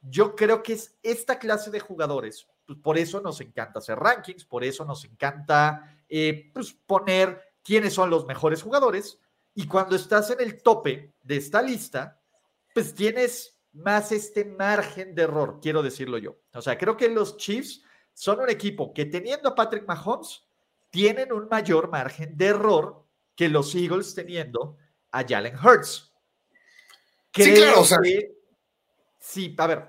yo 0.00 0.34
creo 0.36 0.62
que 0.62 0.74
es 0.74 0.96
esta 1.02 1.38
clase 1.38 1.70
de 1.70 1.80
jugadores, 1.80 2.46
pues 2.66 2.78
por 2.78 2.98
eso 2.98 3.20
nos 3.20 3.40
encanta 3.40 3.78
hacer 3.78 3.98
rankings, 3.98 4.44
por 4.44 4.64
eso 4.64 4.84
nos 4.84 5.04
encanta 5.04 5.98
eh, 6.08 6.50
pues 6.52 6.72
poner 6.72 7.54
quiénes 7.62 7.94
son 7.94 8.10
los 8.10 8.26
mejores 8.26 8.62
jugadores, 8.62 9.18
y 9.54 9.66
cuando 9.66 9.96
estás 9.96 10.30
en 10.30 10.40
el 10.40 10.62
tope 10.62 11.14
de 11.22 11.36
esta 11.36 11.62
lista, 11.62 12.20
pues 12.74 12.94
tienes 12.94 13.60
más 13.72 14.12
este 14.12 14.44
margen 14.44 15.14
de 15.14 15.22
error, 15.22 15.58
quiero 15.62 15.82
decirlo 15.82 16.18
yo. 16.18 16.36
O 16.52 16.62
sea, 16.62 16.76
creo 16.76 16.96
que 16.96 17.08
los 17.08 17.36
Chiefs 17.36 17.82
son 18.12 18.40
un 18.40 18.50
equipo 18.50 18.92
que 18.92 19.06
teniendo 19.06 19.48
a 19.48 19.54
Patrick 19.54 19.86
Mahomes, 19.86 20.44
tienen 20.94 21.32
un 21.32 21.48
mayor 21.48 21.90
margen 21.90 22.36
de 22.36 22.46
error 22.46 23.04
que 23.34 23.48
los 23.48 23.74
Eagles 23.74 24.14
teniendo 24.14 24.78
a 25.10 25.24
Jalen 25.26 25.56
Hurts. 25.58 26.14
sí, 27.32 27.52
claro, 27.52 27.80
o 27.80 27.84
sea. 27.84 27.98
sí, 29.18 29.56
a 29.58 29.66
ver, 29.66 29.88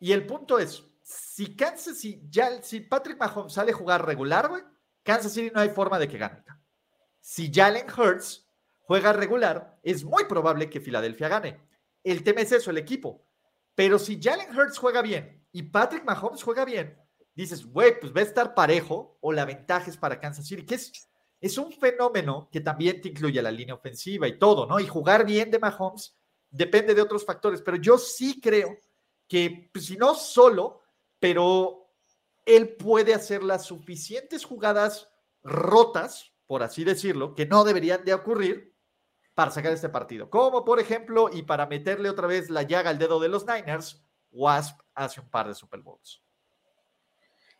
y 0.00 0.10
el 0.12 0.24
punto 0.24 0.58
es, 0.58 0.82
si 1.02 1.54
Kansas, 1.54 1.98
si, 1.98 2.22
ya, 2.30 2.62
si 2.62 2.80
Patrick 2.80 3.18
Mahomes 3.18 3.52
sale 3.52 3.72
a 3.72 3.74
jugar 3.74 4.06
regular, 4.06 4.48
güey, 4.48 4.62
Kansas 5.02 5.34
City 5.34 5.52
no 5.54 5.60
hay 5.60 5.68
forma 5.68 5.98
de 5.98 6.08
que 6.08 6.16
gane. 6.16 6.42
Si 7.20 7.52
Jalen 7.52 7.86
Hurts 7.90 8.48
juega 8.84 9.12
regular, 9.12 9.78
es 9.82 10.02
muy 10.02 10.24
probable 10.24 10.70
que 10.70 10.80
Filadelfia 10.80 11.28
gane. 11.28 11.60
El 12.02 12.24
tema 12.24 12.40
es 12.40 12.52
eso, 12.52 12.70
el 12.70 12.78
equipo. 12.78 13.28
Pero 13.74 13.98
si 13.98 14.18
Jalen 14.18 14.58
Hurts 14.58 14.78
juega 14.78 15.02
bien 15.02 15.46
y 15.52 15.64
Patrick 15.64 16.04
Mahomes 16.04 16.42
juega 16.42 16.64
bien, 16.64 16.98
dices, 17.34 17.64
güey, 17.64 17.98
pues 17.98 18.14
va 18.14 18.20
a 18.20 18.24
estar 18.24 18.54
parejo 18.54 19.18
o 19.20 19.32
la 19.32 19.44
ventaja 19.44 19.90
es 19.90 19.96
para 19.96 20.20
Kansas 20.20 20.46
City, 20.46 20.64
que 20.64 20.76
es, 20.76 20.92
es 21.40 21.58
un 21.58 21.72
fenómeno 21.72 22.48
que 22.50 22.60
también 22.60 23.00
te 23.00 23.08
incluye 23.08 23.40
la 23.42 23.50
línea 23.50 23.74
ofensiva 23.74 24.28
y 24.28 24.38
todo, 24.38 24.66
¿no? 24.66 24.78
Y 24.78 24.86
jugar 24.86 25.24
bien 25.24 25.50
de 25.50 25.58
Mahomes 25.58 26.16
depende 26.50 26.94
de 26.94 27.02
otros 27.02 27.24
factores, 27.24 27.62
pero 27.62 27.76
yo 27.76 27.98
sí 27.98 28.40
creo 28.40 28.78
que, 29.26 29.70
pues, 29.72 29.86
si 29.86 29.96
no 29.96 30.14
solo, 30.14 30.82
pero 31.18 31.90
él 32.44 32.76
puede 32.76 33.14
hacer 33.14 33.42
las 33.42 33.64
suficientes 33.64 34.44
jugadas 34.44 35.08
rotas, 35.42 36.32
por 36.46 36.62
así 36.62 36.84
decirlo, 36.84 37.34
que 37.34 37.46
no 37.46 37.64
deberían 37.64 38.04
de 38.04 38.14
ocurrir 38.14 38.72
para 39.34 39.50
sacar 39.50 39.72
este 39.72 39.88
partido. 39.88 40.28
Como 40.28 40.64
por 40.64 40.78
ejemplo, 40.78 41.30
y 41.32 41.42
para 41.42 41.66
meterle 41.66 42.10
otra 42.10 42.26
vez 42.26 42.50
la 42.50 42.62
llaga 42.62 42.90
al 42.90 42.98
dedo 42.98 43.18
de 43.20 43.28
los 43.28 43.46
Niners, 43.46 44.04
Wasp 44.30 44.80
hace 44.94 45.20
un 45.20 45.30
par 45.30 45.48
de 45.48 45.54
Super 45.54 45.80
Bowls. 45.80 46.21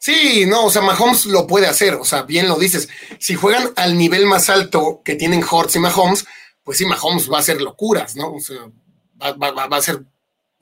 Sí, 0.03 0.47
no, 0.47 0.65
o 0.65 0.71
sea, 0.71 0.83
Mahomes 0.83 1.27
lo 1.27 1.47
puede 1.47 1.69
hacer, 1.69 1.95
o 1.95 2.05
sea, 2.05 2.23
bien 2.23 2.49
lo 2.49 2.57
dices. 2.57 2.88
Si 3.21 3.37
juegan 3.37 3.73
al 3.77 3.97
nivel 3.97 4.27
más 4.27 4.51
alto 4.51 5.01
que 5.05 5.15
tienen 5.15 5.45
Hortz 5.49 5.77
y 5.77 5.79
Mahomes, 5.79 6.25
pues 6.65 6.79
sí, 6.79 6.85
Mahomes 6.85 7.31
va 7.31 7.37
a 7.37 7.41
hacer 7.41 7.62
locuras, 7.62 8.17
¿no? 8.17 8.33
O 8.35 8.41
sea, 8.41 8.69
va, 9.21 9.53
va 9.53 9.77
a 9.77 9.79
hacer 9.79 10.03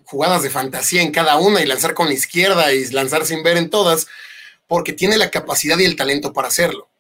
jugadas 0.05 0.42
de 0.42 0.50
fantasía 0.50 1.00
en 1.00 1.11
cada 1.11 1.38
una 1.38 1.62
y 1.62 1.66
lanzar 1.66 1.94
con 1.94 2.09
la 2.09 2.12
izquierda 2.12 2.70
y 2.74 2.85
lanzar 2.90 3.24
sin 3.24 3.42
ver 3.42 3.57
en 3.57 3.70
todas, 3.70 4.09
porque 4.66 4.92
tiene 4.92 5.16
la 5.16 5.31
capacidad 5.31 5.79
y 5.79 5.87
el 5.87 5.96
talento 5.96 6.35
para 6.35 6.48
hacerlo. 6.48 6.90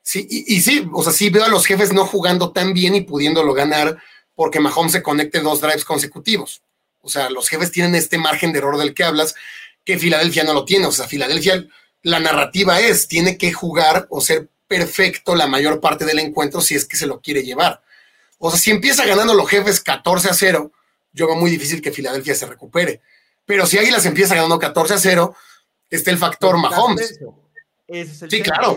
Sí, 0.00 0.28
y, 0.30 0.60
sí, 0.60 0.88
o 0.92 1.02
sea, 1.02 1.12
sí 1.12 1.28
veo 1.28 1.44
a 1.44 1.48
los 1.48 1.66
jefes 1.66 1.92
no 1.92 2.06
jugando 2.06 2.52
tan 2.52 2.72
bien 2.72 2.94
y 2.94 3.00
pudiéndolo 3.00 3.52
ganar 3.52 3.98
porque 4.36 4.60
Mahomes 4.60 4.92
se 4.92 5.02
conecte 5.02 5.40
dos 5.40 5.60
drives 5.60 5.84
consecutivos. 5.84 6.62
O 7.00 7.08
sea, 7.08 7.30
los 7.30 7.48
jefes 7.48 7.72
tienen 7.72 7.96
este 7.96 8.16
margen 8.16 8.52
de 8.52 8.60
error 8.60 8.78
del 8.78 8.94
que 8.94 9.02
hablas 9.02 9.34
que 9.84 9.98
Filadelfia 9.98 10.44
no 10.44 10.54
lo 10.54 10.64
tiene. 10.64 10.86
O 10.86 10.92
sea, 10.92 11.06
Filadelfia, 11.06 11.66
la 12.02 12.20
narrativa 12.20 12.80
es, 12.80 13.08
tiene 13.08 13.38
que 13.38 13.52
jugar 13.52 14.06
o 14.10 14.20
ser 14.20 14.48
perfecto 14.66 15.34
la 15.34 15.46
mayor 15.46 15.80
parte 15.80 16.04
del 16.04 16.18
encuentro 16.18 16.60
si 16.60 16.74
es 16.74 16.84
que 16.84 16.96
se 16.96 17.06
lo 17.06 17.20
quiere 17.20 17.42
llevar. 17.42 17.82
O 18.38 18.50
sea, 18.50 18.58
si 18.58 18.70
empieza 18.70 19.04
ganando 19.04 19.34
los 19.34 19.48
jefes 19.48 19.80
14 19.80 20.30
a 20.30 20.34
0, 20.34 20.72
yo 21.12 21.26
veo 21.26 21.36
muy 21.36 21.50
difícil 21.50 21.80
que 21.80 21.92
Filadelfia 21.92 22.34
se 22.34 22.46
recupere. 22.46 23.00
Pero 23.46 23.66
si 23.66 23.78
Águilas 23.78 24.06
empieza 24.06 24.34
ganando 24.34 24.58
14 24.58 24.94
a 24.94 24.98
0, 24.98 25.36
está 25.90 26.10
el 26.10 26.18
factor 26.18 26.58
Mahomes. 26.58 27.20
sí, 28.28 28.42
claro. 28.42 28.76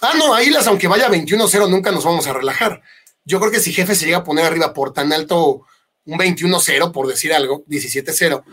Ah, 0.00 0.14
no, 0.16 0.34
Águilas, 0.34 0.66
aunque 0.66 0.86
vaya 0.86 1.08
21-0, 1.08 1.68
nunca 1.68 1.90
nos 1.90 2.04
vamos 2.04 2.26
a 2.26 2.32
relajar. 2.32 2.82
Yo 3.24 3.40
creo 3.40 3.50
que 3.50 3.60
si 3.60 3.72
jefe 3.72 3.94
se 3.94 4.06
llega 4.06 4.18
a 4.18 4.24
poner 4.24 4.44
arriba 4.44 4.72
por 4.72 4.92
tan 4.92 5.12
alto 5.12 5.62
un 6.04 6.18
21-0, 6.18 6.92
por 6.92 7.06
decir 7.06 7.32
algo, 7.32 7.64
17-0, 7.66 8.44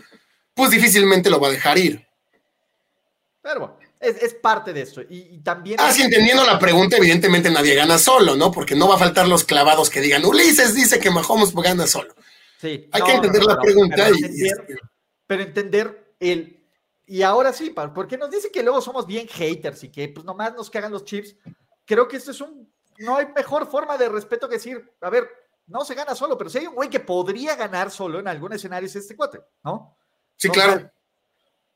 pues 0.56 0.72
difícilmente 0.72 1.30
lo 1.30 1.40
va 1.40 1.50
a 1.50 1.52
dejar 1.52 1.78
ir. 1.78 2.08
Pero 3.42 3.60
bueno, 3.60 3.78
es, 4.00 4.34
parte 4.34 4.74
de 4.74 4.82
esto. 4.82 5.02
Y, 5.08 5.40
también. 5.40 5.78
Ah, 5.80 5.92
sí, 5.92 6.02
entendiendo 6.02 6.44
la 6.46 6.58
pregunta, 6.58 6.98
evidentemente 6.98 7.52
nadie 7.52 7.76
gana 7.76 8.00
solo, 8.00 8.36
¿no? 8.36 8.52
Porque 8.52 8.76
no 8.76 8.88
va 8.88 8.96
a 8.96 9.00
faltar 9.00 9.28
los 9.28 9.44
clavados 9.44 9.92
que 9.92 10.02
digan, 10.02 10.26
Ulises 10.26 10.74
dice 10.74 11.00
que 11.00 11.12
Mahomes 11.12 11.54
gana 11.54 11.86
solo. 11.86 12.16
Sí. 12.60 12.90
Hay 12.92 13.02
que 13.04 13.14
entender 13.14 13.44
la 13.44 13.60
pregunta. 13.60 13.96
Pero, 13.98 14.16
y, 14.16 14.24
entender, 14.24 14.80
pero 15.28 15.44
entender 15.44 16.16
el, 16.20 16.66
y 17.06 17.22
ahora 17.22 17.54
sí, 17.54 17.74
porque 17.94 18.18
nos 18.18 18.32
dice 18.32 18.50
que 18.52 18.64
luego 18.64 18.82
somos 18.82 19.06
bien 19.06 19.28
haters 19.28 19.84
y 19.84 19.92
que 19.92 20.10
pues 20.10 20.26
nomás 20.26 20.56
nos 20.56 20.70
cagan 20.70 20.92
los 20.92 21.06
chips. 21.06 21.36
Creo 21.86 22.08
que 22.08 22.18
esto 22.18 22.32
es 22.32 22.42
un, 22.42 22.68
no 22.98 23.18
hay 23.18 23.28
mejor 23.36 23.70
forma 23.70 23.98
de 23.98 24.10
respeto 24.10 24.50
que 24.50 24.56
decir, 24.56 24.92
a 25.02 25.10
ver, 25.10 25.28
no 25.68 25.86
se 25.86 25.94
gana 25.94 26.16
solo, 26.16 26.38
pero 26.38 26.50
si 26.50 26.60
hay 26.60 26.68
un 26.68 26.76
güey 26.76 26.90
que 26.90 27.00
podría 27.00 27.56
ganar 27.56 27.92
solo 27.92 28.20
en 28.20 28.28
algún 28.28 28.54
escenario 28.54 28.88
es 28.88 28.96
este 28.96 29.16
cuate, 29.16 29.40
¿no? 29.64 29.96
Sí, 30.36 30.50
claro. 30.50 30.90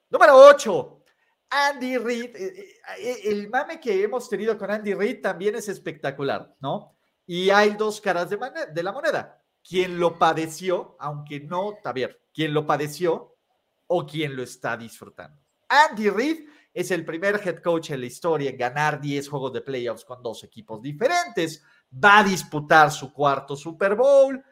Número 0.10 0.36
8. 0.36 1.04
Andy 1.50 1.98
Reid, 1.98 2.36
eh, 2.36 2.80
eh, 3.00 3.22
el 3.26 3.50
mame 3.50 3.80
que 3.80 4.04
hemos 4.04 4.30
tenido 4.30 4.58
con 4.58 4.70
Andy 4.70 4.94
Reid 4.94 5.22
también 5.22 5.56
es 5.56 5.68
espectacular, 5.68 6.56
¿no? 6.60 6.96
Y 7.26 7.50
hay 7.50 7.72
dos 7.72 8.00
caras 8.02 8.30
de, 8.30 8.38
de 8.72 8.84
la 8.84 8.92
moneda. 8.92 9.42
Quien 9.68 10.00
lo 10.00 10.18
padeció, 10.18 10.96
aunque 11.00 11.40
no, 11.40 11.78
a 11.84 11.94
ver, 11.94 12.22
quien 12.34 12.54
lo 12.54 12.66
padeció 12.66 13.36
o 13.88 14.06
quien 14.06 14.36
lo 14.36 14.44
está 14.44 14.78
disfrutando. 14.78 15.42
Andy 15.68 16.10
Reid 16.10 16.50
es 16.74 16.92
el 16.92 17.04
primer 17.04 17.42
head 17.44 17.62
coach 17.62 17.92
en 17.92 18.02
la 18.02 18.06
historia 18.06 18.50
en 18.50 18.58
ganar 18.58 19.02
10 19.02 19.28
juegos 19.28 19.54
de 19.54 19.62
playoffs 19.62 20.06
con 20.06 20.22
dos 20.22 20.44
equipos 20.44 20.82
diferentes. 20.82 21.64
Va 21.92 22.20
a 22.20 22.24
disputar 22.24 22.92
su 22.92 23.12
cuarto 23.12 23.56
Super 23.56 23.96
Bowl. 23.96 24.44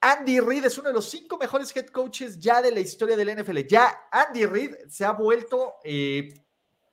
Andy 0.00 0.40
Reid 0.40 0.64
es 0.64 0.78
uno 0.78 0.88
de 0.88 0.94
los 0.94 1.10
cinco 1.10 1.38
mejores 1.38 1.74
head 1.74 1.86
coaches 1.86 2.38
ya 2.38 2.62
de 2.62 2.70
la 2.70 2.80
historia 2.80 3.16
del 3.16 3.42
NFL. 3.42 3.58
Ya 3.68 4.08
Andy 4.10 4.46
Reid 4.46 4.74
se 4.88 5.04
ha 5.04 5.12
vuelto 5.12 5.74
eh, 5.84 6.44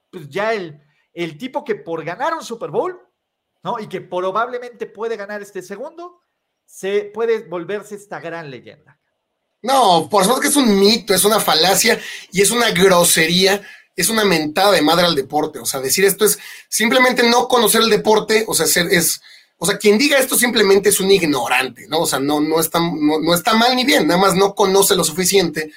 pues 0.09 0.27
ya 0.29 0.53
el, 0.53 0.81
el 1.13 1.37
tipo 1.37 1.63
que 1.63 1.75
por 1.75 2.03
ganar 2.03 2.33
un 2.33 2.43
Super 2.43 2.71
Bowl, 2.71 2.99
¿no? 3.63 3.79
Y 3.79 3.87
que 3.87 4.01
probablemente 4.01 4.85
puede 4.87 5.17
ganar 5.17 5.41
este 5.41 5.61
segundo, 5.61 6.21
se 6.65 7.11
puede 7.13 7.47
volverse 7.47 7.95
esta 7.95 8.19
gran 8.19 8.49
leyenda. 8.49 8.99
No, 9.61 10.07
por 10.09 10.23
supuesto 10.23 10.41
que 10.41 10.47
es 10.49 10.55
un 10.55 10.79
mito, 10.79 11.13
es 11.13 11.25
una 11.25 11.39
falacia 11.39 11.99
y 12.31 12.41
es 12.41 12.51
una 12.51 12.69
grosería, 12.71 13.61
es 13.95 14.09
una 14.09 14.23
mentada 14.23 14.71
de 14.71 14.81
madre 14.81 15.05
al 15.05 15.15
deporte. 15.15 15.59
O 15.59 15.65
sea, 15.65 15.79
decir 15.79 16.05
esto 16.05 16.25
es 16.25 16.37
simplemente 16.69 17.27
no 17.27 17.47
conocer 17.47 17.81
el 17.81 17.89
deporte, 17.89 18.45
o 18.47 18.53
sea, 18.53 18.67
ser, 18.67 18.87
es, 18.91 19.21
o 19.57 19.65
sea, 19.65 19.77
quien 19.77 19.97
diga 19.97 20.17
esto 20.17 20.35
simplemente 20.37 20.89
es 20.89 20.99
un 20.99 21.11
ignorante, 21.11 21.87
¿no? 21.87 22.01
O 22.01 22.05
sea, 22.05 22.19
no, 22.19 22.39
no, 22.39 22.59
está, 22.59 22.79
no, 22.79 23.33
está 23.33 23.53
mal 23.53 23.75
ni 23.75 23.85
bien, 23.85 24.07
nada 24.07 24.19
más 24.19 24.35
no 24.35 24.53
conoce 24.53 24.95
lo 24.95 25.03
suficiente 25.03 25.71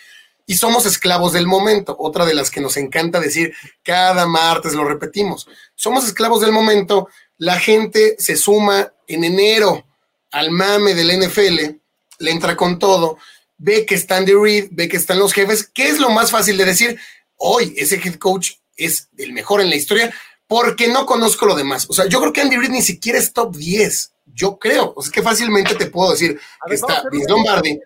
y 0.46 0.56
somos 0.56 0.86
esclavos 0.86 1.32
del 1.32 1.46
momento. 1.46 1.96
Otra 1.98 2.24
de 2.26 2.34
las 2.34 2.50
que 2.50 2.60
nos 2.60 2.76
encanta 2.76 3.20
decir 3.20 3.52
cada 3.82 4.26
martes, 4.26 4.74
lo 4.74 4.84
repetimos, 4.84 5.48
somos 5.74 6.06
esclavos 6.06 6.40
del 6.40 6.52
momento, 6.52 7.08
la 7.36 7.58
gente 7.58 8.16
se 8.18 8.36
suma 8.36 8.92
en 9.06 9.24
enero 9.24 9.84
al 10.30 10.50
mame 10.50 10.94
del 10.94 11.18
NFL 11.18 11.78
le 12.18 12.30
entra 12.30 12.56
con 12.56 12.78
todo, 12.78 13.18
ve 13.56 13.86
que 13.86 13.94
está 13.94 14.16
Andy 14.16 14.32
Reid, 14.32 14.68
ve 14.70 14.88
que 14.88 14.96
están 14.96 15.18
los 15.18 15.32
jefes. 15.32 15.68
¿Qué 15.72 15.88
es 15.88 15.98
lo 15.98 16.10
más 16.10 16.30
fácil 16.30 16.56
de 16.56 16.64
decir? 16.64 16.98
Hoy 17.36 17.74
ese 17.76 17.96
head 17.96 18.16
coach 18.16 18.52
es 18.76 19.08
el 19.16 19.32
mejor 19.32 19.60
en 19.60 19.70
la 19.70 19.76
historia 19.76 20.12
porque 20.48 20.88
no 20.88 21.06
conozco 21.06 21.46
lo 21.46 21.54
demás. 21.54 21.86
O 21.88 21.92
sea, 21.92 22.06
yo 22.06 22.18
creo 22.20 22.32
que 22.32 22.40
Andy 22.40 22.56
Reid 22.56 22.70
ni 22.70 22.82
siquiera 22.82 23.18
es 23.18 23.32
top 23.32 23.54
10. 23.54 24.12
Yo 24.34 24.58
creo. 24.58 24.94
O 24.96 25.02
sea, 25.02 25.12
que 25.12 25.22
fácilmente 25.22 25.74
te 25.74 25.86
puedo 25.86 26.12
decir 26.12 26.40
que 26.66 26.74
está 26.74 27.04
Vince 27.12 27.28
Lombardi, 27.28 27.78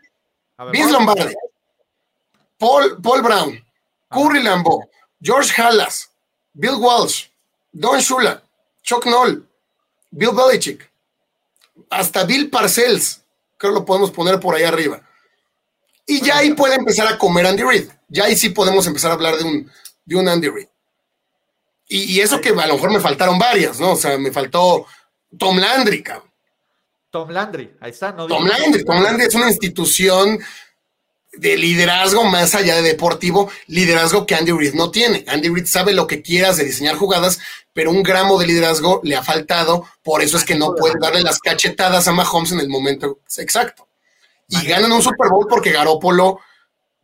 Vince 0.70 0.92
Lombardi, 0.92 1.34
Paul, 2.56 3.02
Paul 3.02 3.22
Brown, 3.22 3.64
Curry 4.08 4.42
Lambeau, 4.42 4.88
George 5.20 5.52
Hallas, 5.60 6.10
Bill 6.52 6.76
Walsh, 6.76 7.26
Don 7.72 7.98
Shula, 7.98 8.42
Chuck 8.82 9.06
Noll, 9.06 9.46
Bill 10.10 10.32
Belichick, 10.32 10.88
hasta 11.90 12.24
Bill 12.24 12.48
Parcells, 12.48 13.22
creo 13.56 13.72
que 13.72 13.80
lo 13.80 13.84
podemos 13.84 14.10
poner 14.10 14.38
por 14.38 14.54
ahí 14.54 14.62
arriba. 14.62 15.02
Y 16.06 16.20
ya 16.20 16.38
ahí 16.38 16.54
puede 16.54 16.74
empezar 16.74 17.06
a 17.08 17.18
comer 17.18 17.46
Andy 17.46 17.62
Reid. 17.62 17.88
Ya 18.08 18.24
ahí 18.24 18.36
sí 18.36 18.50
podemos 18.50 18.86
empezar 18.86 19.10
a 19.10 19.14
hablar 19.14 19.36
de 19.36 19.44
un, 19.44 19.70
de 20.04 20.16
un 20.16 20.28
Andy 20.28 20.48
Reid. 20.48 20.68
Y, 21.94 22.20
eso 22.20 22.40
que 22.40 22.48
a 22.48 22.66
lo 22.66 22.74
mejor 22.74 22.90
me 22.90 23.00
faltaron 23.00 23.38
varias, 23.38 23.78
¿no? 23.78 23.92
O 23.92 23.96
sea, 23.96 24.16
me 24.16 24.32
faltó 24.32 24.86
Tom 25.36 25.58
Landry, 25.58 26.02
cabrón. 26.02 26.30
Tom 27.10 27.28
Landry, 27.28 27.70
ahí 27.80 27.90
está. 27.90 28.12
No 28.12 28.26
Tom 28.26 28.46
Landry, 28.46 28.82
Tom 28.82 29.02
Landry 29.02 29.26
es 29.26 29.34
una 29.34 29.48
institución 29.48 30.40
de 31.34 31.58
liderazgo 31.58 32.24
más 32.24 32.54
allá 32.54 32.76
de 32.76 32.82
deportivo, 32.82 33.50
liderazgo 33.66 34.24
que 34.24 34.34
Andy 34.34 34.52
Reid 34.52 34.72
no 34.72 34.90
tiene. 34.90 35.26
Andy 35.28 35.50
Reid 35.50 35.66
sabe 35.66 35.92
lo 35.92 36.06
que 36.06 36.22
quieras 36.22 36.56
de 36.56 36.64
diseñar 36.64 36.96
jugadas, 36.96 37.40
pero 37.74 37.90
un 37.90 38.02
gramo 38.02 38.38
de 38.38 38.46
liderazgo 38.46 39.02
le 39.04 39.14
ha 39.14 39.22
faltado, 39.22 39.86
por 40.02 40.22
eso 40.22 40.38
es 40.38 40.44
que 40.44 40.54
no 40.54 40.74
puede 40.74 40.94
darle 40.98 41.20
las 41.20 41.40
cachetadas 41.40 42.08
a 42.08 42.12
Mahomes 42.12 42.52
en 42.52 42.60
el 42.60 42.70
momento 42.70 43.20
exacto. 43.36 43.86
Y 44.48 44.66
ganan 44.66 44.92
un 44.92 45.02
Super 45.02 45.28
Bowl 45.28 45.46
porque 45.46 45.72
Garópolo, 45.72 46.40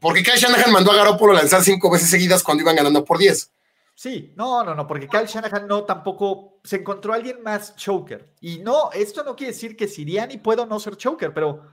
porque 0.01 0.23
Kyle 0.23 0.39
Shanahan 0.39 0.73
mandó 0.73 0.93
a 0.93 0.97
Garópolo 0.97 1.35
lanzar 1.35 1.63
cinco 1.63 1.91
veces 1.91 2.09
seguidas 2.09 2.43
cuando 2.43 2.63
iban 2.63 2.77
ganando 2.77 3.05
por 3.05 3.19
diez. 3.19 3.51
Sí, 3.99 4.33
no, 4.37 4.63
no, 4.63 4.77
no, 4.77 4.87
porque 4.87 5.09
Kyle 5.09 5.27
Shanahan 5.27 5.67
no 5.67 5.83
tampoco 5.83 6.61
se 6.63 6.77
encontró 6.77 7.13
a 7.13 7.17
alguien 7.17 7.43
más 7.43 7.75
choker. 7.75 8.33
Y 8.41 8.61
no, 8.61 8.93
esto 8.93 9.25
no 9.25 9.35
quiere 9.35 9.53
decir 9.53 9.77
que 9.77 9.89
Siriani 9.89 10.37
pueda 10.37 10.65
no 10.65 10.79
ser 10.79 10.97
choker, 10.97 11.35
pero 11.35 11.65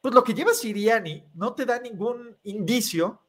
pues 0.00 0.14
lo 0.14 0.24
que 0.24 0.32
lleva 0.32 0.54
Siriani 0.54 1.32
no 1.34 1.52
te 1.52 1.66
da 1.66 1.78
ningún 1.78 2.34
indicio 2.44 3.20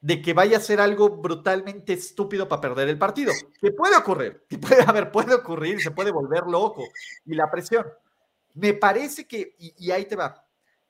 de 0.00 0.22
que 0.22 0.32
vaya 0.32 0.58
a 0.58 0.60
ser 0.60 0.80
algo 0.80 1.08
brutalmente 1.16 1.94
estúpido 1.94 2.46
para 2.46 2.60
perder 2.60 2.90
el 2.90 2.96
partido. 2.96 3.32
Que 3.60 3.72
puede 3.72 3.96
ocurrir, 3.96 4.44
que 4.48 4.56
puede, 4.56 4.82
haber, 4.82 5.10
puede 5.10 5.34
ocurrir, 5.34 5.82
se 5.82 5.90
puede 5.90 6.12
volver 6.12 6.44
loco. 6.46 6.84
Y 7.26 7.34
la 7.34 7.50
presión. 7.50 7.86
Me 8.54 8.72
parece 8.72 9.26
que, 9.26 9.56
y, 9.58 9.90
ahí 9.90 10.04
te 10.04 10.14
va, 10.14 10.46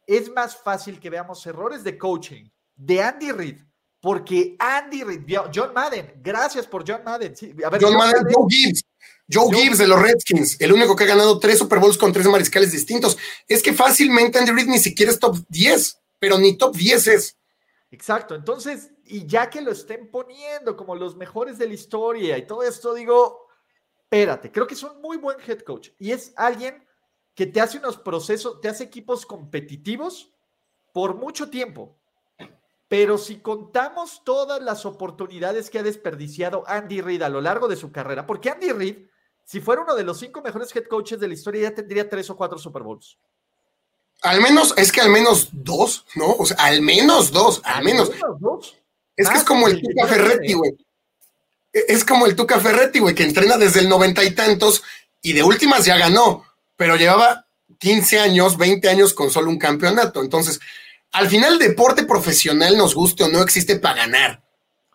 es 0.07 0.31
más 0.31 0.55
fácil 0.55 1.01
que 1.01 1.09
veamos 1.09 1.47
errores 1.47 1.83
de 1.83 1.97
coaching 1.97 2.45
de 2.77 3.03
Andy 3.03 3.33
Reid, 3.33 3.63
porque 4.01 4.57
Andy 4.59 5.05
Reid, 5.05 5.21
John 5.55 5.73
Madden, 5.75 6.15
gracias 6.23 6.67
por 6.67 6.85
John 6.89 7.03
Madden. 7.05 7.35
John, 7.81 7.97
Madden, 7.97 8.25
Joe 8.33 8.47
Gibbs. 8.49 8.85
Joe, 9.33 9.55
Gibbs 9.55 9.79
de 9.79 9.87
los 9.87 10.03
Redskins, 10.03 10.61
el 10.61 10.73
único 10.73 10.97
que 10.97 11.05
ha 11.05 11.09
ganado 11.09 11.39
tres 11.39 11.59
Super 11.59 11.79
Bowls 11.79 11.97
con 11.97 12.13
tres 12.13 12.27
mariscales 12.27 12.73
distintos. 12.73 13.17
Es 13.47 13.63
que 13.63 13.73
fácilmente 13.73 14.39
Andy 14.39 14.51
Reid 14.51 14.67
ni 14.67 14.81
siquiera 14.81 15.13
es 15.13 15.21
top 15.21 15.37
10, 15.49 16.01
pero 16.19 16.37
ni 16.37 16.57
top 16.57 16.75
10 16.75 17.07
es. 17.07 17.37
Exacto, 17.93 18.35
entonces, 18.35 18.91
y 19.05 19.27
ya 19.27 19.49
que 19.49 19.61
lo 19.61 19.71
estén 19.71 20.11
poniendo 20.11 20.77
como 20.77 20.97
los 20.97 21.17
mejores 21.17 21.59
de 21.59 21.69
la 21.69 21.75
historia 21.75 22.39
y 22.39 22.47
todo 22.47 22.63
esto, 22.65 22.95
digo, 22.95 23.47
espérate, 24.03 24.51
creo 24.51 24.67
que 24.67 24.75
es 24.75 24.83
un 24.83 25.01
muy 25.01 25.17
buen 25.17 25.39
head 25.47 25.61
coach 25.61 25.91
y 25.99 26.11
es 26.11 26.33
alguien 26.37 26.85
que 27.35 27.47
te 27.47 27.61
hace 27.61 27.79
unos 27.79 27.97
procesos, 27.97 28.61
te 28.61 28.69
hace 28.69 28.85
equipos 28.85 29.27
competitivos 29.27 30.33
por 30.93 31.15
mucho 31.15 31.51
tiempo. 31.51 32.00
Pero 32.91 33.17
si 33.17 33.37
contamos 33.37 34.21
todas 34.25 34.61
las 34.61 34.85
oportunidades 34.85 35.71
que 35.71 35.79
ha 35.79 35.83
desperdiciado 35.83 36.65
Andy 36.67 37.01
Reid 37.01 37.23
a 37.23 37.31
lo 37.31 37.41
largo 37.41 37.69
de 37.69 37.77
su 37.77 37.91
carrera, 37.91 38.27
porque 38.27 38.51
Andy 38.51 38.73
Reid 38.73 38.97
si 39.51 39.61
fuera 39.61 39.83
uno 39.83 39.97
de 39.97 40.05
los 40.05 40.21
cinco 40.21 40.43
mejores 40.43 40.75
head 40.77 40.85
coaches 40.85 41.19
de 41.19 41.27
la 41.27 41.35
historia, 41.35 41.63
ya 41.63 41.75
tendría 41.75 42.09
tres 42.09 42.31
o 42.31 42.37
cuatro 42.37 42.57
Super 42.57 42.85
Bowls. 42.85 43.19
Al 44.23 44.41
menos, 44.41 44.73
es 44.77 44.93
que 44.93 45.01
al 45.01 45.11
menos 45.11 45.49
dos, 45.51 46.07
¿no? 46.15 46.35
O 46.35 46.47
sea, 46.47 46.57
al 46.59 46.83
menos 46.83 47.33
dos, 47.33 47.61
al, 47.65 47.83
menos. 47.83 48.13
dos. 48.39 48.77
Es 49.17 49.29
que 49.29 49.39
es 49.39 49.43
como 49.43 49.67
el 49.67 49.83
Tuca 49.83 50.07
Ferretti, 50.07 50.53
güey. 50.53 50.71
E, 51.73 51.85
es 51.89 52.05
como 52.05 52.27
el 52.27 52.37
Tuca 52.37 52.61
Ferretti, 52.61 53.01
güey, 53.01 53.13
que 53.13 53.25
entrena 53.25 53.57
desde 53.57 53.81
el 53.81 53.89
noventa 53.89 54.23
y 54.23 54.37
tantos 54.37 54.85
y 55.21 55.33
de 55.33 55.43
últimas 55.43 55.85
ya 55.85 55.97
ganó, 55.97 56.45
pero 56.77 56.95
llevaba 56.95 57.49
15 57.81 58.21
años, 58.21 58.57
20 58.57 58.89
años 58.89 59.15
con 59.15 59.33
solo 59.33 59.51
un 59.51 59.59
campeonato. 59.59 60.21
Entonces, 60.21 60.61
al 61.13 61.29
final 61.29 61.59
deporte 61.59 62.05
profesional, 62.05 62.77
nos 62.77 62.95
guste 62.95 63.25
o 63.25 63.29
no, 63.29 63.43
existe 63.43 63.77
para 63.77 64.07
ganar. 64.07 64.43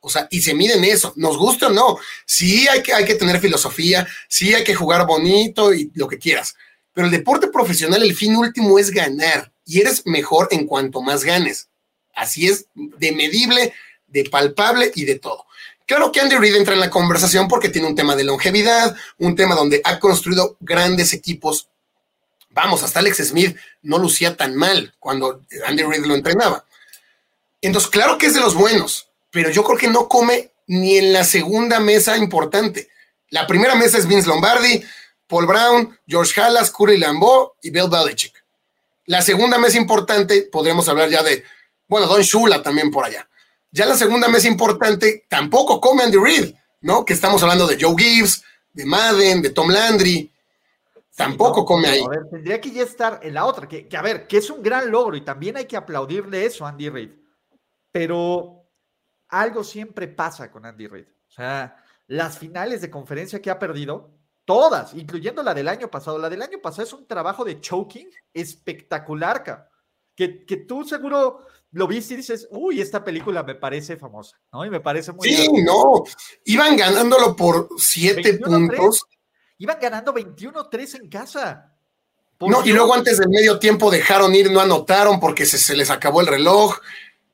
O 0.02 0.10
sea, 0.10 0.28
y 0.30 0.42
se 0.42 0.54
miden 0.54 0.84
eso, 0.84 1.14
nos 1.16 1.38
gusta 1.38 1.68
o 1.68 1.72
no. 1.72 1.98
Sí 2.26 2.68
hay 2.68 2.84
que, 2.84 2.94
hay 2.94 3.06
que 3.06 3.16
tener 3.16 3.40
filosofía, 3.40 4.08
sí 4.30 4.54
hay 4.54 4.64
que 4.64 4.76
jugar 4.76 5.08
bonito 5.08 5.74
y 5.74 5.92
lo 5.96 6.08
que 6.08 6.20
quieras. 6.20 6.56
Pero 6.94 7.08
el 7.08 7.12
deporte 7.12 7.48
profesional, 7.48 8.04
el 8.04 8.16
fin 8.16 8.36
último 8.36 8.78
es 8.78 8.92
ganar. 8.92 9.52
Y 9.66 9.82
eres 9.82 10.04
mejor 10.06 10.48
en 10.52 10.68
cuanto 10.68 11.02
más 11.02 11.24
ganes. 11.24 11.70
Así 12.14 12.48
es, 12.48 12.68
de 12.76 13.12
medible, 13.14 13.74
de 14.08 14.30
palpable 14.30 14.92
y 14.94 15.06
de 15.06 15.20
todo. 15.20 15.46
Claro 15.88 16.12
que 16.12 16.20
Andy 16.20 16.36
Reid 16.38 16.56
entra 16.56 16.74
en 16.74 16.80
la 16.80 16.90
conversación 16.90 17.48
porque 17.48 17.70
tiene 17.70 17.88
un 17.88 17.96
tema 17.96 18.16
de 18.16 18.24
longevidad, 18.24 18.96
un 19.18 19.36
tema 19.36 19.56
donde 19.56 19.82
ha 19.84 20.00
construido 20.00 20.58
grandes 20.60 21.14
equipos. 21.14 21.70
Vamos, 22.56 22.84
hasta 22.84 23.00
Alex 23.00 23.18
Smith 23.18 23.58
no 23.82 23.98
lucía 23.98 24.38
tan 24.38 24.56
mal 24.56 24.96
cuando 24.98 25.42
Andy 25.68 25.84
Reid 25.84 26.06
lo 26.06 26.16
entrenaba. 26.16 26.64
Entonces, 27.62 27.90
claro 27.90 28.18
que 28.18 28.28
es 28.28 28.34
de 28.34 28.40
los 28.40 28.56
buenos, 28.56 29.10
pero 29.30 29.50
yo 29.50 29.62
creo 29.66 29.78
que 29.78 29.90
no 29.90 30.08
come 30.08 30.52
ni 30.66 30.98
en 30.98 31.12
la 31.12 31.26
segunda 31.26 31.82
mesa 31.82 32.16
importante. 32.16 32.88
La 33.30 33.46
primera 33.46 33.76
mesa 33.76 33.98
es 33.98 34.08
Vince 34.08 34.30
Lombardi, 34.30 34.82
Paul 35.28 35.48
Brown, 35.48 36.00
George 36.08 36.40
Halas, 36.40 36.72
Curry 36.72 36.98
Lambeau 36.98 37.56
y 37.62 37.72
Bill 37.72 37.90
Belichick. 37.90 38.34
La 39.08 39.22
segunda 39.22 39.58
mesa 39.58 39.78
importante, 39.78 40.44
podríamos 40.44 40.88
hablar 40.88 41.10
ya 41.10 41.24
de, 41.24 41.44
bueno, 41.90 42.08
Don 42.08 42.22
Shula 42.22 42.64
también 42.64 42.90
por 42.90 43.04
allá. 43.04 43.28
Ya 43.70 43.86
la 43.86 43.98
segunda 43.98 44.30
mesa 44.30 44.48
importante 44.48 45.26
tampoco 45.28 45.82
come 45.82 46.04
Andy 46.04 46.18
Reid, 46.18 46.56
¿no? 46.80 47.04
Que 47.04 47.12
estamos 47.12 47.44
hablando 47.44 47.68
de 47.68 47.78
Joe 47.78 47.96
Gibbs, 47.98 48.44
de 48.72 48.86
Madden, 48.86 49.42
de 49.42 49.50
Tom 49.50 49.70
Landry. 49.70 50.32
Tampoco 51.16 51.64
come 51.64 51.88
ahí. 51.88 52.04
A 52.04 52.10
ver, 52.10 52.30
tendría 52.30 52.60
que 52.60 52.72
ya 52.72 52.84
estar 52.84 53.20
en 53.24 53.34
la 53.34 53.46
otra, 53.46 53.68
que, 53.68 53.88
que, 53.88 53.98
a 53.98 54.02
ver, 54.02 54.28
que 54.28 54.38
es 54.38 54.50
un 54.50 54.62
gran 54.62 54.92
logro 54.92 55.16
y 55.16 55.22
también 55.22 55.56
hay 55.58 55.66
que 55.66 55.78
aplaudirle 55.78 56.46
eso 56.46 56.66
a 56.66 56.70
Andy 56.70 56.90
Reid. 56.90 57.12
Pero 57.92 58.68
algo 59.30 59.64
siempre 59.64 60.08
pasa 60.08 60.52
con 60.52 60.66
Andy 60.66 60.88
Reid. 60.88 61.08
O 61.08 61.32
sea, 61.32 61.82
las 62.08 62.38
finales 62.38 62.82
de 62.82 62.90
conferencia 62.90 63.42
que 63.42 63.50
ha 63.50 63.58
perdido, 63.58 64.12
todas, 64.44 64.94
incluyendo 64.94 65.42
la 65.42 65.54
del 65.54 65.68
año 65.68 65.90
pasado. 65.90 66.18
La 66.18 66.30
del 66.30 66.42
año 66.42 66.60
pasado 66.62 66.84
es 66.84 66.94
un 66.94 67.08
trabajo 67.08 67.46
de 67.46 67.62
choking 67.62 68.10
espectacular, 68.34 69.70
que, 70.16 70.46
que 70.46 70.58
tú 70.58 70.84
seguro 70.84 71.46
lo 71.72 71.88
viste 71.88 72.14
y 72.14 72.18
dices, 72.18 72.48
uy, 72.52 72.80
esta 72.80 73.04
película 73.04 73.44
me 73.44 73.56
parece 73.56 73.98
famosa, 73.98 74.40
¿no? 74.54 74.66
Y 74.66 74.70
me 74.70 74.80
parece 74.80 75.12
muy... 75.12 75.30
Sí, 75.30 75.50
no, 75.62 76.04
iban 76.46 76.78
ganándolo 76.78 77.36
por 77.36 77.68
siete 77.78 78.36
puntos. 78.36 79.06
Iban 79.58 79.78
ganando 79.82 80.14
21-3 80.14 81.02
en 81.02 81.10
casa. 81.10 81.72
no, 82.40 82.66
y 82.66 82.72
luego 82.74 82.94
antes 82.94 83.18
del 83.18 83.30
medio 83.30 83.60
tiempo 83.60 83.90
dejaron 83.90 84.36
ir, 84.36 84.52
no 84.52 84.60
anotaron 84.60 85.20
porque 85.20 85.46
se, 85.46 85.58
se 85.58 85.76
les 85.76 85.90
acabó 85.90 86.22
el 86.22 86.28
reloj 86.28 86.80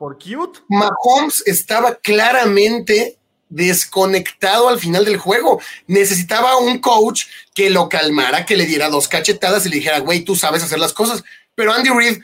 por 0.02 0.18
cute. 0.18 0.62
Mahomes 0.68 1.44
estaba 1.46 1.94
claramente 1.94 3.20
desconectado 3.50 4.68
al 4.68 4.80
final 4.80 5.06
del 5.06 5.18
juego. 5.18 5.62
Necesitaba 5.86 6.58
un 6.58 6.80
coach 6.80 7.26
que 7.54 7.70
lo 7.70 7.88
calmara, 7.88 8.44
que 8.44 8.58
le 8.58 8.66
diera 8.66 8.90
dos 8.90 9.08
cachetadas 9.08 9.64
y 9.66 9.70
le 9.70 9.76
dijera, 9.76 10.00
güey, 10.00 10.22
tú 10.22 10.36
sabes 10.36 10.64
hacer 10.64 10.80
las 10.80 10.94
cosas. 10.94 11.24
Pero 11.54 11.72
Andy 11.72 11.92
Reid, 11.92 12.20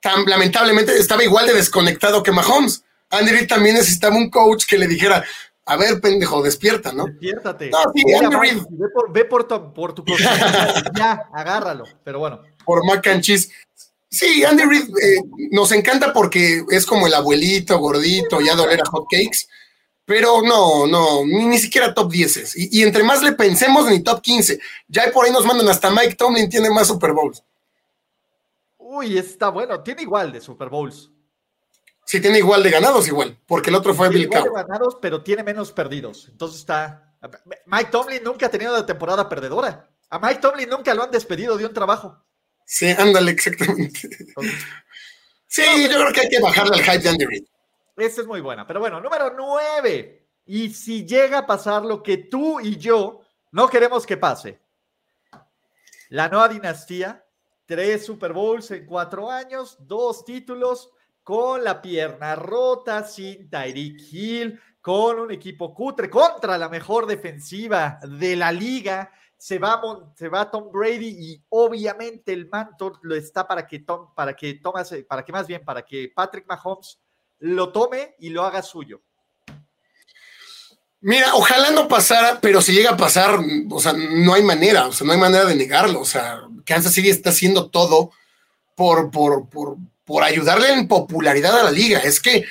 tan 0.00 0.24
lamentablemente, 0.24 0.96
estaba 0.96 1.22
igual 1.22 1.46
de 1.46 1.52
desconectado 1.52 2.22
que 2.22 2.32
Mahomes. 2.32 2.84
Andy 3.10 3.32
Reid 3.32 3.48
también 3.48 3.74
necesitaba 3.74 4.16
un 4.16 4.30
coach 4.30 4.64
que 4.64 4.78
le 4.78 4.86
dijera, 4.86 5.22
a 5.70 5.76
ver, 5.76 6.00
pendejo, 6.00 6.42
despierta, 6.42 6.92
¿no? 6.92 7.04
Despiértate. 7.04 7.70
No, 7.70 7.78
sí, 7.94 8.12
Andy 8.12 8.36
Reid. 8.36 8.62
Ve 9.10 9.24
por, 9.24 9.44
tu, 9.44 9.72
por 9.72 9.92
tu 9.92 10.04
ya, 10.96 11.28
agárralo. 11.32 11.84
Pero 12.02 12.18
bueno. 12.18 12.42
Por 12.64 12.84
mac 12.84 13.06
and 13.06 13.22
cheese. 13.22 13.52
Sí, 14.08 14.42
Andy 14.42 14.64
Reid 14.64 14.88
eh, 15.00 15.22
nos 15.52 15.70
encanta 15.70 16.12
porque 16.12 16.64
es 16.70 16.84
como 16.84 17.06
el 17.06 17.14
abuelito 17.14 17.78
gordito, 17.78 18.40
ya 18.40 18.56
doler 18.56 18.80
a 18.80 18.90
hot 18.90 19.04
cakes, 19.08 19.46
pero 20.04 20.42
no, 20.42 20.88
no, 20.88 21.24
ni, 21.24 21.56
siquiera 21.58 21.94
top 21.94 22.10
10 22.10 22.36
es. 22.38 22.54
Y, 22.56 22.82
entre 22.82 23.04
más 23.04 23.22
le 23.22 23.30
pensemos, 23.30 23.88
ni 23.88 24.02
top 24.02 24.20
15. 24.20 24.58
Ya 24.88 25.12
por 25.12 25.24
ahí 25.24 25.30
nos 25.30 25.46
mandan 25.46 25.68
hasta 25.68 25.88
Mike 25.88 26.16
Tomlin 26.16 26.50
tiene 26.50 26.68
más 26.68 26.88
Super 26.88 27.12
Bowls. 27.12 27.44
Uy, 28.76 29.16
está 29.16 29.50
bueno, 29.50 29.84
tiene 29.84 30.02
igual 30.02 30.32
de 30.32 30.40
Super 30.40 30.68
Bowls. 30.68 31.12
Sí, 32.10 32.20
tiene 32.20 32.38
igual 32.38 32.60
de 32.64 32.70
ganados, 32.70 33.06
igual, 33.06 33.38
porque 33.46 33.70
el 33.70 33.76
otro 33.76 33.94
fue 33.94 34.08
Bill 34.08 34.22
Igual 34.22 34.42
de 34.42 34.50
ganados, 34.50 34.98
pero 35.00 35.22
tiene 35.22 35.44
menos 35.44 35.70
perdidos. 35.70 36.26
Entonces 36.28 36.58
está. 36.58 37.14
Mike 37.66 37.92
Tomlin 37.92 38.24
nunca 38.24 38.46
ha 38.46 38.50
tenido 38.50 38.74
una 38.74 38.84
temporada 38.84 39.28
perdedora. 39.28 39.88
A 40.08 40.18
Mike 40.18 40.40
Tomlin 40.40 40.68
nunca 40.68 40.92
lo 40.92 41.04
han 41.04 41.12
despedido 41.12 41.56
de 41.56 41.66
un 41.66 41.72
trabajo. 41.72 42.20
Sí, 42.64 42.90
ándale, 42.90 43.30
exactamente. 43.30 44.08
Sí, 45.46 45.62
yo 45.88 45.98
creo 46.00 46.12
que 46.12 46.22
hay 46.22 46.28
que 46.28 46.40
bajarle 46.40 46.78
al 46.78 46.82
hype 46.82 46.98
de 46.98 47.08
Andy 47.10 47.26
Reid. 47.26 47.44
Esta 47.96 48.22
es 48.22 48.26
muy 48.26 48.40
buena. 48.40 48.66
Pero 48.66 48.80
bueno, 48.80 49.00
número 49.00 49.32
nueve. 49.36 50.26
Y 50.46 50.70
si 50.70 51.06
llega 51.06 51.38
a 51.38 51.46
pasar 51.46 51.84
lo 51.84 52.02
que 52.02 52.16
tú 52.16 52.58
y 52.58 52.76
yo 52.76 53.20
no 53.52 53.68
queremos 53.68 54.04
que 54.04 54.16
pase. 54.16 54.60
La 56.08 56.28
nueva 56.28 56.48
dinastía, 56.48 57.24
tres 57.66 58.04
Super 58.04 58.32
Bowls 58.32 58.72
en 58.72 58.84
cuatro 58.84 59.30
años, 59.30 59.76
dos 59.78 60.24
títulos 60.24 60.90
con 61.22 61.62
la 61.62 61.80
pierna 61.80 62.34
rota, 62.34 63.04
sin 63.04 63.48
Tyreek 63.48 64.00
Hill, 64.12 64.60
con 64.80 65.20
un 65.20 65.30
equipo 65.30 65.74
cutre 65.74 66.08
contra 66.08 66.56
la 66.56 66.68
mejor 66.68 67.06
defensiva 67.06 67.98
de 68.02 68.36
la 68.36 68.52
liga. 68.52 69.12
Se 69.36 69.58
va, 69.58 69.80
se 70.14 70.28
va 70.28 70.50
Tom 70.50 70.70
Brady 70.70 71.16
y 71.18 71.44
obviamente 71.48 72.32
el 72.32 72.48
manto 72.48 72.98
lo 73.02 73.14
está 73.14 73.46
para 73.46 73.66
que 73.66 73.80
Tom, 73.80 74.14
para 74.14 74.34
que 74.34 74.54
Thomas, 74.54 74.94
para 75.08 75.24
que 75.24 75.32
más 75.32 75.46
bien, 75.46 75.64
para 75.64 75.82
que 75.82 76.12
Patrick 76.14 76.46
Mahomes 76.46 76.98
lo 77.38 77.72
tome 77.72 78.16
y 78.18 78.30
lo 78.30 78.44
haga 78.44 78.62
suyo. 78.62 79.00
Mira, 81.02 81.34
ojalá 81.34 81.70
no 81.70 81.88
pasara, 81.88 82.40
pero 82.42 82.60
si 82.60 82.72
llega 82.72 82.90
a 82.90 82.96
pasar, 82.96 83.40
o 83.70 83.80
sea, 83.80 83.94
no 83.94 84.34
hay 84.34 84.42
manera, 84.42 84.86
o 84.86 84.92
sea, 84.92 85.06
no 85.06 85.14
hay 85.14 85.18
manera 85.18 85.46
de 85.46 85.54
negarlo. 85.54 86.00
O 86.00 86.04
sea, 86.04 86.42
Kansas 86.66 86.92
City 86.92 87.08
está 87.08 87.30
haciendo 87.30 87.70
todo 87.70 88.10
por, 88.74 89.10
por, 89.10 89.48
por, 89.48 89.78
por 90.10 90.24
ayudarle 90.24 90.72
en 90.72 90.88
popularidad 90.88 91.56
a 91.60 91.62
la 91.62 91.70
liga. 91.70 92.00
Es 92.00 92.18
que, 92.18 92.44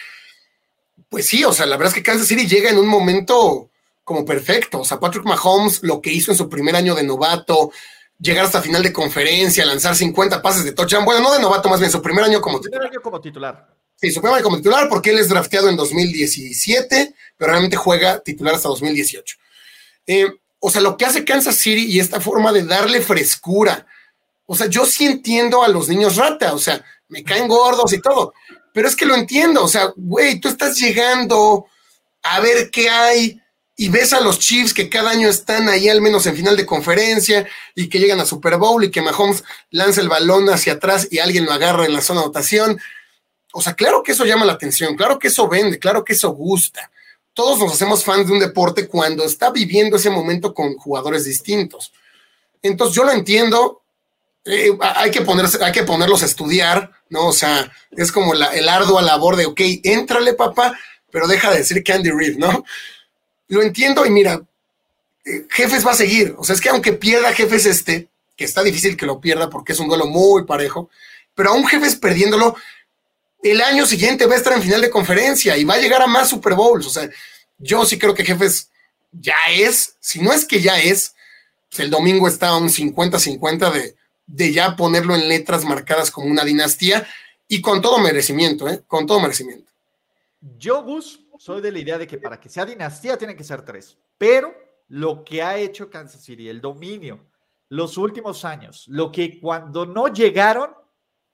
pues 1.10 1.28
sí, 1.28 1.43
o 1.43 1.51
sea, 1.51 1.66
la 1.66 1.76
verdad 1.76 1.91
es 1.91 1.95
que 1.95 2.10
Kansas 2.10 2.26
City 2.26 2.47
llega 2.47 2.70
en 2.70 2.78
un 2.78 2.88
momento 2.88 3.70
como 4.05 4.24
perfecto. 4.24 4.80
O 4.80 4.86
sea, 4.86 4.97
Patrick 4.97 5.26
Mahomes, 5.26 5.84
lo 5.84 6.01
que 6.01 6.10
hizo 6.10 6.32
en 6.32 6.38
su 6.38 6.47
primer 6.47 6.78
año 6.78 6.95
de 6.95 7.03
novato, 7.03 7.74
llegar 8.18 8.45
hasta 8.45 8.62
final 8.62 8.82
de 8.82 8.93
conferencia, 8.93 9.66
lanzar 9.66 9.93
50 9.93 10.41
pases 10.41 10.64
de 10.64 10.72
touchdown. 10.72 11.03
Bueno, 11.03 11.20
no 11.20 11.34
de 11.34 11.41
novato, 11.41 11.68
más 11.68 11.82
bien 11.82 11.91
su 11.91 12.01
primer 12.01 12.24
año 12.24 12.39
como 12.39 12.62
titular. 12.62 12.80
Primer 12.80 12.93
año 12.93 13.01
como 13.01 13.20
titular. 13.20 13.68
Sí, 13.97 14.10
su 14.10 14.22
primer 14.22 14.36
año 14.36 14.43
como 14.45 14.55
titular 14.55 14.88
porque 14.88 15.10
él 15.10 15.20
es 15.20 15.28
drafteado 15.28 15.68
en 15.68 15.76
2017, 15.76 17.14
pero 17.36 17.51
realmente 17.51 17.76
juega 17.76 18.22
titular 18.22 18.55
hasta 18.55 18.70
2018. 18.70 19.36
Eh, 20.07 20.28
o 20.60 20.72
sea, 20.72 20.80
lo 20.80 20.95
que 20.95 21.03
hace 21.03 21.26
Kansas 21.26 21.57
City 21.57 21.88
y 21.88 21.99
esta 21.99 22.22
forma 22.22 22.53
de 22.53 22.64
darle 22.64 23.01
frescura. 23.01 23.86
O 24.45 24.55
sea, 24.55 24.68
yo 24.68 24.86
sí 24.86 25.05
entiendo 25.05 25.62
a 25.62 25.68
los 25.68 25.89
niños 25.89 26.16
rata, 26.16 26.53
o 26.53 26.57
sea, 26.57 26.86
me 27.10 27.24
caen 27.24 27.47
gordos 27.47 27.91
y 27.93 28.01
todo, 28.01 28.34
pero 28.74 28.88
es 28.88 28.95
que 28.95 29.05
lo 29.05 29.16
entiendo, 29.16 29.64
o 29.64 29.68
sea, 29.68 29.91
güey, 29.95 30.39
tú 30.39 30.47
estás 30.47 30.78
llegando 30.78 31.66
a 32.24 32.39
ver 32.39 32.70
qué 32.72 32.89
hay 32.89 33.41
y 33.76 33.88
ves 33.88 34.12
a 34.12 34.20
los 34.20 34.39
Chiefs 34.39 34.74
que 34.74 34.89
cada 34.89 35.12
año 35.12 35.30
están 35.30 35.70
ahí 35.70 35.88
al 35.88 36.01
menos 36.01 36.26
en 36.26 36.36
final 36.36 36.57
de 36.57 36.66
conferencia 36.66 37.47
y 37.76 37.88
que 37.88 37.97
llegan 37.97 38.20
a 38.20 38.26
Super 38.26 38.57
Bowl 38.57 38.84
y 38.84 38.91
que 38.91 39.01
Mahomes 39.01 39.43
lanza 39.72 40.01
el 40.01 40.10
balón 40.10 40.49
hacia 40.49 40.74
atrás 40.74 41.07
y 41.10 41.20
alguien 41.20 41.45
lo 41.45 41.53
agarra 41.53 41.86
en 41.86 41.93
la 41.93 42.01
zona 42.01 42.20
de 42.20 42.26
anotación. 42.26 42.78
O 43.53 43.62
sea, 43.62 43.76
claro 43.76 44.03
que 44.03 44.12
eso 44.12 44.26
llama 44.26 44.43
la 44.43 44.51
atención, 44.51 44.97
claro 44.97 45.18
que 45.18 45.30
eso 45.30 45.47
vende, 45.47 45.80
claro 45.80 46.03
que 46.03 46.12
eso 46.12 46.32
gusta. 46.32 46.91
Todos 47.34 47.57
nos 47.60 47.72
hacemos 47.72 48.03
fans 48.03 48.28
de 48.28 48.34
un 48.34 48.39
deporte 48.39 48.86
cuando 48.86 49.24
está 49.24 49.49
viviendo 49.49 49.95
ese 49.95 50.10
momento 50.10 50.53
con 50.53 50.76
jugadores 50.76 51.24
distintos. 51.24 51.93
Entonces 52.62 52.93
yo 52.97 53.05
lo 53.05 53.14
entiendo, 53.14 53.82
hay, 54.45 55.11
que 55.11 55.21
ponerse, 55.21 55.63
hay 55.63 55.71
que 55.71 55.83
ponerlos 55.83 56.23
a 56.23 56.25
estudiar, 56.25 56.91
¿no? 57.09 57.27
O 57.27 57.33
sea, 57.33 57.71
es 57.91 58.11
como 58.11 58.33
la, 58.33 58.47
el 58.47 58.67
ardua 58.69 59.01
labor 59.01 59.35
de, 59.35 59.45
ok, 59.45 59.59
éntrale, 59.83 60.33
papá, 60.33 60.77
pero 61.11 61.27
deja 61.27 61.51
de 61.51 61.59
decir 61.59 61.83
Candy 61.83 62.11
Reed, 62.11 62.37
¿no? 62.37 62.63
Lo 63.47 63.61
entiendo 63.61 64.05
y 64.05 64.09
mira, 64.09 64.41
eh, 65.25 65.45
Jefes 65.49 65.85
va 65.85 65.91
a 65.91 65.95
seguir. 65.95 66.35
O 66.37 66.43
sea, 66.43 66.55
es 66.55 66.61
que 66.61 66.69
aunque 66.69 66.93
pierda 66.93 67.33
Jefes 67.33 67.65
este, 67.65 68.09
que 68.35 68.45
está 68.45 68.63
difícil 68.63 68.95
que 68.95 69.05
lo 69.05 69.19
pierda 69.19 69.49
porque 69.49 69.73
es 69.73 69.79
un 69.79 69.87
duelo 69.87 70.05
muy 70.05 70.45
parejo, 70.45 70.89
pero 71.35 71.51
aún 71.51 71.67
Jefes 71.67 71.95
perdiéndolo, 71.95 72.55
el 73.41 73.61
año 73.61 73.85
siguiente 73.85 74.25
va 74.25 74.33
a 74.33 74.37
estar 74.37 74.53
en 74.53 74.61
final 74.61 74.81
de 74.81 74.89
conferencia 74.89 75.57
y 75.57 75.63
va 75.63 75.75
a 75.75 75.79
llegar 75.79 76.01
a 76.01 76.07
más 76.07 76.29
Super 76.29 76.53
Bowls. 76.53 76.85
O 76.85 76.89
sea, 76.89 77.09
yo 77.57 77.85
sí 77.85 77.97
creo 77.97 78.13
que 78.13 78.25
Jefes 78.25 78.69
ya 79.11 79.35
es, 79.51 79.95
si 79.99 80.21
no 80.21 80.33
es 80.33 80.45
que 80.45 80.61
ya 80.61 80.79
es, 80.79 81.15
pues 81.69 81.79
el 81.81 81.89
domingo 81.89 82.27
está 82.27 82.49
a 82.49 82.57
un 82.57 82.69
50-50 82.69 83.71
de 83.71 83.95
de 84.32 84.53
ya 84.53 84.75
ponerlo 84.75 85.15
en 85.15 85.27
letras 85.27 85.65
marcadas 85.65 86.11
como 86.11 86.27
una 86.27 86.45
dinastía 86.45 87.07
y 87.47 87.61
con 87.61 87.82
todo 87.82 87.97
merecimiento, 87.97 88.69
¿eh? 88.69 88.84
Con 88.86 89.07
todo 89.07 89.19
merecimiento. 89.19 89.71
Yo, 90.39 90.84
Gus, 90.84 91.25
soy 91.39 91.61
de 91.61 91.71
la 91.71 91.80
idea 91.80 91.97
de 91.97 92.05
que 92.05 92.19
para 92.19 92.39
que 92.39 92.47
sea 92.47 92.63
dinastía 92.63 93.17
tienen 93.17 93.36
que 93.36 93.43
ser 93.43 93.63
tres, 93.63 93.97
pero 94.17 94.53
lo 94.88 95.23
que 95.23 95.41
ha 95.41 95.57
hecho 95.57 95.89
Kansas 95.89 96.21
City, 96.21 96.47
el 96.47 96.61
dominio, 96.61 97.25
los 97.69 97.97
últimos 97.97 98.45
años, 98.45 98.86
lo 98.88 99.11
que 99.11 99.39
cuando 99.39 99.86
no 99.88 100.07
llegaron, 100.07 100.75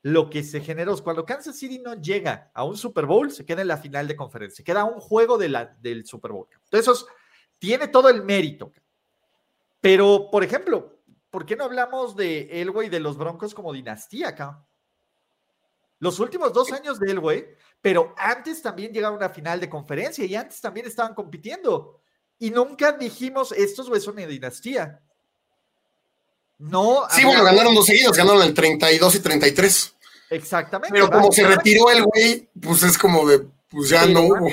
lo 0.02 0.30
que 0.30 0.44
se 0.44 0.62
generó, 0.62 0.98
cuando 1.04 1.26
Kansas 1.26 1.58
City 1.58 1.80
no 1.80 1.96
llega 1.96 2.50
a 2.54 2.64
un 2.64 2.78
Super 2.78 3.06
Bowl, 3.06 3.30
se 3.30 3.46
queda 3.46 3.62
en 3.62 3.68
la 3.68 3.78
final 3.78 4.08
de 4.08 4.16
conferencia, 4.16 4.58
se 4.58 4.64
queda 4.64 4.86
un 4.86 5.02
juego 5.02 5.38
de 5.38 5.50
la, 5.50 5.66
del 5.82 6.06
Super 6.06 6.32
Bowl. 6.32 6.48
Entonces, 6.72 7.06
tiene 7.60 7.90
todo 7.90 8.08
el 8.08 8.24
mérito. 8.24 8.72
Pero, 9.82 10.30
por 10.32 10.44
ejemplo, 10.44 10.95
¿por 11.36 11.46
qué 11.46 11.58
no 11.58 11.66
hablamos 11.66 12.16
de 12.16 12.48
Elway 12.62 12.88
de 12.88 13.02
los 13.02 13.18
Broncos 13.18 13.54
como 13.54 13.74
dinastía 13.74 14.30
acá? 14.30 14.66
Los 16.00 16.22
últimos 16.22 16.54
dos 16.54 16.72
años 16.72 16.98
de 16.98 17.12
Elway, 17.12 17.46
pero 17.82 18.16
antes 18.18 18.62
también 18.62 18.94
llegaron 18.94 19.16
a 19.16 19.26
una 19.26 19.34
final 19.34 19.60
de 19.60 19.70
conferencia 19.70 20.24
y 20.24 20.34
antes 20.34 20.62
también 20.62 20.86
estaban 20.86 21.14
compitiendo. 21.14 22.00
Y 22.40 22.52
nunca 22.52 22.94
dijimos, 22.94 23.52
estos 23.52 23.90
güeyes 23.90 24.06
son 24.06 24.14
una 24.14 24.28
dinastía. 24.28 25.02
No. 26.58 27.04
Sí, 27.10 27.26
bueno, 27.26 27.44
ganaron 27.44 27.76
dos 27.76 27.86
seguidos, 27.86 28.16
ganaron 28.16 28.42
el 28.42 28.54
32 28.54 29.16
y 29.16 29.20
33. 29.20 29.96
Exactamente. 30.30 30.94
Pero 30.94 31.10
como 31.10 31.34
se 31.34 31.46
retiró 31.46 31.92
el 31.92 32.06
güey, 32.06 32.50
pues 32.62 32.82
es 32.84 32.98
como 32.98 33.28
de, 33.28 33.46
pues 33.68 33.90
ya 33.90 34.06
no 34.06 34.22
hubo. 34.22 34.48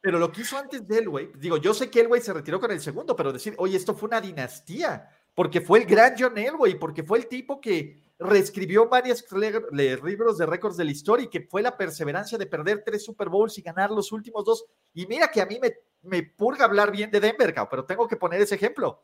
Pero 0.00 0.20
lo 0.20 0.30
que 0.30 0.42
hizo 0.42 0.56
antes 0.56 0.86
de 0.86 0.98
Elway, 0.98 1.32
digo, 1.38 1.56
yo 1.56 1.74
sé 1.74 1.90
que 1.90 2.02
Elway 2.02 2.20
se 2.20 2.32
retiró 2.32 2.60
con 2.60 2.70
el 2.70 2.80
segundo, 2.80 3.16
pero 3.16 3.32
decir, 3.32 3.56
oye, 3.58 3.76
esto 3.76 3.96
fue 3.96 4.06
una 4.06 4.20
dinastía 4.20 5.10
porque 5.34 5.60
fue 5.60 5.80
el 5.80 5.86
gran 5.86 6.14
John 6.18 6.38
Elway, 6.38 6.78
porque 6.78 7.02
fue 7.02 7.18
el 7.18 7.26
tipo 7.26 7.60
que 7.60 8.02
reescribió 8.18 8.88
varios 8.88 9.24
libros 9.32 10.38
de 10.38 10.46
récords 10.46 10.76
de 10.76 10.84
la 10.84 10.92
historia 10.92 11.24
y 11.24 11.30
que 11.30 11.42
fue 11.42 11.62
la 11.62 11.76
perseverancia 11.76 12.38
de 12.38 12.46
perder 12.46 12.82
tres 12.84 13.04
Super 13.04 13.28
Bowls 13.28 13.58
y 13.58 13.62
ganar 13.62 13.90
los 13.90 14.12
últimos 14.12 14.44
dos. 14.44 14.64
Y 14.94 15.06
mira 15.06 15.28
que 15.28 15.40
a 15.40 15.46
mí 15.46 15.58
me, 15.60 15.74
me 16.02 16.22
purga 16.22 16.64
hablar 16.64 16.92
bien 16.92 17.10
de 17.10 17.20
Denver, 17.20 17.54
pero 17.68 17.84
tengo 17.84 18.06
que 18.06 18.16
poner 18.16 18.40
ese 18.40 18.54
ejemplo. 18.54 19.02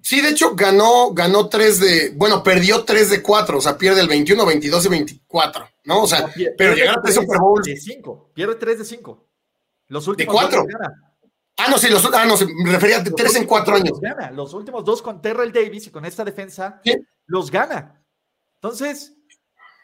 Sí, 0.00 0.20
de 0.20 0.30
hecho 0.30 0.54
ganó, 0.54 1.12
ganó 1.12 1.48
tres 1.48 1.80
de, 1.80 2.12
bueno, 2.14 2.42
perdió 2.42 2.84
tres 2.84 3.10
de 3.10 3.20
cuatro, 3.20 3.58
o 3.58 3.60
sea, 3.60 3.76
pierde 3.76 4.00
el 4.00 4.06
21, 4.06 4.46
22 4.46 4.86
y 4.86 4.88
24, 4.88 5.68
¿no? 5.84 6.02
O 6.02 6.06
sea, 6.06 6.32
pero 6.56 6.74
llegar 6.74 6.98
a 6.98 7.02
tres 7.02 7.16
Super 7.16 7.38
Bowls. 7.40 7.66
De 7.66 7.76
cinco, 7.76 8.30
pierde 8.32 8.54
tres 8.54 8.78
de 8.78 8.84
cinco. 8.84 9.26
Los 9.88 10.06
últimos 10.06 10.32
de 10.32 10.40
cuatro. 10.40 10.66
Ah, 11.58 11.66
no, 11.68 11.76
sí, 11.76 11.88
los, 11.88 12.04
ah, 12.14 12.24
no, 12.24 12.36
me 12.62 12.70
refería 12.70 12.98
a 12.98 13.04
tres 13.04 13.34
en 13.34 13.44
cuatro 13.44 13.74
años. 13.74 14.00
Gana. 14.00 14.30
Los 14.30 14.54
últimos 14.54 14.84
dos 14.84 15.02
con 15.02 15.20
Terrell 15.20 15.52
Davis 15.52 15.88
y 15.88 15.90
con 15.90 16.04
esta 16.04 16.24
defensa 16.24 16.80
los 17.26 17.50
gana. 17.50 18.00
Entonces, 18.54 19.16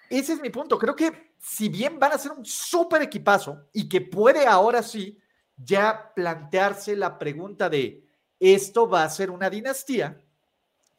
ese 0.09 0.35
es 0.35 0.41
mi 0.41 0.51
punto. 0.51 0.79
Creo 0.79 0.95
que 0.95 1.35
si 1.41 1.69
bien 1.69 1.99
van 1.99 2.13
a 2.13 2.19
ser 2.19 2.31
un 2.31 2.45
súper 2.45 3.03
equipazo 3.03 3.69
y 3.73 3.89
que 3.89 4.01
puede 4.01 4.47
ahora 4.47 4.83
sí 4.83 5.19
ya 5.57 6.13
plantearse 6.15 6.95
la 6.95 7.19
pregunta 7.19 7.69
de 7.69 8.09
esto 8.39 8.89
va 8.89 9.03
a 9.03 9.11
ser 9.11 9.31
una 9.31 9.51
dinastía, 9.51 10.21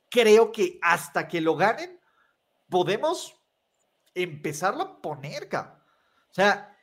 creo 0.09 0.51
que 0.51 0.77
hasta 0.81 1.27
que 1.27 1.39
lo 1.39 1.55
ganen, 1.55 1.99
podemos 2.69 3.33
empezarlo 4.13 4.83
a 4.83 5.01
poner, 5.01 5.49
O 5.53 6.33
sea, 6.33 6.77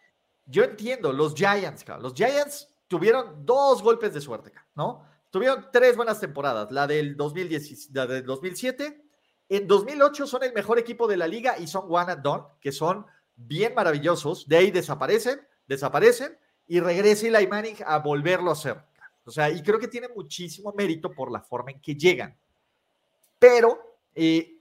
yo 0.47 0.65
entiendo, 0.65 1.13
los 1.13 1.35
Giants, 1.35 1.85
los 2.01 2.15
Giants 2.15 2.72
tuvieron 2.93 3.47
dos 3.47 3.83
golpes 3.83 4.13
de 4.13 4.21
suerte, 4.21 4.53
¿no? 4.75 5.09
Tuvieron 5.31 5.69
tres 5.73 5.97
buenas 5.97 6.21
temporadas, 6.21 6.71
la 6.71 6.87
del, 6.87 7.17
2010, 7.17 7.89
la 7.95 8.07
del 8.07 8.27
2007. 8.27 9.03
En 9.49 9.67
2008 9.67 10.27
son 10.27 10.43
el 10.43 10.53
mejor 10.53 10.79
equipo 10.79 11.09
de 11.09 11.17
la 11.17 11.27
liga 11.27 11.57
y 11.59 11.67
son 11.67 11.87
one 11.89 12.13
and 12.13 12.23
done, 12.23 12.45
que 12.61 12.71
son 12.71 13.07
bien 13.35 13.75
maravillosos. 13.75 14.47
De 14.47 14.59
ahí 14.59 14.71
desaparecen, 14.71 15.41
desaparecen 15.67 16.39
y 16.67 16.81
regresa 16.81 17.29
Eli 17.29 17.47
Manning 17.47 17.77
a 17.87 17.97
volverlo 18.01 18.51
a 18.51 18.53
hacer. 18.53 18.85
O 19.25 19.31
sea, 19.31 19.49
y 19.49 19.63
creo 19.63 19.79
que 19.79 19.89
tiene 19.89 20.09
muchísimo 20.09 20.75
mérito 20.77 21.11
por 21.15 21.33
la 21.33 21.41
forma 21.41 21.71
en 21.71 21.81
que 21.81 21.95
llegan. 21.95 22.37
Pero, 23.39 23.97
eh, 24.15 24.61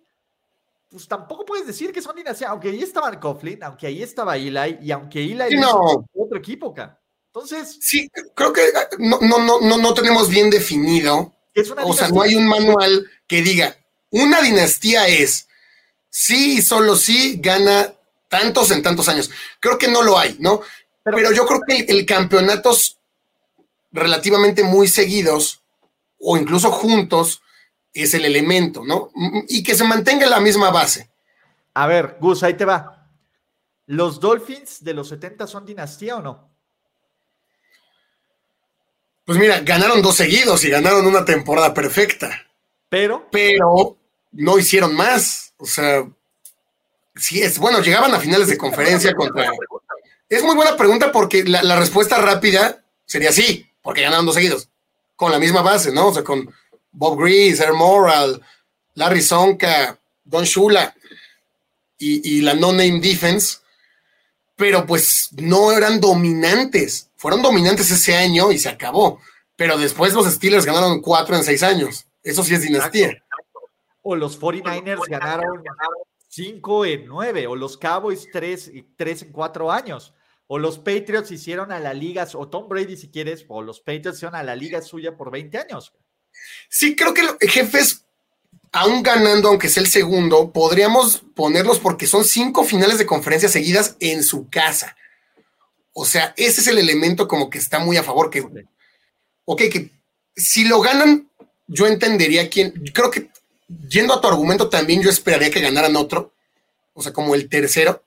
pues 0.89 1.05
tampoco 1.05 1.43
puedes 1.43 1.67
decir 1.67 1.91
que 1.91 2.01
son 2.01 2.15
dinastía, 2.15 2.47
aunque 2.47 2.69
ahí 2.69 2.82
estaban 2.82 3.19
Coughlin, 3.19 3.61
aunque 3.61 3.88
ahí 3.88 4.01
estaba 4.01 4.38
Eli, 4.38 4.77
y 4.84 4.91
aunque 4.91 5.21
Eli 5.21 5.57
no. 5.57 6.07
otro 6.13 6.38
equipo, 6.38 6.71
acá. 6.71 7.01
Entonces. 7.34 7.77
Sí, 7.79 8.09
creo 8.36 8.51
que 8.51 8.61
ah, 8.75 8.89
no, 8.99 9.19
no, 9.21 9.61
no, 9.61 9.77
no, 9.77 9.93
tenemos 9.93 10.27
bien 10.27 10.49
definido. 10.49 11.34
o 11.86 11.93
sea, 11.93 12.09
no 12.09 12.21
hay 12.21 12.36
un 12.36 12.45
manual 12.45 13.09
que 13.25 13.41
diga, 13.41 13.77
una 14.09 14.41
dinastía 14.41 15.07
es 15.07 15.47
sí 16.09 16.57
y 16.57 16.61
solo 16.61 16.97
sí 16.97 17.39
gana 17.41 17.93
tantos 18.27 18.71
en 18.71 18.84
tantos 18.84 19.07
años. 19.07 19.32
Creo 19.61 19.77
que 19.77 19.88
no 19.88 20.03
lo 20.03 20.19
hay, 20.19 20.36
¿no? 20.39 20.61
Pero, 21.05 21.32
yo 21.32 21.45
creo 21.45 21.61
que 21.65 21.77
el, 21.77 21.89
el, 21.89 22.05
campeonatos 22.05 22.97
relativamente 23.93 24.63
muy 24.63 24.89
seguidos 24.89 25.61
o 26.19 26.36
incluso 26.36 26.69
juntos 26.69 27.41
es 27.93 28.13
el 28.13 28.25
elemento, 28.25 28.84
¿no? 28.86 29.09
Y 29.47 29.63
que 29.63 29.75
se 29.75 29.86
mantenga 29.86 30.27
la 30.27 30.41
misma 30.41 30.69
base. 30.69 31.09
A 31.73 31.88
ver, 31.88 32.17
Gus, 32.19 32.43
ahí 32.43 32.55
te 32.55 32.65
va. 32.65 33.09
¿Los 33.86 34.19
Dolphins 34.19 34.84
de 34.84 34.93
los 34.93 35.07
70 35.07 35.47
son 35.47 35.65
dinastía 35.65 36.17
o 36.17 36.21
no? 36.21 36.51
Pues 39.32 39.39
mira, 39.39 39.61
ganaron 39.61 40.01
dos 40.01 40.17
seguidos 40.17 40.61
y 40.65 40.69
ganaron 40.69 41.05
una 41.07 41.23
temporada 41.23 41.73
perfecta. 41.73 42.45
Pero. 42.89 43.29
Pero 43.32 43.95
no 44.34 44.59
hicieron 44.59 44.93
más. 44.93 45.53
O 45.55 45.65
sea, 45.65 46.05
sí 47.15 47.41
es. 47.41 47.57
Bueno, 47.57 47.79
llegaban 47.79 48.13
a 48.13 48.19
finales 48.19 48.49
de 48.49 48.57
conferencia 48.57 49.15
contra. 49.15 49.49
Es 50.27 50.43
muy 50.43 50.53
buena 50.53 50.75
pregunta 50.75 51.13
porque 51.13 51.45
la, 51.45 51.63
la 51.63 51.79
respuesta 51.79 52.17
rápida 52.17 52.84
sería 53.05 53.32
sí, 53.32 53.65
porque 53.82 54.01
ganaron 54.01 54.25
dos 54.25 54.36
seguidos. 54.36 54.67
Con 55.15 55.32
la 55.32 55.39
misma 55.39 55.61
base, 55.61 55.93
¿no? 55.93 56.07
O 56.07 56.13
sea, 56.13 56.25
con 56.25 56.53
Bob 56.91 57.17
Grease, 57.17 57.63
Air 57.63 57.71
Moral, 57.71 58.41
Larry 58.95 59.21
Sonka, 59.21 59.97
Don 60.25 60.43
Shula 60.43 60.93
y, 61.97 62.38
y 62.38 62.41
la 62.41 62.53
no-name 62.53 62.99
defense, 62.99 63.59
pero 64.57 64.86
pues 64.86 65.29
no 65.38 65.71
eran 65.71 66.01
dominantes. 66.01 67.11
Fueron 67.22 67.43
dominantes 67.43 67.91
ese 67.91 68.15
año 68.15 68.51
y 68.51 68.57
se 68.57 68.67
acabó. 68.67 69.22
Pero 69.55 69.78
después 69.78 70.11
los 70.15 70.26
Steelers 70.26 70.65
ganaron 70.65 71.01
cuatro 71.01 71.36
en 71.36 71.43
seis 71.43 71.61
años. 71.61 72.07
Eso 72.24 72.43
sí 72.43 72.55
es 72.55 72.63
dinastía. 72.63 73.24
O 74.01 74.15
los 74.15 74.41
49ers 74.41 75.07
ganaron 75.07 75.63
cinco 76.28 76.84
en 76.84 77.05
nueve, 77.05 77.45
o 77.45 77.55
los 77.55 77.78
Cowboys 77.78 78.28
tres, 78.34 78.72
tres 78.97 79.22
en 79.22 79.32
cuatro 79.32 79.72
años. 79.72 80.15
O 80.47 80.57
los 80.57 80.80
Patriots 80.80 81.30
hicieron 81.30 81.72
a 81.72 81.80
la 81.80 81.93
liga, 81.93 82.28
o 82.34 82.49
Tom 82.49 82.67
Brady 82.67 82.97
si 82.97 83.11
quieres, 83.11 83.45
o 83.49 83.61
los 83.61 83.82
Patriots 83.82 84.17
hicieron 84.17 84.34
a 84.34 84.41
la 84.41 84.55
liga 84.55 84.82
suya 84.82 85.15
por 85.15 85.30
20 85.30 85.59
años. 85.59 85.93
Sí, 86.69 86.95
creo 86.95 87.13
que 87.13 87.22
los 87.22 87.38
jefes, 87.39 88.03
aún 88.72 89.03
ganando, 89.03 89.49
aunque 89.49 89.69
sea 89.69 89.84
el 89.84 89.89
segundo, 89.89 90.51
podríamos 90.51 91.24
ponerlos 91.36 91.78
porque 91.78 92.07
son 92.07 92.26
cinco 92.26 92.63
finales 92.63 92.97
de 92.97 93.05
conferencia 93.05 93.47
seguidas 93.47 93.95
en 93.99 94.24
su 94.24 94.49
casa. 94.49 94.95
O 95.93 96.05
sea, 96.05 96.33
ese 96.37 96.61
es 96.61 96.67
el 96.67 96.77
elemento 96.77 97.27
como 97.27 97.49
que 97.49 97.57
está 97.57 97.79
muy 97.79 97.97
a 97.97 98.03
favor. 98.03 98.29
Que, 98.29 98.41
ok, 99.45 99.61
que 99.71 99.91
si 100.35 100.65
lo 100.65 100.81
ganan, 100.81 101.29
yo 101.67 101.87
entendería 101.87 102.49
quién. 102.49 102.71
Creo 102.93 103.11
que 103.11 103.29
yendo 103.89 104.13
a 104.13 104.21
tu 104.21 104.27
argumento 104.27 104.69
también, 104.69 105.01
yo 105.01 105.09
esperaría 105.09 105.51
que 105.51 105.61
ganaran 105.61 105.95
otro, 105.95 106.33
o 106.93 107.01
sea, 107.01 107.13
como 107.13 107.35
el 107.35 107.49
tercero, 107.49 108.03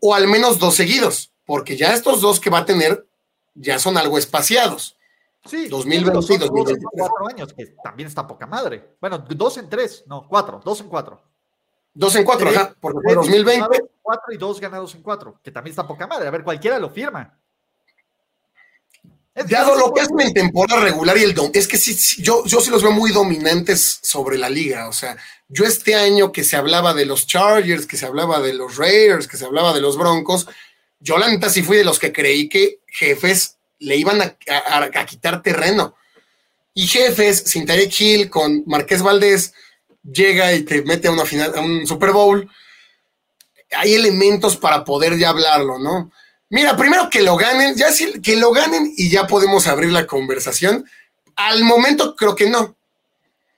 o 0.00 0.14
al 0.14 0.28
menos 0.28 0.58
dos 0.58 0.74
seguidos, 0.74 1.30
porque 1.46 1.76
ya 1.76 1.94
estos 1.94 2.20
dos 2.20 2.40
que 2.40 2.50
va 2.50 2.58
a 2.58 2.66
tener 2.66 3.06
ya 3.54 3.78
son 3.78 3.96
algo 3.96 4.18
espaciados. 4.18 4.96
Sí, 5.44 5.68
2022 5.68 6.30
y 6.30 6.38
dos, 6.38 6.48
2023. 6.48 6.90
cuatro 6.92 7.28
años, 7.28 7.52
que 7.52 7.66
también 7.82 8.08
está 8.08 8.26
poca 8.26 8.46
madre. 8.46 8.96
Bueno, 9.00 9.18
dos 9.18 9.58
en 9.58 9.68
tres, 9.68 10.04
no, 10.06 10.26
cuatro, 10.26 10.60
dos 10.64 10.80
en 10.80 10.88
cuatro. 10.88 11.22
Dos 11.94 12.14
en 12.16 12.24
cuatro, 12.24 12.48
Tres- 12.48 12.58
ajá, 12.60 12.74
porque 12.80 12.96
fue 12.96 13.12
Tres 13.12 13.16
2020. 13.16 13.60
ganados 13.60 13.78
en 13.78 13.88
Cuatro 14.02 14.32
y 14.34 14.36
dos 14.36 14.60
ganados 14.60 14.94
en 14.96 15.02
cuatro, 15.02 15.40
que 15.42 15.50
también 15.50 15.70
está 15.72 15.86
poca 15.86 16.06
madre. 16.06 16.28
A 16.28 16.30
ver, 16.30 16.42
cualquiera 16.44 16.78
lo 16.78 16.90
firma. 16.90 17.38
Es- 19.34 19.48
Dado 19.48 19.72
es- 19.74 19.78
lo 19.80 19.92
que 19.92 20.00
hacen 20.02 20.20
en 20.20 20.34
temporada 20.34 20.80
regular 20.82 21.16
y 21.18 21.22
el 21.24 21.34
dom, 21.34 21.50
es 21.54 21.66
que 21.66 21.76
sí, 21.78 21.94
sí, 21.94 22.22
yo, 22.22 22.44
yo 22.44 22.60
sí 22.60 22.70
los 22.70 22.82
veo 22.82 22.92
muy 22.92 23.10
dominantes 23.12 23.98
sobre 24.02 24.38
la 24.38 24.48
liga. 24.48 24.88
O 24.88 24.92
sea, 24.92 25.16
yo 25.48 25.64
este 25.64 25.94
año 25.94 26.30
que 26.32 26.44
se 26.44 26.56
hablaba 26.56 26.94
de 26.94 27.06
los 27.06 27.26
Chargers, 27.26 27.86
que 27.86 27.96
se 27.96 28.06
hablaba 28.06 28.40
de 28.40 28.54
los 28.54 28.76
Raiders, 28.76 29.26
que 29.26 29.36
se 29.36 29.44
hablaba 29.44 29.72
de 29.72 29.80
los 29.80 29.96
Broncos, 29.96 30.46
yo 31.00 31.18
la 31.18 31.28
neta 31.28 31.48
sí 31.50 31.62
fui 31.62 31.76
de 31.78 31.84
los 31.84 31.98
que 31.98 32.12
creí 32.12 32.48
que 32.48 32.80
jefes 32.86 33.56
le 33.80 33.96
iban 33.96 34.20
a, 34.22 34.36
a- 34.48 34.90
a 35.00 35.06
quitar 35.06 35.42
terreno. 35.42 35.96
Y 36.74 36.86
jefes, 36.86 37.38
sin 37.46 37.66
Tarek 37.66 37.92
Hill, 38.00 38.30
con 38.30 38.62
Marqués 38.66 39.02
Valdés, 39.02 39.52
llega 40.04 40.52
y 40.52 40.62
te 40.62 40.82
mete 40.82 41.08
a 41.08 41.12
una 41.12 41.24
final, 41.24 41.52
a 41.56 41.60
un 41.60 41.86
Super 41.86 42.12
Bowl. 42.12 42.48
Hay 43.76 43.94
elementos 43.94 44.56
para 44.56 44.84
poder 44.84 45.16
ya 45.18 45.30
hablarlo, 45.30 45.78
¿no? 45.78 46.12
Mira, 46.50 46.76
primero 46.76 47.08
que 47.10 47.22
lo 47.22 47.36
ganen, 47.36 47.74
ya 47.74 47.88
que 48.22 48.36
lo 48.36 48.52
ganen 48.52 48.92
y 48.96 49.10
ya 49.10 49.26
podemos 49.26 49.66
abrir 49.66 49.90
la 49.90 50.06
conversación. 50.06 50.84
Al 51.36 51.64
momento 51.64 52.14
creo 52.14 52.36
que 52.36 52.48
no. 52.48 52.76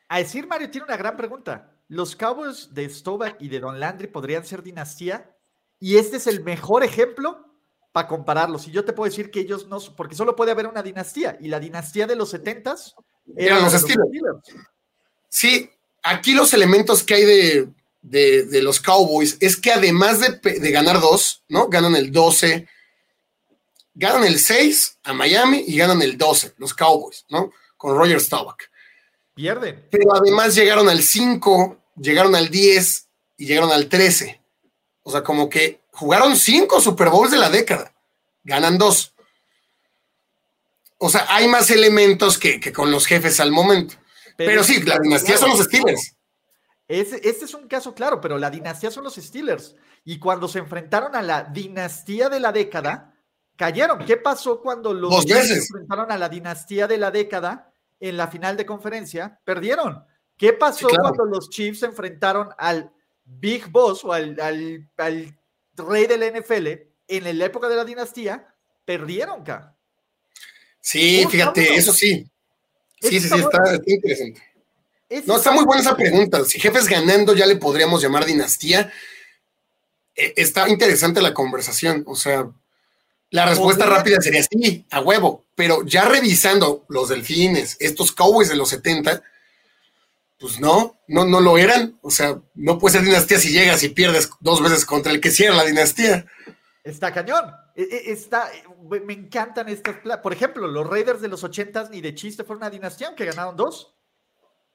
A 0.09 0.19
decir 0.19 0.47
Mario 0.47 0.71
tiene 0.71 0.87
una 0.87 0.97
gran 0.97 1.17
pregunta. 1.17 1.73
¿Los 1.89 2.17
Cowboys 2.17 2.73
de 2.73 2.89
Stovak 2.89 3.37
y 3.41 3.49
de 3.49 3.61
Don 3.61 3.79
Landry 3.79 4.07
podrían 4.07 4.47
ser 4.47 4.63
dinastía? 4.63 5.31
Y 5.79 5.99
este 5.99 6.17
es 6.17 6.27
el 6.27 6.43
mejor 6.43 6.85
ejemplo 6.85 7.45
para 7.93 8.09
compararlos. 8.09 8.67
Y 8.67 8.71
yo 8.71 8.85
te 8.85 8.93
puedo 8.93 9.11
decir 9.11 9.31
que 9.31 9.41
ellos 9.41 9.67
no, 9.69 9.79
porque 9.97 10.15
solo 10.15 10.35
puede 10.35 10.53
haber 10.53 10.67
una 10.67 10.83
dinastía. 10.83 11.37
Y 11.41 11.49
la 11.49 11.61
dinastía 11.61 12.07
de 12.07 12.17
los 12.17 12.33
70s 12.33 12.95
Eran 13.37 13.63
los 13.63 13.73
de 13.73 13.79
Steelers. 13.79 14.41
Sí, 15.29 15.71
aquí 16.11 16.33
los 16.33 16.53
elementos 16.55 17.03
que 17.03 17.15
hay 17.15 17.25
de, 17.25 17.69
de- 18.03 18.45
de 18.45 18.63
los 18.63 18.81
Cowboys 18.81 19.37
es 19.41 19.57
que 19.57 19.73
además 19.73 20.21
de, 20.21 20.59
de 20.59 20.71
ganar 20.71 21.01
dos, 21.01 21.43
¿no? 21.49 21.69
Ganan 21.69 21.97
el 21.97 22.13
12, 22.13 22.69
ganan 23.95 24.25
el 24.25 24.39
6 24.39 24.99
a 25.05 25.13
Miami 25.13 25.65
y 25.67 25.77
ganan 25.77 26.03
el 26.03 26.17
12, 26.19 26.55
los 26.59 26.75
Cowboys, 26.75 27.25
¿no? 27.29 27.51
Con 27.77 27.97
Roger 27.97 28.21
Staubach. 28.21 28.59
Pierden. 29.35 29.87
Pero 29.91 30.15
además 30.15 30.55
llegaron 30.55 30.89
al 30.89 31.03
5, 31.03 31.79
llegaron 31.97 32.35
al 32.35 32.49
10 32.49 33.09
y 33.39 33.47
llegaron 33.47 33.71
al 33.71 33.89
13. 33.89 34.41
O 35.03 35.11
sea, 35.11 35.23
como 35.23 35.49
que 35.51 35.83
jugaron 35.93 36.37
cinco 36.37 36.81
Super 36.81 37.11
Bowls 37.11 37.31
de 37.31 37.37
la 37.39 37.51
década. 37.51 37.95
Ganan 38.45 38.79
dos. 38.79 39.13
O 40.99 41.11
sea, 41.11 41.27
hay 41.29 41.47
más 41.49 41.71
elementos 41.71 42.39
que, 42.39 42.59
que 42.61 42.73
con 42.73 42.91
los 42.91 43.07
jefes 43.07 43.39
al 43.41 43.53
momento. 43.53 43.97
Pero, 44.37 44.63
sí, 44.65 44.83
la 44.83 44.99
dinastía 44.99 45.37
son 45.39 45.51
los 45.51 45.61
Steelers. 45.65 46.15
Ese- 46.89 47.21
este 47.29 47.45
es 47.47 47.55
un 47.55 47.67
caso 47.67 47.95
claro, 47.95 48.21
pero 48.21 48.39
la 48.39 48.51
dinastía 48.51 48.91
son 48.91 49.05
los 49.05 49.15
Steelers. 49.17 49.75
Y 50.05 50.19
cuando 50.19 50.47
se 50.47 50.59
enfrentaron 50.61 51.17
a 51.17 51.23
la 51.23 51.43
dinastía 51.45 52.29
de 52.29 52.39
la 52.39 52.53
década, 52.53 53.13
cayeron. 53.57 54.05
¿Qué 54.05 54.17
pasó 54.19 54.61
cuando 54.61 54.93
los 54.95 55.11
Dos 55.11 55.27
Chiefs 55.27 55.49
se 55.49 55.55
veces. 55.55 55.71
enfrentaron 55.71 56.13
a 56.13 56.19
la 56.19 56.29
dinastía 56.29 56.87
de 56.87 56.99
la 56.99 57.11
década 57.11 57.73
en 57.99 58.17
la 58.17 58.29
final 58.29 58.57
de 58.57 58.67
conferencia? 58.67 59.41
Perdieron. 59.45 60.05
¿Qué 60.37 60.53
pasó 60.53 60.89
Sí, 60.89 60.95
claro. 60.95 61.15
cuando 61.15 61.25
los 61.37 61.49
Chiefs 61.51 61.81
se 61.81 61.87
enfrentaron 61.87 62.51
al 62.59 62.93
Big 63.25 63.69
Boss 63.71 64.05
o 64.05 64.13
al, 64.13 64.39
al- 64.41 64.89
al 64.99 65.39
rey 65.75 66.07
del 66.07 66.23
NFL 66.23 66.67
en 67.09 67.39
la 67.39 67.45
época 67.47 67.69
de 67.69 67.77
la 67.77 67.85
dinastía? 67.85 68.47
Perdieron, 68.85 69.43
ca. 69.43 69.75
Sí, 70.81 71.27
fíjate, 71.29 71.75
eso 71.75 71.93
sí. 71.93 72.31
Sí, 73.09 73.21
sí, 73.21 73.29
sí, 73.29 73.39
está 73.39 73.59
interesante. 73.87 74.43
No, 75.25 75.37
está 75.37 75.53
muy 75.53 75.65
buena 75.65 75.83
esa 75.83 75.97
pregunta. 75.97 76.45
Si 76.45 76.59
jefes 76.59 76.89
ganando 76.89 77.35
ya 77.35 77.47
le 77.47 77.57
podríamos 77.57 78.03
llamar 78.03 78.25
dinastía. 78.25 78.91
Eh, 80.17 80.33
está 80.37 80.69
interesante 80.69 81.21
la 81.23 81.33
conversación. 81.35 82.03
O 82.07 82.17
sea, 82.17 82.49
la 83.31 83.47
respuesta 83.47 83.85
Podría- 83.85 83.99
rápida 83.99 84.21
sería 84.21 84.43
sí, 84.43 84.85
a 84.91 85.01
huevo. 85.01 85.45
Pero 85.55 85.85
ya 85.85 86.07
revisando 86.07 86.85
los 86.89 87.09
delfines, 87.09 87.77
estos 87.81 88.13
Cowboys 88.13 88.49
de 88.49 88.57
los 88.57 88.69
70, 88.71 89.23
pues 90.39 90.59
no, 90.61 90.99
no, 91.07 91.25
no 91.25 91.41
lo 91.41 91.57
eran. 91.57 91.97
O 92.03 92.11
sea, 92.11 92.39
no 92.55 92.79
puede 92.79 92.95
ser 92.99 93.05
dinastía 93.05 93.39
si 93.39 93.51
llegas 93.53 93.83
y 93.85 93.91
pierdes 93.91 94.29
dos 94.41 94.61
veces 94.63 94.85
contra 94.85 95.13
el 95.13 95.21
que 95.21 95.31
sí 95.31 95.45
era 95.45 95.55
la 95.55 95.65
dinastía. 95.65 96.27
Está 96.83 97.13
cañón. 97.13 97.45
E- 97.77 97.83
e- 97.83 98.13
Está, 98.13 98.51
me 98.89 99.01
me 99.01 99.13
encantan 99.13 99.69
estas. 99.69 99.97
Por 100.23 100.33
ejemplo, 100.33 100.67
los 100.67 100.89
Raiders 100.89 101.21
de 101.21 101.29
los 101.29 101.45
80 101.45 101.91
ni 101.91 102.01
de 102.01 102.15
chiste 102.15 102.43
fueron 102.43 102.63
una 102.63 102.71
dinastía, 102.71 103.09
aunque 103.09 103.27
ganaron 103.27 103.55
dos. 103.57 103.95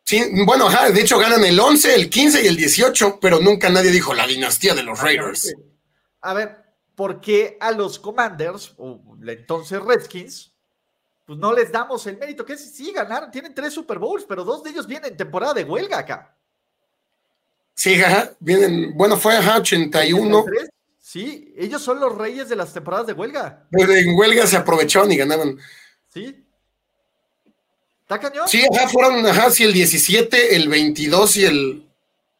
Sí, 0.04 0.24
bueno, 0.46 0.68
ajá, 0.68 0.90
de 0.90 1.02
hecho 1.02 1.18
ganan 1.18 1.44
el 1.44 1.60
11, 1.60 1.96
el 1.96 2.10
15 2.10 2.44
y 2.44 2.48
el 2.48 2.58
18, 2.58 3.20
pero 3.22 3.40
nunca 3.40 3.70
nadie 3.70 3.92
dijo 3.92 4.14
la 4.14 4.28
dinastía 4.28 4.74
de 4.76 4.84
los 4.84 5.00
Raiders. 5.00 5.54
A 6.22 6.34
ver, 6.34 6.58
¿por 6.96 7.22
qué 7.22 7.58
a 7.60 7.72
los 7.72 7.98
Commanders, 7.98 8.74
o 8.78 9.02
entonces 9.26 9.82
Redskins, 9.82 10.54
pues 11.26 11.40
no 11.40 11.54
les 11.54 11.72
damos 11.72 12.06
el 12.08 12.18
mérito? 12.18 12.44
Que 12.44 12.58
sí, 12.58 12.92
ganaron, 12.92 13.32
tienen 13.32 13.56
tres 13.56 13.74
Super 13.74 14.00
Bowls, 14.00 14.26
pero 14.28 14.44
dos 14.44 14.64
de 14.64 14.72
ellos 14.72 14.86
vienen 14.86 15.12
en 15.12 15.18
temporada 15.18 15.54
de 15.54 15.64
huelga 15.64 16.00
acá. 16.00 16.36
Sí, 17.74 18.02
ajá, 18.02 18.34
vienen, 18.40 18.96
bueno, 18.96 19.18
fue 19.18 19.38
ajá, 19.38 19.58
81. 19.58 20.44
¿Tres? 20.46 20.70
Sí, 21.12 21.54
ellos 21.58 21.82
son 21.82 22.00
los 22.00 22.18
reyes 22.18 22.48
de 22.48 22.56
las 22.56 22.72
temporadas 22.72 23.06
de 23.06 23.12
huelga. 23.12 23.68
Pero 23.70 23.94
en 23.94 24.16
huelga 24.16 24.48
se 24.48 24.56
aprovecharon 24.56 25.12
y 25.12 25.18
ganaron. 25.18 25.60
Sí. 26.08 26.42
¿Está 28.04 28.18
cañón? 28.18 28.48
Sí, 28.48 28.64
ajá, 28.74 28.88
fueron, 28.88 29.26
ajá, 29.26 29.52
sí, 29.52 29.66
el 29.66 29.74
17, 29.74 30.56
el 30.56 30.70
22 30.70 31.36
y 31.36 31.44
el 31.44 31.90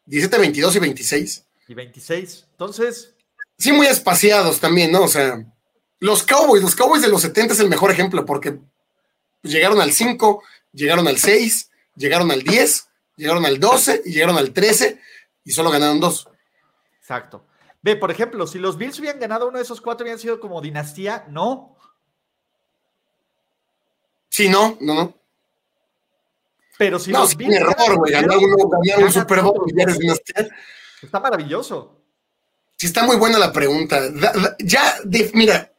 17, 0.06 0.38
22 0.38 0.76
y 0.76 0.78
26. 0.78 1.44
Y 1.68 1.74
26. 1.74 2.46
Entonces, 2.52 3.12
Sí, 3.58 3.72
muy 3.72 3.86
espaciados 3.88 4.58
también, 4.58 4.90
¿no? 4.90 5.02
O 5.02 5.08
sea, 5.08 5.44
los 6.00 6.22
Cowboys, 6.22 6.62
los 6.62 6.74
Cowboys 6.74 7.02
de 7.02 7.08
los 7.08 7.20
70 7.20 7.52
es 7.52 7.60
el 7.60 7.68
mejor 7.68 7.90
ejemplo 7.90 8.24
porque 8.24 8.58
llegaron 9.42 9.82
al 9.82 9.92
5, 9.92 10.42
llegaron 10.72 11.06
al 11.08 11.18
6, 11.18 11.70
llegaron 11.94 12.30
al 12.30 12.42
10, 12.42 12.88
llegaron 13.16 13.44
al 13.44 13.60
12 13.60 14.02
y 14.06 14.12
llegaron 14.12 14.38
al 14.38 14.54
13 14.54 14.98
y 15.44 15.50
solo 15.52 15.70
ganaron 15.70 16.00
dos. 16.00 16.26
Exacto. 16.98 17.44
Ve, 17.82 17.96
por 17.96 18.10
ejemplo, 18.10 18.46
si 18.46 18.58
los 18.58 18.78
Bills 18.78 18.98
hubieran 19.00 19.18
ganado 19.18 19.48
uno 19.48 19.58
de 19.58 19.64
esos 19.64 19.80
cuatro, 19.80 20.04
hubieran 20.04 20.20
sido 20.20 20.38
como 20.38 20.60
dinastía, 20.60 21.26
no. 21.28 21.76
Sí, 24.28 24.48
no, 24.48 24.78
no, 24.80 24.94
no. 24.94 25.14
Pero 26.78 26.98
si 26.98 27.12
No, 27.12 27.20
los 27.20 27.30
es 27.30 27.34
un 27.34 27.38
Bills 27.38 27.56
error, 27.56 27.96
güey. 27.96 28.12
Ganar 28.12 28.38
uno, 28.38 28.56
ganar 28.84 29.04
un 29.04 29.12
Super 29.12 29.40
Bowl 29.42 29.50
otros 29.56 29.72
y 29.72 29.76
ya 29.76 29.82
eres 29.82 29.94
dos. 29.96 30.00
dinastía. 30.00 30.48
Está 31.02 31.20
maravilloso. 31.20 32.00
Sí, 32.78 32.86
está 32.86 33.04
muy 33.04 33.16
buena 33.16 33.38
la 33.38 33.52
pregunta. 33.52 34.00
ya, 34.60 34.94
mira, 35.34 35.72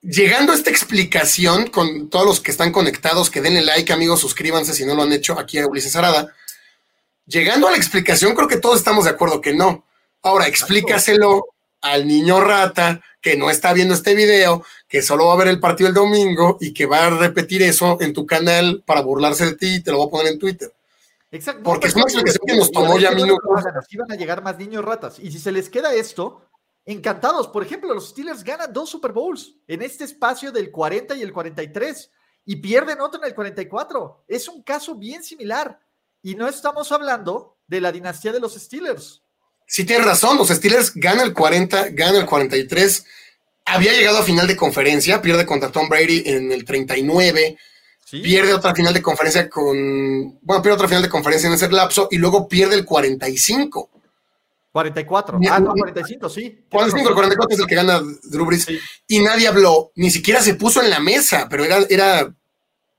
llegando 0.00 0.52
a 0.52 0.56
esta 0.56 0.70
explicación 0.70 1.68
con 1.68 2.10
todos 2.10 2.26
los 2.26 2.40
que 2.40 2.50
están 2.50 2.72
conectados, 2.72 3.30
que 3.30 3.40
denle 3.40 3.62
like, 3.62 3.92
amigos, 3.92 4.20
suscríbanse 4.20 4.74
si 4.74 4.84
no 4.84 4.94
lo 4.94 5.02
han 5.02 5.12
hecho 5.12 5.38
aquí 5.38 5.58
a 5.58 5.66
Ulises 5.66 5.96
Arada. 5.96 6.34
Llegando 7.26 7.68
a 7.68 7.70
la 7.70 7.76
explicación, 7.76 8.34
creo 8.34 8.48
que 8.48 8.58
todos 8.58 8.78
estamos 8.78 9.04
de 9.04 9.10
acuerdo 9.10 9.40
que 9.40 9.54
no. 9.54 9.84
Ahora, 10.22 10.46
explícaselo 10.46 11.46
al 11.80 12.06
niño 12.06 12.40
rata 12.40 13.02
que 13.20 13.36
no 13.36 13.50
está 13.50 13.72
viendo 13.72 13.94
este 13.94 14.14
video, 14.14 14.64
que 14.88 15.02
solo 15.02 15.26
va 15.26 15.34
a 15.34 15.36
ver 15.36 15.48
el 15.48 15.60
partido 15.60 15.88
el 15.88 15.94
domingo 15.94 16.58
y 16.60 16.72
que 16.72 16.86
va 16.86 17.06
a 17.06 17.10
repetir 17.10 17.62
eso 17.62 17.98
en 18.00 18.12
tu 18.12 18.26
canal 18.26 18.82
para 18.84 19.00
burlarse 19.00 19.44
de 19.46 19.56
ti 19.56 19.74
y 19.76 19.80
te 19.82 19.90
lo 19.90 19.98
voy 19.98 20.06
a 20.06 20.10
poner 20.10 20.32
en 20.32 20.38
Twitter. 20.38 20.72
Exacto. 21.30 21.62
Porque 21.62 21.86
es 21.86 21.94
una 21.94 22.04
explicación 22.04 22.44
que 22.46 22.56
nos 22.56 22.70
tomó 22.70 22.98
ya 22.98 23.12
minutos. 23.12 23.66
Así 23.76 23.96
van 23.96 24.12
a 24.12 24.16
llegar 24.16 24.42
más 24.42 24.58
niños 24.58 24.84
ratas. 24.84 25.18
Y 25.18 25.32
si 25.32 25.38
se 25.38 25.50
les 25.50 25.70
queda 25.70 25.94
esto, 25.94 26.42
encantados. 26.84 27.48
Por 27.48 27.62
ejemplo, 27.62 27.94
los 27.94 28.10
Steelers 28.10 28.44
ganan 28.44 28.72
dos 28.72 28.90
Super 28.90 29.12
Bowls 29.12 29.54
en 29.66 29.82
este 29.82 30.04
espacio 30.04 30.52
del 30.52 30.70
40 30.70 31.16
y 31.16 31.22
el 31.22 31.32
43 31.32 32.10
y 32.44 32.56
pierden 32.56 33.00
otro 33.00 33.20
en 33.20 33.28
el 33.28 33.34
44. 33.34 34.24
Es 34.28 34.48
un 34.48 34.62
caso 34.62 34.94
bien 34.94 35.22
similar. 35.22 35.80
Y 36.22 36.34
no 36.34 36.46
estamos 36.46 36.92
hablando 36.92 37.56
de 37.66 37.80
la 37.80 37.90
dinastía 37.90 38.32
de 38.32 38.40
los 38.40 38.54
Steelers. 38.54 39.22
Sí, 39.72 39.84
tienes 39.84 40.04
razón. 40.04 40.36
Los 40.36 40.48
Steelers 40.48 40.92
ganan 40.94 41.28
el 41.28 41.32
40, 41.32 41.92
ganan 41.92 42.16
el 42.16 42.26
43. 42.26 43.06
Había 43.64 43.94
llegado 43.94 44.18
a 44.18 44.22
final 44.22 44.46
de 44.46 44.54
conferencia, 44.54 45.22
pierde 45.22 45.46
contra 45.46 45.72
Tom 45.72 45.88
Brady 45.88 46.24
en 46.26 46.52
el 46.52 46.66
39. 46.66 47.56
Pierde 48.10 48.52
otra 48.52 48.74
final 48.74 48.92
de 48.92 49.00
conferencia 49.00 49.48
con. 49.48 50.38
Bueno, 50.42 50.62
pierde 50.62 50.74
otra 50.74 50.88
final 50.88 51.02
de 51.02 51.08
conferencia 51.08 51.48
en 51.48 51.54
ese 51.54 51.70
lapso 51.70 52.06
y 52.10 52.18
luego 52.18 52.46
pierde 52.46 52.74
el 52.74 52.84
45. 52.84 53.88
44. 54.72 55.40
Ah, 55.48 55.58
no, 55.58 55.72
45, 55.72 56.28
sí. 56.28 56.66
45, 56.70 57.08
el 57.08 57.14
44 57.14 57.54
es 57.54 57.60
el 57.60 57.66
que 57.66 57.74
gana 57.74 58.02
Drew 58.24 58.44
Brees. 58.44 58.68
Y 59.08 59.20
nadie 59.20 59.48
habló, 59.48 59.90
ni 59.94 60.10
siquiera 60.10 60.42
se 60.42 60.52
puso 60.52 60.82
en 60.82 60.90
la 60.90 61.00
mesa, 61.00 61.46
pero 61.48 61.64
era, 61.64 61.78
era 61.88 62.30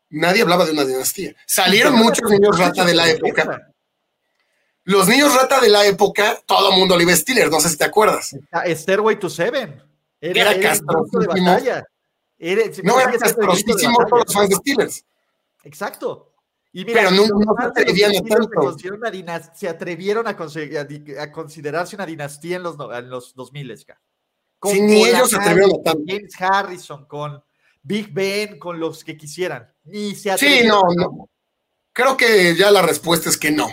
nadie 0.10 0.42
hablaba 0.42 0.66
de 0.66 0.72
una 0.72 0.86
dinastía. 0.86 1.36
Salieron 1.46 1.94
muchos 1.94 2.32
niños 2.32 2.58
rata 2.58 2.84
de 2.84 2.96
la 2.96 3.08
época. 3.12 3.73
Los 4.86 5.08
niños 5.08 5.34
rata 5.34 5.62
de 5.62 5.70
la 5.70 5.86
época, 5.86 6.42
todo 6.46 6.72
el 6.72 6.78
mundo 6.78 6.98
le 6.98 7.04
iba 7.04 7.14
a 7.14 7.16
Steelers, 7.16 7.50
no 7.50 7.60
sé 7.62 7.70
si 7.70 7.78
te 7.78 7.86
acuerdas. 7.86 8.36
Stairway 8.68 9.18
to 9.18 9.30
Seven. 9.30 9.82
Era, 10.20 10.52
era 10.52 10.60
castrosísimo. 10.60 11.58
Era, 12.38 12.72
no, 12.84 13.00
era 13.00 13.18
castrosísimo 13.18 13.98
todos 14.10 14.24
los 14.26 14.34
fans 14.34 14.50
de 14.50 14.56
Steelers. 14.56 15.06
Exacto. 15.64 16.34
Y 16.74 16.84
mira, 16.86 17.04
Pero 17.04 17.12
no, 17.12 17.28
no 17.28 17.56
se 17.60 17.66
atrevían 17.68 18.12
a 18.16 18.22
tanto. 18.24 18.76
Se 19.54 19.70
atrevieron 19.70 20.28
a, 20.28 20.32
a, 20.32 21.32
considerarse 21.32 21.96
una 21.96 22.06
dinastía 22.06 22.58
en 22.58 22.64
los, 22.64 22.76
en 22.80 23.10
los 23.10 23.36
2000. 23.36 23.86
Sí, 24.64 24.82
ni 24.82 25.06
ellos 25.06 25.30
se 25.30 25.38
atrevieron 25.38 25.80
a 25.80 25.84
tanto. 25.84 26.04
James 26.08 26.34
Harrison, 26.40 27.06
con 27.06 27.44
Big 27.84 28.12
Ben, 28.12 28.58
con 28.58 28.80
los 28.80 29.04
que 29.04 29.16
quisieran. 29.16 29.72
Ni 29.84 30.16
se 30.16 30.38
Sí, 30.38 30.62
no, 30.66 30.82
no. 30.96 31.30
Creo 31.94 32.18
que 32.18 32.56
ya 32.56 32.72
la 32.72 32.82
respuesta 32.82 33.30
es 33.30 33.38
que 33.38 33.52
no. 33.52 33.70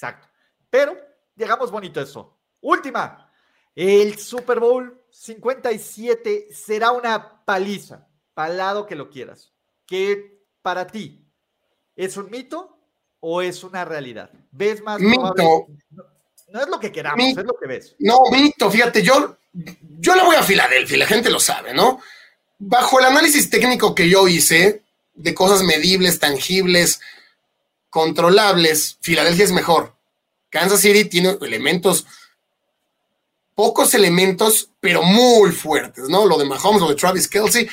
Exacto. 0.00 0.28
Pero 0.70 0.96
llegamos 1.36 1.70
bonito 1.70 2.00
eso. 2.00 2.38
Última. 2.62 3.30
El 3.74 4.18
Super 4.18 4.58
Bowl 4.58 4.98
57 5.10 6.48
será 6.52 6.92
una 6.92 7.44
paliza, 7.44 8.08
palado 8.32 8.86
que 8.86 8.96
lo 8.96 9.10
quieras. 9.10 9.52
Que 9.86 10.42
para 10.62 10.86
ti 10.86 11.22
es 11.94 12.16
un 12.16 12.30
mito 12.30 12.78
o 13.20 13.42
es 13.42 13.62
una 13.62 13.84
realidad. 13.84 14.30
¿Ves 14.50 14.82
más? 14.82 15.00
Mito. 15.00 15.66
No, 16.48 16.60
es 16.62 16.68
lo 16.68 16.80
que 16.80 16.90
queramos, 16.90 17.26
es 17.26 17.36
lo 17.36 17.56
que 17.60 17.68
ves. 17.68 17.94
No, 17.98 18.22
mito, 18.32 18.70
fíjate, 18.70 19.02
yo, 19.02 19.36
yo 19.52 20.16
le 20.16 20.24
voy 20.24 20.34
a 20.34 20.42
Filadelfia, 20.42 20.98
la 20.98 21.06
gente 21.06 21.30
lo 21.30 21.38
sabe, 21.38 21.74
¿no? 21.74 22.00
Bajo 22.58 22.98
el 22.98 23.04
análisis 23.06 23.50
técnico 23.50 23.94
que 23.94 24.08
yo 24.08 24.26
hice, 24.26 24.82
de 25.14 25.34
cosas 25.34 25.62
medibles, 25.62 26.18
tangibles, 26.18 27.00
controlables, 27.90 28.98
Filadelfia 29.00 29.44
es 29.44 29.52
mejor. 29.52 29.94
Kansas 30.48 30.80
City 30.80 31.04
tiene 31.04 31.36
elementos, 31.42 32.06
pocos 33.54 33.94
elementos, 33.94 34.70
pero 34.80 35.02
muy 35.02 35.52
fuertes, 35.52 36.08
¿no? 36.08 36.26
Lo 36.26 36.38
de 36.38 36.44
Mahomes, 36.44 36.80
lo 36.80 36.88
de 36.88 36.94
Travis 36.94 37.28
Kelsey, 37.28 37.68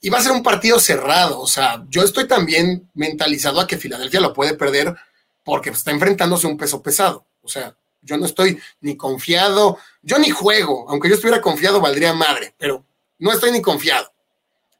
y 0.00 0.08
va 0.08 0.18
a 0.18 0.22
ser 0.22 0.32
un 0.32 0.42
partido 0.42 0.80
cerrado. 0.80 1.40
O 1.40 1.46
sea, 1.46 1.84
yo 1.88 2.02
estoy 2.02 2.26
también 2.26 2.88
mentalizado 2.94 3.60
a 3.60 3.66
que 3.66 3.76
Filadelfia 3.78 4.20
lo 4.20 4.32
puede 4.32 4.54
perder 4.54 4.96
porque 5.44 5.70
está 5.70 5.90
enfrentándose 5.90 6.46
a 6.46 6.50
un 6.50 6.56
peso 6.56 6.82
pesado. 6.82 7.26
O 7.42 7.48
sea, 7.48 7.76
yo 8.02 8.16
no 8.16 8.26
estoy 8.26 8.58
ni 8.80 8.96
confiado, 8.96 9.78
yo 10.02 10.18
ni 10.18 10.30
juego, 10.30 10.86
aunque 10.88 11.08
yo 11.08 11.14
estuviera 11.14 11.40
confiado, 11.40 11.80
valdría 11.80 12.12
madre, 12.12 12.54
pero 12.56 12.84
no 13.18 13.32
estoy 13.32 13.50
ni 13.50 13.60
confiado. 13.60 14.12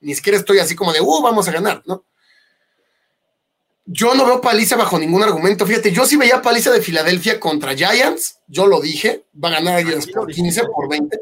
Ni 0.01 0.14
siquiera 0.14 0.39
estoy 0.39 0.59
así 0.59 0.74
como 0.74 0.93
de, 0.93 1.01
uh, 1.01 1.22
vamos 1.22 1.49
a 1.49 1.53
ganar, 1.53 1.82
¿no? 1.87 2.05
Yo 3.89 4.16
no 4.16 4.26
veo 4.26 4.41
paliza 4.41 4.74
bajo 4.74 4.99
ningún 4.99 5.22
argumento. 5.22 5.64
Fíjate, 5.64 5.93
yo 5.93 6.05
sí 6.07 6.16
veía 6.16 6.43
paliza 6.43 6.72
de 6.72 6.82
Filadelfia 6.82 7.39
contra 7.39 7.76
Giants, 7.76 8.41
yo 8.49 8.66
lo 8.66 8.80
dije, 8.80 9.26
va 9.43 9.49
a 9.49 9.53
ganar 9.53 9.84
Giants 9.84 10.09
por 10.09 10.26
15, 10.26 10.64
por 10.64 10.89
20. 10.89 11.20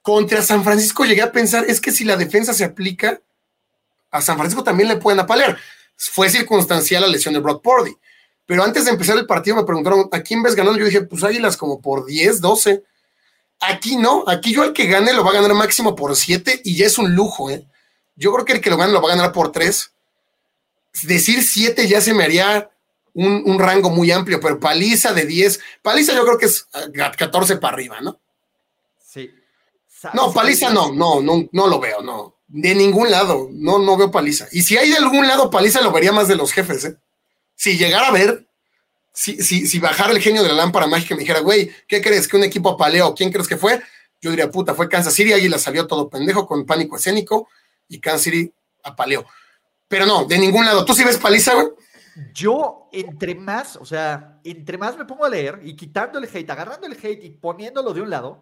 Contra 0.00 0.40
San 0.40 0.62
Francisco 0.62 1.04
llegué 1.04 1.22
a 1.22 1.32
pensar, 1.32 1.64
es 1.66 1.80
que 1.80 1.90
si 1.90 2.04
la 2.04 2.16
defensa 2.16 2.54
se 2.54 2.62
aplica, 2.62 3.20
a 4.12 4.22
San 4.22 4.36
Francisco 4.36 4.62
también 4.62 4.88
le 4.88 4.96
pueden 4.96 5.18
apalear. 5.18 5.58
Fue 5.96 6.30
circunstancial 6.30 7.02
la 7.02 7.08
lesión 7.08 7.34
de 7.34 7.40
Brock 7.40 7.60
Purdy. 7.60 7.96
Pero 8.46 8.62
antes 8.62 8.84
de 8.84 8.92
empezar 8.92 9.18
el 9.18 9.26
partido 9.26 9.56
me 9.56 9.64
preguntaron, 9.64 10.08
¿a 10.12 10.20
quién 10.20 10.42
ves 10.44 10.54
ganando? 10.54 10.78
Yo 10.78 10.86
dije, 10.86 11.02
pues 11.02 11.24
Águilas 11.24 11.56
como 11.56 11.80
por 11.80 12.06
10, 12.06 12.40
12. 12.40 12.84
Aquí 13.60 13.96
no, 13.96 14.24
aquí 14.28 14.54
yo 14.54 14.62
el 14.62 14.72
que 14.72 14.86
gane 14.86 15.12
lo 15.12 15.24
va 15.24 15.30
a 15.30 15.34
ganar 15.34 15.54
máximo 15.54 15.94
por 15.94 16.16
7 16.16 16.62
y 16.64 16.76
ya 16.76 16.86
es 16.86 16.98
un 16.98 17.14
lujo, 17.14 17.50
¿eh? 17.50 17.66
Yo 18.14 18.32
creo 18.32 18.44
que 18.44 18.52
el 18.54 18.60
que 18.60 18.70
lo 18.70 18.76
gane 18.76 18.92
lo 18.92 19.02
va 19.02 19.12
a 19.12 19.16
ganar 19.16 19.32
por 19.32 19.52
3 19.52 19.92
decir 21.02 21.42
7 21.42 21.88
ya 21.88 22.00
se 22.00 22.14
me 22.14 22.24
haría 22.24 22.70
un, 23.14 23.58
rango 23.58 23.90
muy 23.90 24.10
amplio, 24.10 24.40
pero 24.40 24.60
paliza 24.60 25.12
de 25.12 25.26
10, 25.26 25.60
paliza 25.82 26.14
yo 26.14 26.24
creo 26.24 26.38
que 26.38 26.46
es 26.46 26.66
14 27.16 27.56
para 27.56 27.74
arriba, 27.74 28.00
¿no? 28.00 28.20
Sí. 29.04 29.30
No, 30.14 30.32
paliza 30.32 30.70
no, 30.70 30.92
no, 30.92 31.20
no, 31.20 31.48
no 31.52 31.66
lo 31.66 31.80
veo, 31.80 32.02
no. 32.02 32.36
De 32.46 32.74
ningún 32.74 33.10
lado, 33.10 33.48
no, 33.52 33.78
no 33.78 33.96
veo 33.96 34.10
paliza. 34.10 34.48
Y 34.52 34.62
si 34.62 34.76
hay 34.76 34.90
de 34.90 34.96
algún 34.96 35.26
lado 35.26 35.50
paliza, 35.50 35.80
lo 35.82 35.92
vería 35.92 36.12
más 36.12 36.28
de 36.28 36.36
los 36.36 36.52
jefes, 36.52 36.84
¿eh? 36.84 36.96
Si 37.54 37.76
llegara 37.76 38.08
a 38.08 38.12
ver, 38.12 38.46
si, 39.12 39.42
si, 39.42 39.66
si 39.66 39.78
bajara 39.78 40.12
el 40.12 40.22
genio 40.22 40.42
de 40.42 40.48
la 40.48 40.54
lámpara 40.54 40.86
mágica 40.86 41.14
y 41.14 41.16
me 41.16 41.20
dijera, 41.20 41.40
güey, 41.40 41.70
¿qué 41.86 42.00
crees 42.00 42.26
que 42.26 42.36
un 42.36 42.44
equipo 42.44 42.70
apaleó? 42.70 43.14
¿Quién 43.14 43.30
crees 43.30 43.46
que 43.46 43.56
fue? 43.56 43.82
Yo 44.20 44.30
diría, 44.30 44.50
puta, 44.50 44.74
fue 44.74 44.88
Kansas 44.88 45.14
City, 45.14 45.32
ahí 45.32 45.48
la 45.48 45.58
salió 45.58 45.86
todo 45.86 46.08
pendejo 46.08 46.46
con 46.46 46.64
pánico 46.64 46.96
escénico 46.96 47.48
y 47.88 48.00
Kansas 48.00 48.22
City 48.22 48.52
apaleó. 48.82 49.26
Pero 49.90 50.06
no, 50.06 50.24
de 50.24 50.38
ningún 50.38 50.64
lado. 50.64 50.84
¿Tú 50.84 50.94
sí 50.94 51.02
ves 51.02 51.18
paliza, 51.18 51.52
güey? 51.52 51.66
Yo, 52.32 52.88
entre 52.92 53.34
más, 53.34 53.74
o 53.74 53.84
sea, 53.84 54.40
entre 54.44 54.78
más 54.78 54.96
me 54.96 55.04
pongo 55.04 55.24
a 55.24 55.28
leer 55.28 55.58
y 55.64 55.74
quitando 55.74 56.20
el 56.20 56.26
hate, 56.26 56.48
agarrando 56.48 56.86
el 56.86 56.92
hate 56.92 57.24
y 57.24 57.30
poniéndolo 57.30 57.92
de 57.92 58.00
un 58.00 58.08
lado, 58.08 58.40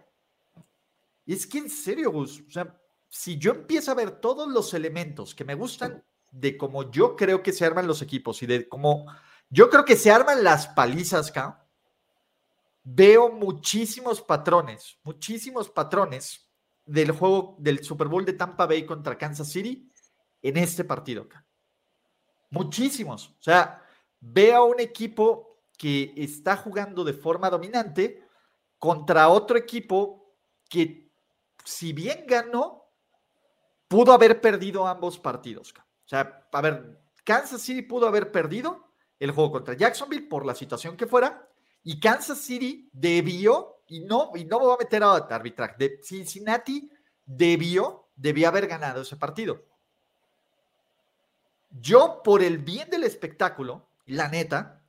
es 1.24 1.46
que 1.46 1.56
en 1.56 1.70
serio, 1.70 2.12
Gus, 2.12 2.44
o 2.46 2.50
sea, 2.50 2.78
si 3.08 3.38
yo 3.38 3.52
empiezo 3.52 3.90
a 3.90 3.94
ver 3.94 4.10
todos 4.20 4.46
los 4.46 4.74
elementos 4.74 5.34
que 5.34 5.46
me 5.46 5.54
gustan 5.54 6.04
de 6.30 6.58
cómo 6.58 6.90
yo 6.90 7.16
creo 7.16 7.42
que 7.42 7.54
se 7.54 7.64
arman 7.64 7.86
los 7.86 8.02
equipos 8.02 8.42
y 8.42 8.46
de 8.46 8.68
cómo 8.68 9.06
yo 9.48 9.70
creo 9.70 9.86
que 9.86 9.96
se 9.96 10.10
arman 10.10 10.44
las 10.44 10.66
palizas, 10.66 11.30
acá, 11.30 11.66
veo 12.84 13.30
muchísimos 13.30 14.20
patrones, 14.20 14.98
muchísimos 15.02 15.70
patrones 15.70 16.46
del 16.84 17.12
juego 17.12 17.56
del 17.58 17.82
Super 17.82 18.08
Bowl 18.08 18.26
de 18.26 18.34
Tampa 18.34 18.66
Bay 18.66 18.84
contra 18.84 19.16
Kansas 19.16 19.48
City 19.48 19.90
en 20.42 20.56
este 20.56 20.84
partido. 20.84 21.28
Muchísimos. 22.50 23.30
O 23.38 23.42
sea, 23.42 23.82
ve 24.20 24.52
a 24.52 24.62
un 24.62 24.80
equipo 24.80 25.58
que 25.76 26.12
está 26.16 26.56
jugando 26.56 27.04
de 27.04 27.12
forma 27.12 27.50
dominante 27.50 28.24
contra 28.78 29.28
otro 29.28 29.56
equipo 29.56 30.34
que, 30.68 31.12
si 31.64 31.92
bien 31.92 32.24
ganó, 32.26 32.92
pudo 33.86 34.12
haber 34.12 34.40
perdido 34.40 34.86
ambos 34.86 35.18
partidos. 35.18 35.72
O 35.72 36.08
sea, 36.08 36.48
a 36.52 36.60
ver, 36.60 37.00
Kansas 37.24 37.62
City 37.62 37.82
pudo 37.82 38.06
haber 38.06 38.32
perdido 38.32 38.92
el 39.18 39.32
juego 39.32 39.52
contra 39.52 39.74
Jacksonville 39.74 40.28
por 40.28 40.46
la 40.46 40.54
situación 40.54 40.96
que 40.96 41.06
fuera, 41.06 41.48
y 41.82 41.98
Kansas 42.00 42.38
City 42.38 42.88
debió, 42.92 43.82
y 43.86 44.00
no, 44.00 44.32
y 44.34 44.44
no 44.44 44.58
me 44.58 44.66
voy 44.66 44.74
a 44.74 44.84
meter 44.84 45.02
a 45.02 45.14
arbitraje, 45.16 45.74
de 45.78 46.00
Cincinnati 46.02 46.90
debió, 47.24 48.10
debió 48.14 48.48
haber 48.48 48.66
ganado 48.66 49.02
ese 49.02 49.16
partido. 49.16 49.64
Yo, 51.70 52.22
por 52.24 52.42
el 52.42 52.58
bien 52.58 52.90
del 52.90 53.04
espectáculo, 53.04 53.88
la 54.06 54.28
neta, 54.28 54.82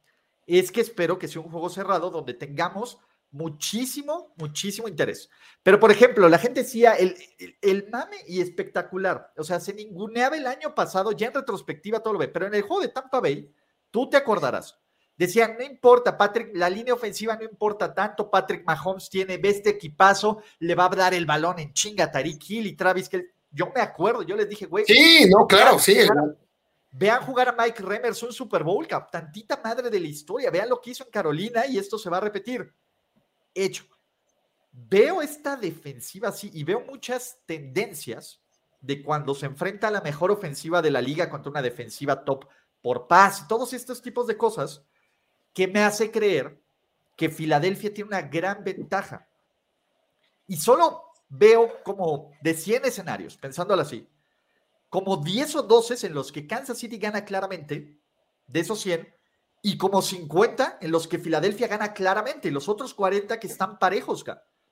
es 0.47 0.71
que 0.71 0.81
espero 0.81 1.19
que 1.19 1.27
sea 1.27 1.41
un 1.41 1.51
juego 1.51 1.69
cerrado 1.69 2.09
donde 2.09 2.33
tengamos 2.33 2.99
muchísimo, 3.31 4.33
muchísimo 4.37 4.87
interés. 4.87 5.29
Pero, 5.61 5.79
por 5.79 5.91
ejemplo, 5.91 6.27
la 6.29 6.39
gente 6.39 6.63
decía 6.63 6.93
el, 6.93 7.15
el, 7.61 7.89
mame 7.89 8.17
y 8.27 8.41
espectacular. 8.41 9.31
O 9.37 9.43
sea, 9.43 9.59
se 9.59 9.73
ninguneaba 9.73 10.37
el 10.37 10.47
año 10.47 10.73
pasado, 10.73 11.11
ya 11.11 11.27
en 11.27 11.33
retrospectiva 11.33 11.99
todo 11.99 12.13
lo 12.13 12.19
ve, 12.19 12.27
pero 12.27 12.47
en 12.47 12.55
el 12.55 12.63
juego 12.63 12.81
de 12.81 12.87
Tampa 12.89 13.19
Bay, 13.19 13.53
tú 13.91 14.09
te 14.09 14.17
acordarás. 14.17 14.79
Decían, 15.15 15.57
no 15.59 15.65
importa, 15.65 16.17
Patrick, 16.17 16.55
la 16.55 16.69
línea 16.69 16.93
ofensiva 16.93 17.35
no 17.35 17.43
importa 17.43 17.93
tanto. 17.93 18.31
Patrick 18.31 18.65
Mahomes 18.65 19.09
tiene 19.09 19.37
este 19.43 19.71
equipazo, 19.71 20.41
le 20.59 20.75
va 20.75 20.85
a 20.85 20.89
dar 20.89 21.13
el 21.13 21.25
balón 21.25 21.59
en 21.59 21.73
chinga 21.73 22.05
a 22.05 22.11
Tariq 22.11 22.41
Hill 22.49 22.67
y 22.67 22.75
Travis 22.77 23.09
que 23.09 23.33
Yo 23.51 23.69
me 23.75 23.81
acuerdo, 23.81 24.23
yo 24.23 24.37
les 24.37 24.47
dije, 24.47 24.65
güey. 24.65 24.85
Sí, 24.87 25.29
no, 25.29 25.45
claro, 25.45 25.77
sí. 25.77 25.97
Vean 26.91 27.21
jugar 27.23 27.49
a 27.49 27.51
Mike 27.51 27.83
Remmers 27.83 28.23
un 28.23 28.33
Super 28.33 28.63
Bowl, 28.63 28.87
cap, 28.87 29.11
tantita 29.11 29.61
madre 29.63 29.89
de 29.89 29.99
la 29.99 30.07
historia. 30.07 30.49
Vean 30.49 30.69
lo 30.69 30.81
que 30.81 30.91
hizo 30.91 31.03
en 31.03 31.11
Carolina 31.11 31.65
y 31.67 31.77
esto 31.77 31.97
se 31.97 32.09
va 32.09 32.17
a 32.17 32.21
repetir. 32.21 32.73
Hecho. 33.53 33.85
Veo 34.71 35.21
esta 35.21 35.55
defensiva 35.55 36.29
así 36.29 36.49
y 36.53 36.63
veo 36.63 36.81
muchas 36.81 37.39
tendencias 37.45 38.39
de 38.79 39.03
cuando 39.03 39.35
se 39.35 39.45
enfrenta 39.45 39.87
a 39.87 39.91
la 39.91 40.01
mejor 40.01 40.31
ofensiva 40.31 40.81
de 40.81 40.91
la 40.91 41.01
liga 41.01 41.29
contra 41.29 41.49
una 41.49 41.61
defensiva 41.61 42.23
top 42.23 42.45
por 42.81 43.07
paz 43.07 43.41
y 43.41 43.47
todos 43.47 43.73
estos 43.73 44.01
tipos 44.01 44.27
de 44.27 44.37
cosas 44.37 44.83
que 45.53 45.67
me 45.67 45.81
hace 45.81 46.11
creer 46.11 46.61
que 47.17 47.29
Filadelfia 47.29 47.93
tiene 47.93 48.09
una 48.09 48.21
gran 48.21 48.63
ventaja. 48.63 49.27
Y 50.47 50.55
solo 50.57 51.03
veo 51.27 51.83
como 51.83 52.31
de 52.41 52.53
100 52.53 52.85
escenarios, 52.85 53.37
pensándolo 53.37 53.81
así, 53.81 54.07
como 54.89 55.17
10 55.17 55.55
o 55.55 55.63
12 55.63 56.07
en 56.07 56.13
los 56.13 56.31
que 56.31 56.47
Kansas 56.47 56.77
City 56.77 56.97
gana 56.97 57.25
claramente, 57.25 57.97
de 58.47 58.59
esos 58.59 58.81
100, 58.81 59.07
y 59.61 59.77
como 59.77 60.01
50 60.01 60.79
en 60.81 60.91
los 60.91 61.07
que 61.07 61.19
Filadelfia 61.19 61.67
gana 61.67 61.93
claramente, 61.93 62.51
los 62.51 62.69
otros 62.69 62.93
40 62.93 63.39
que 63.39 63.47
están 63.47 63.77
parejos, 63.79 64.23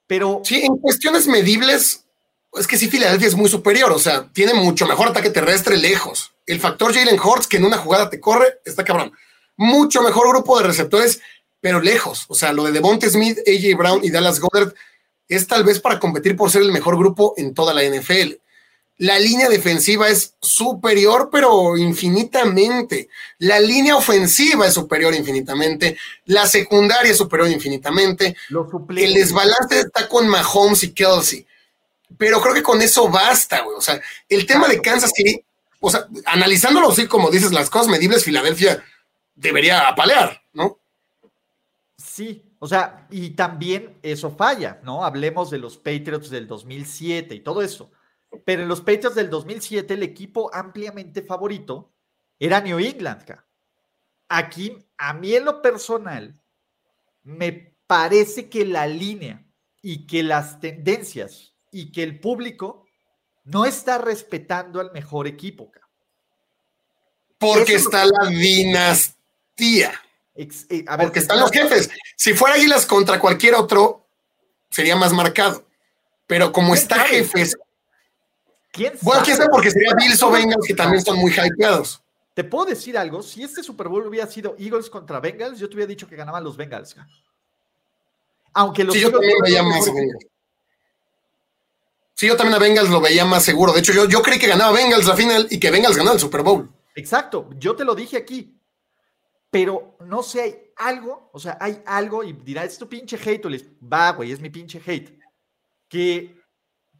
pero... 0.08 0.42
Sí, 0.44 0.62
en 0.64 0.78
cuestiones 0.78 1.28
medibles, 1.28 2.06
es 2.54 2.68
que 2.68 2.78
sí, 2.78 2.90
Filadelfia 2.90 3.28
es 3.28 3.36
muy 3.36 3.50
superior, 3.50 3.92
o 3.92 4.00
sea, 4.00 4.30
tiene 4.34 4.54
mucho 4.54 4.88
mejor 4.88 5.10
ataque 5.10 5.30
terrestre 5.30 5.78
lejos. 5.78 6.34
El 6.46 6.60
factor 6.60 6.94
Jalen 6.94 7.20
Hurts, 7.20 7.48
que 7.48 7.58
en 7.58 7.66
una 7.66 7.78
jugada 7.78 8.10
te 8.10 8.20
corre, 8.20 8.60
está 8.66 8.84
cabrón 8.84 9.12
mucho 9.58 10.02
mejor 10.02 10.30
grupo 10.30 10.58
de 10.58 10.68
receptores, 10.68 11.20
pero 11.60 11.82
lejos. 11.82 12.26
O 12.30 12.36
sea, 12.36 12.54
lo 12.54 12.64
de 12.64 12.72
Devonte 12.72 13.10
Smith, 13.10 13.40
AJ 13.40 13.78
Brown 13.78 14.00
y 14.04 14.12
Dallas 14.12 14.40
Goddard 14.40 14.74
es 15.28 15.48
tal 15.48 15.64
vez 15.66 15.82
para 15.82 16.00
competir 16.00 16.38
por 16.38 16.50
ser 16.50 16.62
el 16.62 16.72
mejor 16.72 16.98
grupo 16.98 17.34
en 17.36 17.54
toda 17.54 17.74
la 17.74 17.84
NFL. 17.84 18.36
La 19.00 19.20
línea 19.20 19.48
defensiva 19.48 20.10
es 20.10 20.34
superior, 20.42 21.30
pero 21.32 21.78
infinitamente. 21.78 23.10
La 23.38 23.60
línea 23.60 23.96
ofensiva 23.96 24.66
es 24.66 24.74
superior 24.74 25.14
infinitamente. 25.14 25.98
La 26.26 26.48
secundaria 26.48 27.12
es 27.12 27.18
superior 27.18 27.50
infinitamente. 27.50 28.36
el 28.50 29.14
desbalance 29.14 29.80
está 29.80 30.08
con 30.10 30.28
Mahomes 30.28 30.84
y 30.84 30.94
Kelsey. 30.94 31.46
Pero 32.18 32.42
creo 32.42 32.56
que 32.56 32.64
con 32.64 32.82
eso 32.82 33.08
basta, 33.08 33.62
güey. 33.62 33.78
O 33.78 33.82
sea, 33.82 34.02
el 34.28 34.48
tema 34.48 34.68
de 34.68 34.82
Kansas 34.82 35.12
City, 35.14 35.44
o 35.80 35.92
sea, 35.92 36.08
analizándolo 36.26 36.90
así 36.90 37.06
como 37.06 37.30
dices, 37.30 37.52
las 37.52 37.70
cosas 37.70 37.90
medibles, 37.90 38.24
Filadelfia 38.24 38.84
debería 39.36 39.88
apalear, 39.88 40.42
¿no? 40.54 40.80
Sí, 41.98 42.44
o 42.58 42.68
sea, 42.68 43.08
y 43.12 43.32
también 43.32 44.00
eso 44.02 44.32
falla, 44.32 44.80
¿no? 44.84 45.06
Hablemos 45.06 45.52
de 45.52 45.60
los 45.60 45.78
Patriots 45.78 46.32
del 46.32 46.48
2007 46.48 47.36
y 47.36 47.40
todo 47.42 47.62
eso. 47.62 47.92
Pero 48.46 48.64
en 48.64 48.68
los 48.68 48.82
Patriots 48.82 49.16
del 49.16 49.30
2007 49.30 49.94
el 49.94 50.04
equipo 50.04 50.54
ampliamente 50.54 51.22
favorito 51.22 51.92
era 52.40 52.62
New 52.62 52.80
England. 52.80 53.24
Aquí, 54.30 54.78
a 54.98 55.14
mí 55.14 55.34
en 55.36 55.46
lo 55.46 55.62
personal, 55.62 56.40
me 57.24 57.76
parece 57.88 58.50
que 58.50 58.66
la 58.66 58.88
línea 58.88 59.46
y 59.82 60.06
que 60.06 60.24
las 60.24 60.60
tendencias 60.60 61.54
y 61.72 61.92
que 61.92 62.04
el 62.04 62.20
público 62.20 62.86
no 63.44 63.66
está 63.66 63.98
respetando 63.98 64.80
al 64.82 64.92
mejor 64.92 65.28
equipo. 65.28 65.72
Porque 67.38 67.76
está 67.76 68.06
la 68.06 68.28
dinastía 68.30 69.18
tía. 69.58 70.02
Eh, 70.36 70.86
porque 71.02 71.20
están 71.20 71.42
los 71.42 71.52
jefes. 71.52 71.90
Si 72.16 72.34
fuera 72.34 72.56
Águilas 72.56 72.86
contra 72.86 73.20
cualquier 73.20 73.56
otro, 73.56 74.08
sería 74.70 74.96
más 74.96 75.12
marcado. 75.12 75.68
Pero 76.28 76.54
como 76.54 76.76
está 76.76 77.00
jefes. 77.00 77.58
¿Quién 78.78 78.94
bueno, 79.02 79.22
quién 79.24 79.36
sabe, 79.36 79.50
porque 79.52 79.72
sería 79.72 79.94
Bills 79.94 80.22
o 80.24 80.32
Bengals 80.32 80.66
que 80.66 80.74
también 80.74 81.04
son 81.04 81.18
muy 81.18 81.32
hypeados. 81.32 82.02
Te 82.34 82.44
puedo 82.44 82.66
decir 82.66 82.98
algo, 82.98 83.22
si 83.22 83.44
este 83.44 83.64
Super 83.64 83.90
Bowl 83.90 84.08
hubiera 84.08 84.28
sido 84.28 84.56
Eagles 84.60 84.90
contra 84.90 85.20
Bengals, 85.20 85.60
yo 85.60 85.68
te 85.68 85.76
hubiera 85.76 85.90
dicho 85.90 86.08
que 86.08 86.16
ganaban 86.16 86.44
los 86.44 86.56
Bengals. 86.56 86.96
Aunque 88.54 88.84
los 88.84 88.94
Sí, 88.94 89.02
yo 89.02 89.12
también 89.12 89.38
veía 89.44 89.64
más 89.64 89.86
Bengals. 89.86 90.28
Sí, 92.14 92.28
yo 92.28 92.38
también 92.38 92.56
a 92.56 92.60
Bengals 92.60 92.90
lo 92.90 93.02
veía 93.02 93.26
más 93.26 93.44
seguro. 93.44 93.74
De 93.74 93.80
hecho, 93.80 93.92
yo, 93.92 94.08
yo 94.08 94.22
creí 94.22 94.40
que 94.40 94.48
ganaba 94.48 94.72
Bengals 94.72 95.06
la 95.06 95.16
final 95.16 95.48
y 95.50 95.60
que 95.60 95.72
Bengals 95.72 95.98
ganaba 95.98 96.14
el 96.14 96.22
Super 96.22 96.44
Bowl. 96.44 96.72
Exacto, 96.96 97.50
yo 97.58 97.76
te 97.76 97.84
lo 97.84 97.96
dije 97.96 98.18
aquí 98.18 98.58
pero 99.50 99.98
no 100.06 100.24
sé, 100.24 100.42
hay 100.42 100.56
algo, 100.76 101.30
o 101.34 101.40
sea, 101.40 101.58
hay 101.60 101.82
algo, 101.86 102.24
y 102.24 102.34
dirá, 102.34 102.64
es 102.64 102.78
tu 102.78 102.88
pinche 102.88 103.18
hate, 103.18 103.46
o 103.46 103.50
les 103.50 103.66
va, 103.82 104.12
güey, 104.12 104.32
es 104.32 104.40
mi 104.40 104.50
pinche 104.50 104.82
hate, 104.86 105.18
que, 105.88 106.40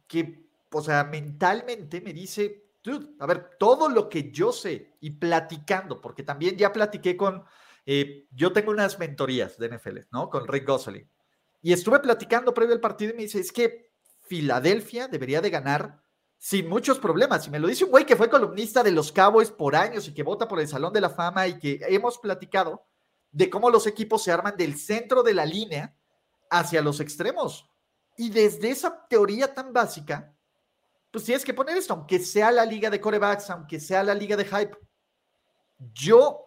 que, 0.06 0.47
o 0.70 0.82
sea, 0.82 1.04
mentalmente 1.04 2.00
me 2.00 2.12
dice, 2.12 2.72
dude, 2.82 3.14
a 3.18 3.26
ver, 3.26 3.50
todo 3.58 3.88
lo 3.88 4.08
que 4.08 4.30
yo 4.30 4.52
sé 4.52 4.96
y 5.00 5.10
platicando, 5.10 6.00
porque 6.00 6.22
también 6.22 6.56
ya 6.56 6.72
platiqué 6.72 7.16
con, 7.16 7.44
eh, 7.86 8.26
yo 8.30 8.52
tengo 8.52 8.70
unas 8.70 8.98
mentorías 8.98 9.58
de 9.58 9.68
NFL, 9.68 9.98
¿no? 10.10 10.28
Con 10.28 10.46
Rick 10.46 10.66
Gosselin, 10.66 11.08
y 11.60 11.72
estuve 11.72 11.98
platicando 12.00 12.54
previo 12.54 12.74
al 12.74 12.80
partido 12.80 13.12
y 13.12 13.16
me 13.16 13.22
dice, 13.22 13.40
es 13.40 13.52
que 13.52 13.92
Filadelfia 14.20 15.08
debería 15.08 15.40
de 15.40 15.50
ganar 15.50 16.02
sin 16.36 16.68
muchos 16.68 16.98
problemas. 16.98 17.46
Y 17.46 17.50
me 17.50 17.58
lo 17.58 17.66
dice 17.66 17.84
un 17.84 17.90
güey 17.90 18.06
que 18.06 18.16
fue 18.16 18.30
columnista 18.30 18.82
de 18.82 18.92
los 18.92 19.10
Cowboys 19.10 19.50
por 19.50 19.74
años 19.74 20.06
y 20.06 20.14
que 20.14 20.22
vota 20.22 20.46
por 20.46 20.60
el 20.60 20.68
Salón 20.68 20.92
de 20.92 21.00
la 21.00 21.10
Fama 21.10 21.48
y 21.48 21.58
que 21.58 21.80
hemos 21.88 22.18
platicado 22.18 22.86
de 23.32 23.50
cómo 23.50 23.70
los 23.70 23.86
equipos 23.86 24.22
se 24.22 24.32
arman 24.32 24.56
del 24.56 24.78
centro 24.78 25.22
de 25.22 25.34
la 25.34 25.44
línea 25.44 25.96
hacia 26.50 26.80
los 26.80 27.00
extremos. 27.00 27.68
Y 28.16 28.30
desde 28.30 28.70
esa 28.70 29.06
teoría 29.08 29.52
tan 29.52 29.72
básica, 29.72 30.34
pues 31.10 31.24
tienes 31.24 31.44
que 31.44 31.54
poner 31.54 31.76
esto, 31.76 31.94
aunque 31.94 32.18
sea 32.18 32.50
la 32.50 32.64
liga 32.64 32.90
de 32.90 33.00
corebacks, 33.00 33.50
aunque 33.50 33.80
sea 33.80 34.02
la 34.02 34.14
liga 34.14 34.36
de 34.36 34.44
hype. 34.44 34.76
Yo 35.92 36.44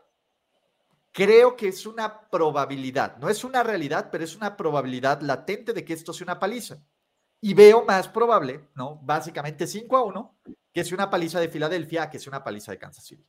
creo 1.12 1.56
que 1.56 1.70
es 1.70 1.86
una 1.86 2.30
probabilidad, 2.30 3.18
no 3.18 3.30
es 3.30 3.44
una 3.44 3.64
realidad, 3.64 4.10
pero 4.12 4.24
es 4.24 4.36
una 4.36 4.56
probabilidad 4.56 5.22
latente 5.22 5.74
de 5.74 5.84
que 5.84 5.94
esto 5.94 6.14
sea 6.14 6.26
una 6.26 6.40
paliza. 6.40 6.82
Y 7.42 7.54
veo 7.56 7.84
más 7.86 8.08
probable, 8.08 8.70
¿no? 8.76 9.00
Básicamente 9.02 9.66
5 9.66 9.98
a 9.98 10.04
1, 10.04 10.38
que 10.74 10.84
sea 10.84 10.96
una 10.96 11.10
paliza 11.10 11.40
de 11.40 11.50
Filadelfia 11.50 12.10
que 12.10 12.20
sea 12.20 12.30
una 12.30 12.44
paliza 12.44 12.72
de 12.72 12.78
Kansas 12.78 13.06
City. 13.06 13.26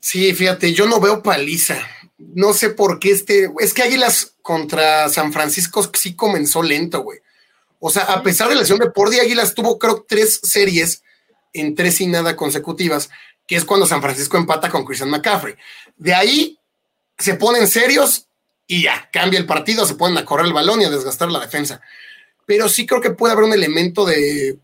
Sí, 0.00 0.34
fíjate, 0.34 0.72
yo 0.72 0.86
no 0.86 1.00
veo 1.00 1.22
paliza. 1.22 1.76
No 2.18 2.52
sé 2.52 2.70
por 2.70 2.98
qué 2.98 3.12
este. 3.12 3.50
Es 3.60 3.72
que 3.72 3.82
Águilas 3.82 4.36
contra 4.42 5.08
San 5.08 5.32
Francisco 5.32 5.82
sí 5.94 6.14
comenzó 6.14 6.62
lento, 6.62 7.02
güey. 7.02 7.18
O 7.86 7.90
sea, 7.90 8.04
a 8.04 8.22
pesar 8.22 8.48
de 8.48 8.54
la 8.54 8.60
lesión 8.60 8.78
de 8.78 8.90
Pordi, 8.90 9.18
Águilas 9.18 9.54
tuvo, 9.54 9.78
creo, 9.78 10.04
tres 10.08 10.40
series 10.42 11.02
en 11.52 11.74
tres 11.74 12.00
y 12.00 12.06
nada 12.06 12.36
consecutivas, 12.36 13.10
que 13.46 13.56
es 13.56 13.64
cuando 13.64 13.86
San 13.86 14.02
Francisco 14.02 14.36
empata 14.36 14.70
con 14.70 14.84
Christian 14.84 15.10
McCaffrey. 15.10 15.54
De 15.96 16.14
ahí 16.14 16.58
se 17.18 17.34
ponen 17.34 17.66
serios 17.66 18.28
y 18.66 18.82
ya, 18.82 19.08
cambia 19.12 19.38
el 19.38 19.46
partido, 19.46 19.86
se 19.86 19.94
ponen 19.94 20.18
a 20.18 20.24
correr 20.24 20.46
el 20.46 20.52
balón 20.52 20.82
y 20.82 20.84
a 20.84 20.90
desgastar 20.90 21.30
la 21.30 21.40
defensa 21.40 21.80
pero 22.46 22.68
sí 22.68 22.86
creo 22.86 23.00
que 23.00 23.10
puede 23.10 23.32
haber 23.32 23.44
un 23.44 23.52
elemento 23.52 24.06
de, 24.06 24.58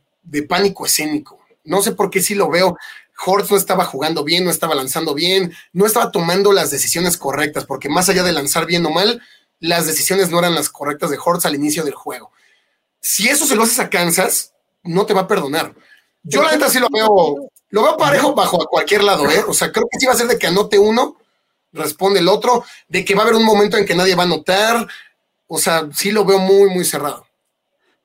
pánico 0.49 0.87
escénico. 0.87 1.41
No 1.65 1.83
sé 1.83 1.93
por 1.93 2.11
qué 2.11 2.23
sí 2.23 2.35
lo 2.35 2.49
veo. 2.49 2.79
Hortz 3.25 3.51
no 3.51 3.57
estaba 3.57 3.85
jugando 3.85 4.25
bien, 4.25 4.45
no 4.45 4.51
estaba 4.51 4.75
lanzando 4.75 5.15
bien, 5.15 5.53
no 5.73 5.85
estaba 5.85 6.11
tomando 6.11 6.53
las 6.53 6.71
decisiones 6.71 7.17
correctas, 7.17 7.67
porque 7.67 7.89
más 7.89 8.09
allá 8.09 8.23
de 8.23 8.33
lanzar 8.33 8.67
bien 8.67 8.87
o 8.87 8.91
mal, 8.91 9.21
las 9.61 9.87
decisiones 9.87 10.31
no 10.31 10.39
eran 10.39 10.55
las 10.55 10.71
correctas 10.71 11.11
de 11.11 11.19
Hortz 11.23 11.45
al 11.45 11.55
inicio 11.55 11.85
del 11.85 11.95
juego. 11.95 12.33
Si 13.03 13.29
eso 13.29 13.45
se 13.47 13.57
lo 13.57 13.65
haces 13.65 13.81
a 13.81 13.91
Kansas, 13.91 14.55
no 14.85 15.05
te 15.05 15.13
va 15.13 15.23
a 15.23 15.29
perdonar. 15.29 15.75
Yo 16.23 16.41
la 16.41 16.53
neta 16.53 16.71
sí 16.71 16.79
lo 16.79 16.89
veo, 16.89 17.51
lo 17.69 17.83
veo 17.83 17.97
parejo 17.97 18.33
bajo 18.33 18.63
a 18.63 18.67
cualquier 18.67 19.03
lado, 19.03 19.29
¿eh? 19.29 19.45
O 19.49 19.53
sea, 19.53 19.73
creo 19.73 19.89
que 19.91 19.99
sí 19.99 20.07
va 20.07 20.13
a 20.13 20.17
ser 20.17 20.29
de 20.29 20.39
que 20.39 20.47
anote 20.47 20.79
uno, 20.79 21.17
responde 21.73 22.21
el 22.21 22.29
otro, 22.29 22.65
de 22.87 23.05
que 23.05 23.17
va 23.17 23.23
a 23.23 23.25
haber 23.25 23.35
un 23.35 23.45
momento 23.45 23.77
en 23.77 23.85
que 23.85 23.97
nadie 23.97 24.15
va 24.15 24.23
a 24.23 24.27
anotar. 24.27 24.87
O 25.49 25.59
sea, 25.59 25.89
sí 25.93 26.13
lo 26.13 26.25
veo 26.25 26.39
muy, 26.39 26.71
muy 26.71 26.85
cerrado. 26.85 27.27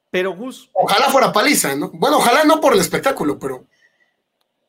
Pero 0.10 0.36
Gus. 0.36 0.72
Ojalá 0.74 1.12
fuera 1.12 1.32
paliza, 1.32 1.76
¿no? 1.76 1.92
Bueno, 1.94 2.18
ojalá 2.18 2.44
no 2.44 2.60
por 2.60 2.74
el 2.74 2.80
espectáculo, 2.80 3.38
pero. 3.38 3.66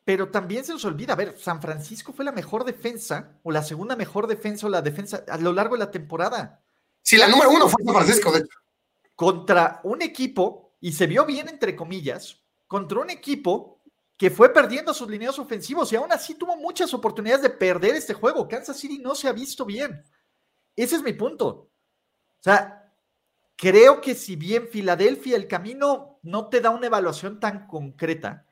Pero 0.05 0.29
también 0.29 0.63
se 0.63 0.73
nos 0.73 0.85
olvida, 0.85 1.15
a 1.15 1.17
ver, 1.17 1.39
San 1.39 1.63
Francisco 1.63 2.13
fue 2.13 2.27
la 2.27 2.33
mejor 2.33 2.65
defensa, 2.65 3.31
o 3.43 3.51
la 3.51 3.63
segunda 3.63 3.97
mejor 3.97 4.27
defensa, 4.27 4.67
o 4.67 4.71
la 4.71 4.83
defensa 4.83 5.25
a 5.27 5.39
lo 5.39 5.55
largo 5.55 5.75
de 5.75 5.81
la 5.81 5.91
temporada. 5.91 6.61
Sí, 7.03 7.17
la 7.17 7.29
número 7.29 7.51
uno 7.51 7.67
fue 7.69 7.83
San 7.83 7.95
Francisco, 7.95 8.31
de 8.31 8.41
hecho. 8.41 8.59
Contra 9.19 9.81
un 9.83 10.01
equipo, 10.01 10.77
y 10.81 10.93
se 10.93 11.09
vio 11.09 11.27
bien 11.27 11.49
entre 11.49 11.75
comillas, 11.75 12.41
contra 12.69 13.01
un 13.01 13.11
equipo 13.11 13.81
que 14.17 14.31
fue 14.31 14.53
perdiendo 14.53 14.95
sus 14.95 15.11
lineos 15.11 15.39
ofensivos 15.41 15.93
y 15.93 15.97
aún 15.97 16.13
así 16.13 16.37
tuvo 16.37 16.57
muchas 16.57 16.95
oportunidades 16.95 17.43
de 17.43 17.51
perder 17.51 17.97
este 17.97 18.15
juego. 18.15 18.47
Kansas 18.47 18.77
City 18.77 18.99
no 18.99 19.17
se 19.17 19.27
ha 19.27 19.33
visto 19.33 19.65
bien. 19.65 20.05
Ese 20.77 20.97
es 20.97 21.03
mi 21.03 21.15
punto. 21.15 21.47
O 21.47 22.43
sea, 22.43 22.79
Creo 23.59 24.01
que 24.01 24.15
si 24.15 24.37
bien 24.37 24.69
Filadelfia 24.69 25.35
el 25.35 25.49
camino 25.49 26.21
no 26.23 26.49
te 26.49 26.61
da 26.61 26.71
una 26.71 26.87
evaluación 26.87 27.41
tan 27.41 27.67
concreta, 27.67 28.47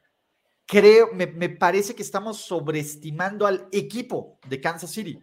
creo, 0.66 1.10
me, 1.14 1.48
parece 1.48 1.94
que 1.94 2.02
estamos 2.02 2.38
sobreestimando 2.38 3.46
al 3.46 3.68
equipo 3.70 4.40
de 4.48 4.60
Kansas 4.60 4.90
City. 4.90 5.22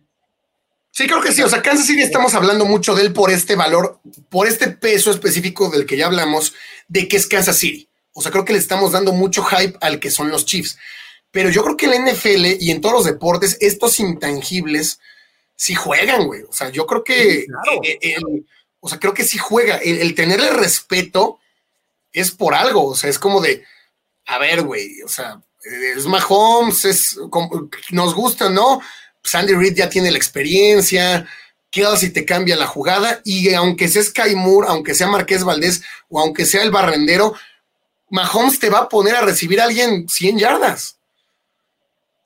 Sí, 0.94 1.08
creo 1.08 1.22
que 1.22 1.32
sí. 1.32 1.42
O 1.42 1.50
sea, 1.50 1.64
Kansas 1.64 1.88
City 1.88 2.04
estamos 2.04 2.36
hablando 2.36 2.66
mucho 2.66 2.94
de 2.94 3.02
él 3.02 3.14
por 3.14 3.32
este 3.32 3.56
valor, 3.56 4.00
por 4.30 4.48
este 4.48 4.68
peso 4.68 5.10
específico 5.10 5.72
del 5.72 5.88
que 5.88 5.98
ya 5.98 6.06
hablamos, 6.06 6.54
de 6.88 7.08
que 7.08 7.18
es 7.18 7.26
Kansas 7.26 7.58
City. 7.58 7.90
O 8.14 8.22
sea, 8.22 8.32
creo 8.32 8.46
que 8.46 8.54
le 8.54 8.60
estamos 8.60 8.92
dando 8.92 9.12
mucho 9.12 9.44
hype 9.44 9.76
al 9.82 10.00
que 10.00 10.12
son 10.12 10.30
los 10.30 10.46
Chiefs. 10.46 10.78
Pero 11.32 11.50
yo 11.50 11.64
creo 11.64 11.78
que 11.78 11.88
en 11.88 12.06
la 12.06 12.12
NFL 12.12 12.46
y 12.60 12.70
en 12.70 12.80
todos 12.80 12.94
los 12.94 13.06
deportes, 13.06 13.58
estos 13.60 14.00
intangibles 14.00 15.00
sí 15.56 15.74
juegan, 15.74 16.28
güey. 16.28 16.44
O 16.44 16.54
sea, 16.54 16.70
yo 16.70 16.86
creo 16.86 17.04
que. 17.04 17.40
Eh, 17.40 17.98
eh, 18.00 18.18
o 18.80 18.88
sea, 18.88 19.00
creo 19.00 19.16
que 19.16 19.24
sí 19.24 19.40
juega. 19.40 19.78
El, 19.78 20.14
tenerle 20.14 20.52
respeto 20.52 21.40
es 22.12 22.30
por 22.30 22.54
algo. 22.54 22.86
O 22.86 22.96
sea, 22.96 23.10
es 23.10 23.18
como 23.18 23.42
de. 23.42 23.66
A 24.28 24.38
ver, 24.38 24.62
güey. 24.62 25.02
O 25.02 25.08
sea, 25.08 25.42
es 25.96 26.06
Mahomes, 26.06 26.86
es. 26.86 27.18
nos 27.90 28.14
gusta, 28.14 28.52
¿no? 28.52 28.80
Sandy 29.24 29.54
Reed 29.54 29.76
ya 29.76 29.90
tiene 29.90 30.12
la 30.12 30.18
experiencia. 30.18 31.28
si 31.98 32.10
te 32.12 32.26
cambia 32.26 32.56
la 32.56 32.68
jugada. 32.68 33.22
Y 33.24 33.54
aunque 33.54 33.88
sea 33.88 34.04
Sky 34.04 34.36
Moore, 34.36 34.68
aunque 34.70 34.94
sea 34.94 35.08
Marqués 35.08 35.44
Valdés 35.44 35.82
o 36.10 36.20
aunque 36.20 36.46
sea 36.46 36.62
el 36.62 36.72
barrendero, 36.72 37.34
Mahomes 38.10 38.60
te 38.60 38.70
va 38.70 38.80
a 38.80 38.90
poner 38.90 39.16
a 39.16 39.22
recibir 39.22 39.60
a 39.60 39.66
alguien 39.66 40.08
100 40.08 40.38
yardas. 40.38 40.98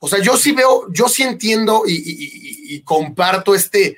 O 0.00 0.08
sea, 0.08 0.20
yo 0.20 0.36
sí 0.36 0.52
veo, 0.52 0.86
yo 0.92 1.08
sí 1.08 1.22
entiendo 1.22 1.82
y, 1.86 2.82
comparto 2.82 3.54
este 3.54 3.96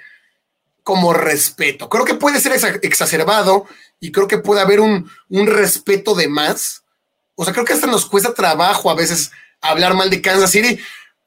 como 0.82 1.12
respeto. 1.12 1.88
Creo 1.88 2.04
que 2.04 2.14
puede 2.14 2.40
ser 2.40 2.52
exacerbado 2.82 3.66
y 3.98 4.12
creo 4.12 4.26
que 4.26 4.38
puede 4.38 4.60
haber 4.60 4.80
un, 4.80 5.10
un, 5.28 5.46
respeto 5.46 6.14
de 6.14 6.28
más. 6.28 6.84
O 7.34 7.44
sea, 7.44 7.52
creo 7.52 7.64
que 7.64 7.74
hasta 7.74 7.86
nos 7.86 8.06
cuesta 8.06 8.32
trabajo 8.32 8.90
a 8.90 8.94
veces 8.94 9.30
hablar 9.60 9.94
mal 9.94 10.08
de 10.08 10.22
Kansas 10.22 10.52
City 10.52 10.78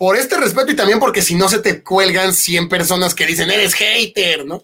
por 0.03 0.17
este 0.17 0.35
respeto 0.35 0.69
y 0.69 0.75
también 0.75 0.99
porque 0.99 1.21
si 1.21 1.33
no 1.33 1.47
se 1.47 1.59
te 1.59 1.81
cuelgan 1.81 2.33
100 2.33 2.67
personas 2.67 3.15
que 3.15 3.25
dicen 3.25 3.49
eres 3.49 3.73
hater, 3.73 4.45
¿no? 4.45 4.61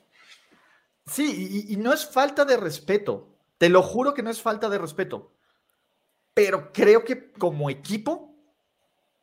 Sí, 1.06 1.66
y 1.70 1.78
no 1.78 1.94
es 1.94 2.06
falta 2.06 2.44
de 2.44 2.58
respeto. 2.58 3.38
Te 3.58 3.70
lo 3.70 3.82
juro 3.82 4.14
que 4.14 4.22
no 4.22 4.32
es 4.32 4.42
falta 4.42 4.68
de 4.68 4.78
respeto. 4.78 5.32
Pero 6.34 6.74
creo 6.74 7.06
que 7.06 7.32
como 7.32 7.70
equipo 7.70 8.36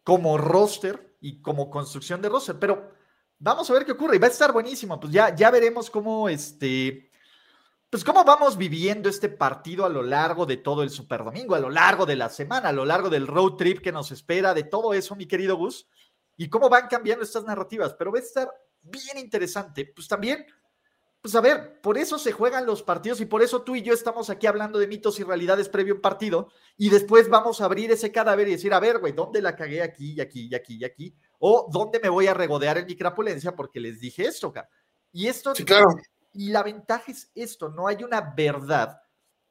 como 0.04 0.38
roster 0.38 1.14
y 1.20 1.42
como 1.42 1.68
construcción 1.68 2.22
de 2.22 2.30
roster. 2.30 2.58
Pero 2.58 2.92
vamos 3.38 3.68
a 3.68 3.74
ver 3.74 3.84
qué 3.84 3.92
ocurre 3.92 4.16
y 4.16 4.18
va 4.18 4.28
a 4.28 4.30
estar 4.30 4.54
buenísimo. 4.54 4.98
Pues 4.98 5.12
ya, 5.12 5.36
ya 5.36 5.50
veremos 5.50 5.90
cómo 5.90 6.30
este. 6.30 7.05
Pues 7.90 8.04
cómo 8.04 8.24
vamos 8.24 8.56
viviendo 8.56 9.08
este 9.08 9.28
partido 9.28 9.84
a 9.84 9.88
lo 9.88 10.02
largo 10.02 10.44
de 10.44 10.56
todo 10.56 10.82
el 10.82 10.90
Super 10.90 11.24
Domingo, 11.24 11.54
a 11.54 11.60
lo 11.60 11.70
largo 11.70 12.04
de 12.04 12.16
la 12.16 12.28
semana, 12.28 12.70
a 12.70 12.72
lo 12.72 12.84
largo 12.84 13.08
del 13.08 13.26
road 13.26 13.54
trip 13.54 13.80
que 13.80 13.92
nos 13.92 14.10
espera, 14.10 14.54
de 14.54 14.64
todo 14.64 14.92
eso, 14.92 15.14
mi 15.14 15.26
querido 15.26 15.56
Gus, 15.56 15.88
y 16.36 16.48
cómo 16.48 16.68
van 16.68 16.88
cambiando 16.88 17.24
estas 17.24 17.44
narrativas. 17.44 17.94
Pero 17.94 18.12
va 18.12 18.18
a 18.18 18.22
estar 18.22 18.50
bien 18.82 19.18
interesante. 19.18 19.92
Pues 19.94 20.08
también 20.08 20.46
pues 21.26 21.34
a 21.34 21.40
ver, 21.40 21.80
por 21.80 21.98
eso 21.98 22.20
se 22.20 22.30
juegan 22.30 22.66
los 22.66 22.84
partidos 22.84 23.20
y 23.20 23.26
por 23.26 23.42
eso 23.42 23.62
tú 23.62 23.74
y 23.74 23.82
yo 23.82 23.92
estamos 23.92 24.30
aquí 24.30 24.46
hablando 24.46 24.78
de 24.78 24.86
mitos 24.86 25.18
y 25.18 25.24
realidades 25.24 25.68
previo 25.68 25.94
a 25.94 25.96
un 25.96 26.00
partido 26.00 26.52
y 26.76 26.88
después 26.88 27.28
vamos 27.28 27.60
a 27.60 27.64
abrir 27.64 27.90
ese 27.90 28.12
cadáver 28.12 28.46
y 28.46 28.52
decir, 28.52 28.72
a 28.72 28.78
ver, 28.78 29.00
güey, 29.00 29.12
¿dónde 29.12 29.42
la 29.42 29.56
cagué 29.56 29.82
aquí 29.82 30.12
y 30.12 30.20
aquí 30.20 30.46
y 30.48 30.54
aquí 30.54 30.76
y 30.76 30.84
aquí? 30.84 31.16
O 31.40 31.68
¿dónde 31.72 31.98
me 31.98 32.10
voy 32.10 32.28
a 32.28 32.34
regodear 32.34 32.78
en 32.78 32.86
mi 32.86 32.94
crapulencia 32.94 33.56
porque 33.56 33.80
les 33.80 33.98
dije 33.98 34.24
esto, 34.24 34.46
acá? 34.46 34.68
Y 35.10 35.26
esto, 35.26 35.52
sí, 35.52 35.64
claro. 35.64 35.96
Y 36.36 36.50
la 36.50 36.62
ventaja 36.62 37.10
es 37.10 37.30
esto, 37.34 37.68
no 37.70 37.88
hay 37.88 38.04
una 38.04 38.20
verdad 38.20 39.00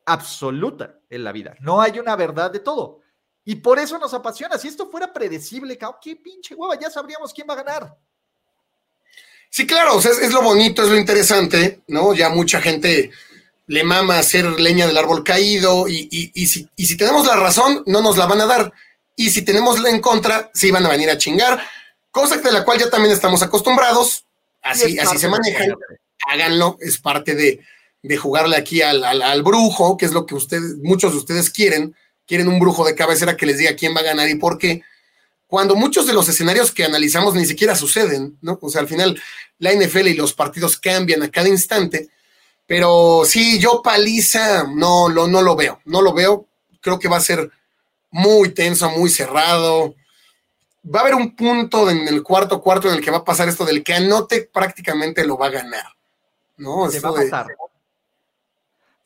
absoluta 0.06 1.00
en 1.10 1.24
la 1.24 1.32
vida, 1.32 1.56
no 1.60 1.82
hay 1.82 2.00
una 2.00 2.16
verdad 2.16 2.52
de 2.52 2.60
todo. 2.60 3.02
Y 3.44 3.56
por 3.56 3.78
eso 3.78 4.00
nos 4.00 4.14
apasiona. 4.14 4.58
Si 4.58 4.68
esto 4.68 4.90
fuera 4.90 5.14
predecible, 5.14 5.78
qué 6.02 6.16
pinche 6.16 6.56
hueva, 6.56 6.80
ya 6.80 6.90
sabríamos 6.90 7.32
quién 7.32 7.48
va 7.48 7.54
a 7.54 7.64
ganar. 7.64 7.98
Sí, 9.50 9.68
claro, 9.68 9.96
o 9.96 10.02
sea, 10.02 10.12
es, 10.12 10.34
lo 10.34 10.42
bonito, 10.42 10.84
es 10.84 10.90
lo 10.90 10.98
interesante, 10.98 11.82
¿no? 11.88 12.14
Ya 12.14 12.30
mucha 12.30 12.60
gente 12.60 13.12
le 13.68 13.84
mama 13.84 14.20
hacer 14.20 14.60
leña 14.60 14.88
del 14.88 14.98
árbol 14.98 15.24
caído 15.24 15.88
y, 15.88 16.10
y, 16.12 16.48
si, 16.48 16.68
y 16.76 16.86
si 16.86 16.98
tenemos 16.98 17.26
la 17.26 17.36
razón, 17.36 17.84
no 17.86 18.02
nos 18.02 18.18
la 18.18 18.26
van 18.26 18.42
a 18.42 18.48
dar. 18.48 18.74
Y 19.16 19.30
si 19.30 19.44
tenemos 19.44 19.80
la 19.80 19.90
en 19.90 20.02
contra, 20.02 20.52
sí 20.54 20.72
van 20.72 20.86
a 20.86 20.90
venir 20.90 21.10
a 21.10 21.18
chingar, 21.18 21.64
cosa 22.12 22.38
de 22.38 22.52
la 22.52 22.66
cual 22.66 22.80
ya 22.80 22.90
también 22.90 23.14
estamos 23.14 23.42
acostumbrados, 23.44 24.26
así, 24.62 24.98
así 25.00 25.18
se 25.18 25.30
manejan, 25.30 25.76
háganlo, 26.28 26.78
es 26.82 26.98
parte 26.98 27.36
de, 27.36 27.60
de 28.04 28.18
jugarle 28.18 28.58
aquí 28.58 28.82
al, 28.82 29.04
al, 29.04 29.44
brujo, 29.44 29.98
que 29.98 30.06
es 30.06 30.14
lo 30.14 30.26
que 30.26 30.36
ustedes, 30.36 30.78
muchos 30.84 31.12
de 31.14 31.20
ustedes 31.20 31.50
quieren, 31.50 31.96
quieren 32.26 32.48
un 32.48 32.60
brujo 32.60 32.86
de 32.86 32.96
cabecera 32.96 33.38
que 33.38 33.46
les 33.46 33.58
diga 33.58 33.76
quién 33.76 33.96
va 33.96 34.02
a 34.02 34.04
ganar 34.04 34.30
y 34.30 34.36
por 34.36 34.58
qué 34.58 34.84
cuando 35.48 35.76
muchos 35.76 36.08
de 36.08 36.14
los 36.14 36.28
escenarios 36.28 36.72
que 36.72 36.84
analizamos 36.84 37.36
ni 37.36 37.46
siquiera 37.46 37.76
suceden, 37.76 38.38
¿no? 38.42 38.58
O 38.62 38.70
sea, 38.70 38.82
al 38.82 38.88
final 38.88 39.20
la 39.60 39.72
NFL 39.74 40.08
y 40.08 40.14
los 40.16 40.34
partidos 40.34 40.78
cambian 40.78 41.24
a 41.24 41.30
cada 41.30 41.48
instante, 41.48 42.10
pero 42.66 43.24
sí, 43.26 43.60
yo 43.60 43.82
paliza, 43.84 44.66
no, 44.68 45.08
lo, 45.08 45.28
no 45.28 45.42
lo 45.42 45.56
veo, 45.56 45.80
no 45.86 46.02
lo 46.02 46.14
veo, 46.14 46.48
creo 46.82 47.00
que 47.00 47.08
va 47.08 47.18
a 47.18 47.22
ser 47.22 47.52
muy 48.10 48.50
tenso, 48.50 48.90
muy 48.92 49.10
cerrado. 49.10 49.96
Va 50.84 51.00
a 51.00 51.02
haber 51.04 51.16
un 51.16 51.36
punto 51.36 51.90
en 51.90 52.08
el 52.08 52.24
cuarto 52.24 52.62
cuarto 52.62 52.90
en 52.90 52.96
el 52.96 53.02
que 53.02 53.12
va 53.12 53.18
a 53.18 53.26
pasar 53.26 53.48
esto 53.48 53.66
del 53.66 53.84
que 53.84 53.94
anote 53.94 54.50
prácticamente 54.52 55.26
lo 55.26 55.38
va 55.38 55.48
a 55.48 55.52
ganar, 55.52 55.86
¿no? 56.58 56.90
Se 56.90 57.00
va 57.00 57.10
a 57.10 57.14
pasar. 57.14 57.48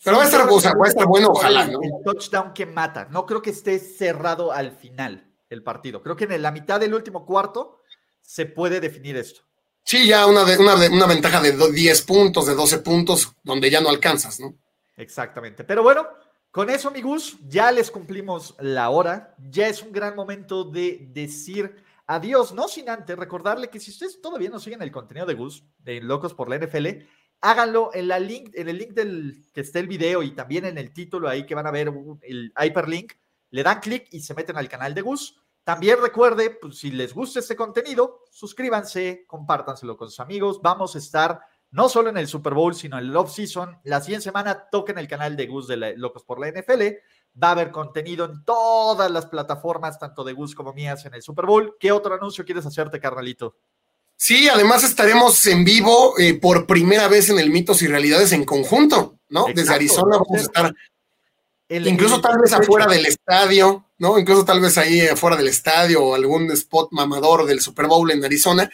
Pero 0.04 0.18
va 0.18 0.24
a 0.24 0.26
estar, 0.26 0.47
o 0.50 0.60
sea, 0.62 0.74
va 0.76 0.86
a 0.86 0.89
estar 0.89 1.06
bueno, 1.06 1.30
ojalá, 1.32 1.66
¿no? 1.68 1.80
El 1.82 1.91
touchdown 2.04 2.54
que 2.54 2.66
mata. 2.66 3.08
No 3.12 3.26
creo 3.26 3.41
que 3.41 3.50
esté 3.50 3.80
cerrado 3.80 4.52
al 4.52 4.72
final 4.72 5.30
el 5.50 5.62
partido. 5.62 6.02
Creo 6.02 6.16
que 6.16 6.24
en 6.24 6.41
la 6.41 6.52
mitad 6.52 6.80
del 6.80 6.93
último 6.93 7.26
cuarto 7.26 7.82
se 8.22 8.45
puede 8.45 8.80
definir 8.80 9.18
esto. 9.18 9.41
Sí, 9.84 10.08
ya 10.08 10.26
una, 10.26 10.43
una, 10.43 10.76
una 10.76 11.06
ventaja 11.06 11.41
de 11.41 11.52
10 11.52 12.02
puntos, 12.04 12.45
de 12.45 12.56
12 12.56 12.80
puntos, 12.80 13.34
donde 13.43 13.70
ya 13.70 13.82
no 13.82 13.89
alcanzas, 13.89 14.39
¿no? 14.39 14.54
Exactamente. 14.95 15.64
Pero 15.64 15.84
bueno, 15.84 16.08
con 16.52 16.70
eso, 16.70 16.91
mi 16.91 17.02
Gus, 17.02 17.38
ya 17.47 17.72
les 17.72 17.91
cumplimos 17.91 18.56
la 18.60 18.89
hora. 18.89 19.36
Ya 19.50 19.68
es 19.68 19.82
un 19.82 19.91
gran 19.91 20.16
momento 20.16 20.64
de 20.64 21.08
decir 21.12 21.76
adiós, 22.10 22.54
no 22.54 22.68
sin 22.68 22.89
antes 22.89 23.16
recordarle 23.18 23.70
que 23.70 23.80
si 23.80 23.91
ustedes 23.91 24.20
todavía 24.20 24.50
no 24.50 24.60
siguen 24.60 24.82
el 24.82 24.91
contenido 24.91 25.28
de 25.28 25.36
Gus, 25.36 25.64
de 25.78 26.02
Locos 26.02 26.34
por 26.34 26.50
la 26.50 26.58
NFL, 26.58 27.06
háganlo 27.41 27.91
en, 27.93 28.07
la 28.07 28.19
link, 28.19 28.51
en 28.53 28.69
el 28.69 28.77
link 28.77 28.91
del 28.91 29.45
que 29.53 29.61
esté 29.61 29.79
el 29.79 29.87
video 29.87 30.23
y 30.23 30.31
también 30.31 30.65
en 30.65 30.77
el 30.77 30.93
título 30.93 31.29
ahí 31.29 31.45
que 31.45 31.55
van 31.55 31.67
a 31.67 31.71
ver 31.71 31.91
el 32.21 32.53
hyperlink 32.59 33.13
le 33.51 33.63
dan 33.63 33.79
clic 33.79 34.07
y 34.11 34.21
se 34.21 34.33
meten 34.33 34.57
al 34.57 34.69
canal 34.69 34.93
de 34.93 35.01
Gus. 35.01 35.41
También 35.63 36.01
recuerde, 36.01 36.51
pues, 36.51 36.79
si 36.79 36.91
les 36.91 37.13
gusta 37.13 37.39
este 37.39 37.55
contenido, 37.55 38.23
suscríbanse, 38.31 39.25
compártanselo 39.27 39.97
con 39.97 40.09
sus 40.09 40.19
amigos. 40.19 40.61
Vamos 40.61 40.95
a 40.95 40.99
estar 40.99 41.39
no 41.71 41.89
solo 41.89 42.09
en 42.09 42.17
el 42.17 42.27
Super 42.27 42.53
Bowl, 42.53 42.73
sino 42.73 42.97
en 42.97 43.05
el 43.05 43.15
off-season. 43.15 43.79
La 43.83 44.01
siguiente 44.01 44.23
semana 44.23 44.69
toquen 44.69 44.97
el 44.97 45.07
canal 45.07 45.35
de 45.35 45.47
Gus 45.47 45.67
de 45.67 45.95
Locos 45.97 46.23
por 46.23 46.39
la 46.39 46.49
NFL. 46.49 46.81
Va 47.41 47.49
a 47.49 47.51
haber 47.51 47.71
contenido 47.71 48.25
en 48.25 48.43
todas 48.43 49.11
las 49.11 49.27
plataformas, 49.27 49.99
tanto 49.99 50.23
de 50.23 50.33
Gus 50.33 50.55
como 50.55 50.73
mías, 50.73 51.05
en 51.05 51.13
el 51.13 51.21
Super 51.21 51.45
Bowl. 51.45 51.75
¿Qué 51.79 51.91
otro 51.91 52.15
anuncio 52.15 52.45
quieres 52.45 52.65
hacerte, 52.65 52.99
carnalito? 52.99 53.57
Sí, 54.22 54.49
además 54.49 54.84
estaremos 54.84 55.45
en 55.45 55.63
vivo 55.63 56.20
eh, 56.20 56.34
por 56.34 56.67
primera 56.67 57.07
vez 57.07 57.30
en 57.30 57.39
el 57.39 57.49
Mitos 57.49 57.82
y 57.82 57.88
Realidades 57.88 58.34
en 58.34 58.43
conjunto, 58.43 59.17
¿no? 59.30 59.45
Desde 59.55 59.74
Arizona 59.74 60.17
vamos 60.17 60.34
a 60.34 60.41
estar 60.41 60.76
Incluso 61.70 62.20
tal 62.20 62.38
vez 62.39 62.51
afuera 62.51 62.86
del 62.86 63.05
estadio, 63.05 63.86
¿no? 63.99 64.20
Incluso 64.20 64.43
tal 64.43 64.59
vez 64.59 64.78
ahí 64.78 65.07
afuera 65.07 65.38
del 65.38 65.47
estadio 65.47 66.03
o 66.03 66.15
algún 66.15 66.51
spot 66.51 66.89
mamador 66.91 67.45
del 67.45 67.61
Super 67.61 67.86
Bowl 67.86 68.11
en 68.11 68.26
Arizona. 68.26 68.70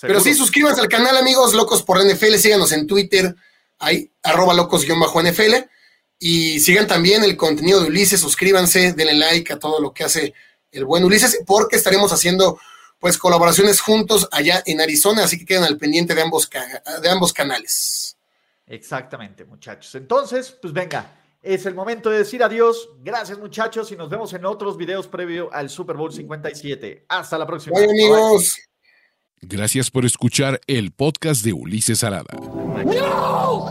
Pero 0.00 0.18
sí, 0.18 0.34
suscríbanse 0.34 0.80
al 0.80 0.88
canal, 0.88 1.16
amigos, 1.18 1.54
Locos 1.54 1.82
por 1.84 2.04
NFL, 2.04 2.34
síganos 2.36 2.72
en 2.72 2.86
Twitter, 2.86 3.36
ahí, 3.78 4.10
arroba 4.22 4.54
locos-nfl, 4.54 5.68
y 6.18 6.58
sigan 6.58 6.88
también 6.88 7.22
el 7.22 7.36
contenido 7.36 7.80
de 7.80 7.88
Ulises, 7.88 8.20
suscríbanse, 8.20 8.94
denle 8.94 9.14
like 9.14 9.52
a 9.52 9.58
todo 9.58 9.80
lo 9.80 9.92
que 9.92 10.04
hace 10.04 10.34
el 10.72 10.84
buen 10.84 11.04
Ulises, 11.04 11.40
porque 11.46 11.76
estaremos 11.76 12.12
haciendo 12.12 12.58
pues 13.00 13.18
colaboraciones 13.18 13.80
juntos 13.80 14.28
allá 14.30 14.62
en 14.66 14.80
Arizona, 14.80 15.24
así 15.24 15.38
que 15.38 15.46
queden 15.46 15.64
al 15.64 15.78
pendiente 15.78 16.14
de 16.14 16.22
ambos, 16.22 16.48
de 17.02 17.08
ambos 17.08 17.32
canales. 17.32 18.16
Exactamente, 18.66 19.44
muchachos. 19.44 19.94
Entonces, 19.96 20.56
pues 20.60 20.72
venga, 20.72 21.10
es 21.42 21.64
el 21.66 21.74
momento 21.74 22.10
de 22.10 22.18
decir 22.18 22.42
adiós. 22.42 22.90
Gracias, 23.02 23.38
muchachos, 23.38 23.90
y 23.90 23.96
nos 23.96 24.10
vemos 24.10 24.32
en 24.34 24.44
otros 24.44 24.76
videos 24.76 25.08
previo 25.08 25.52
al 25.52 25.70
Super 25.70 25.96
Bowl 25.96 26.12
57. 26.12 27.06
Hasta 27.08 27.38
la 27.38 27.46
próxima. 27.46 27.76
Bye, 27.76 27.90
amigos. 27.90 28.58
Gracias 29.40 29.90
por 29.90 30.04
escuchar 30.04 30.60
el 30.66 30.92
podcast 30.92 31.42
de 31.42 31.54
Ulises 31.54 32.04
Arada. 32.04 32.34
No! 32.34 33.70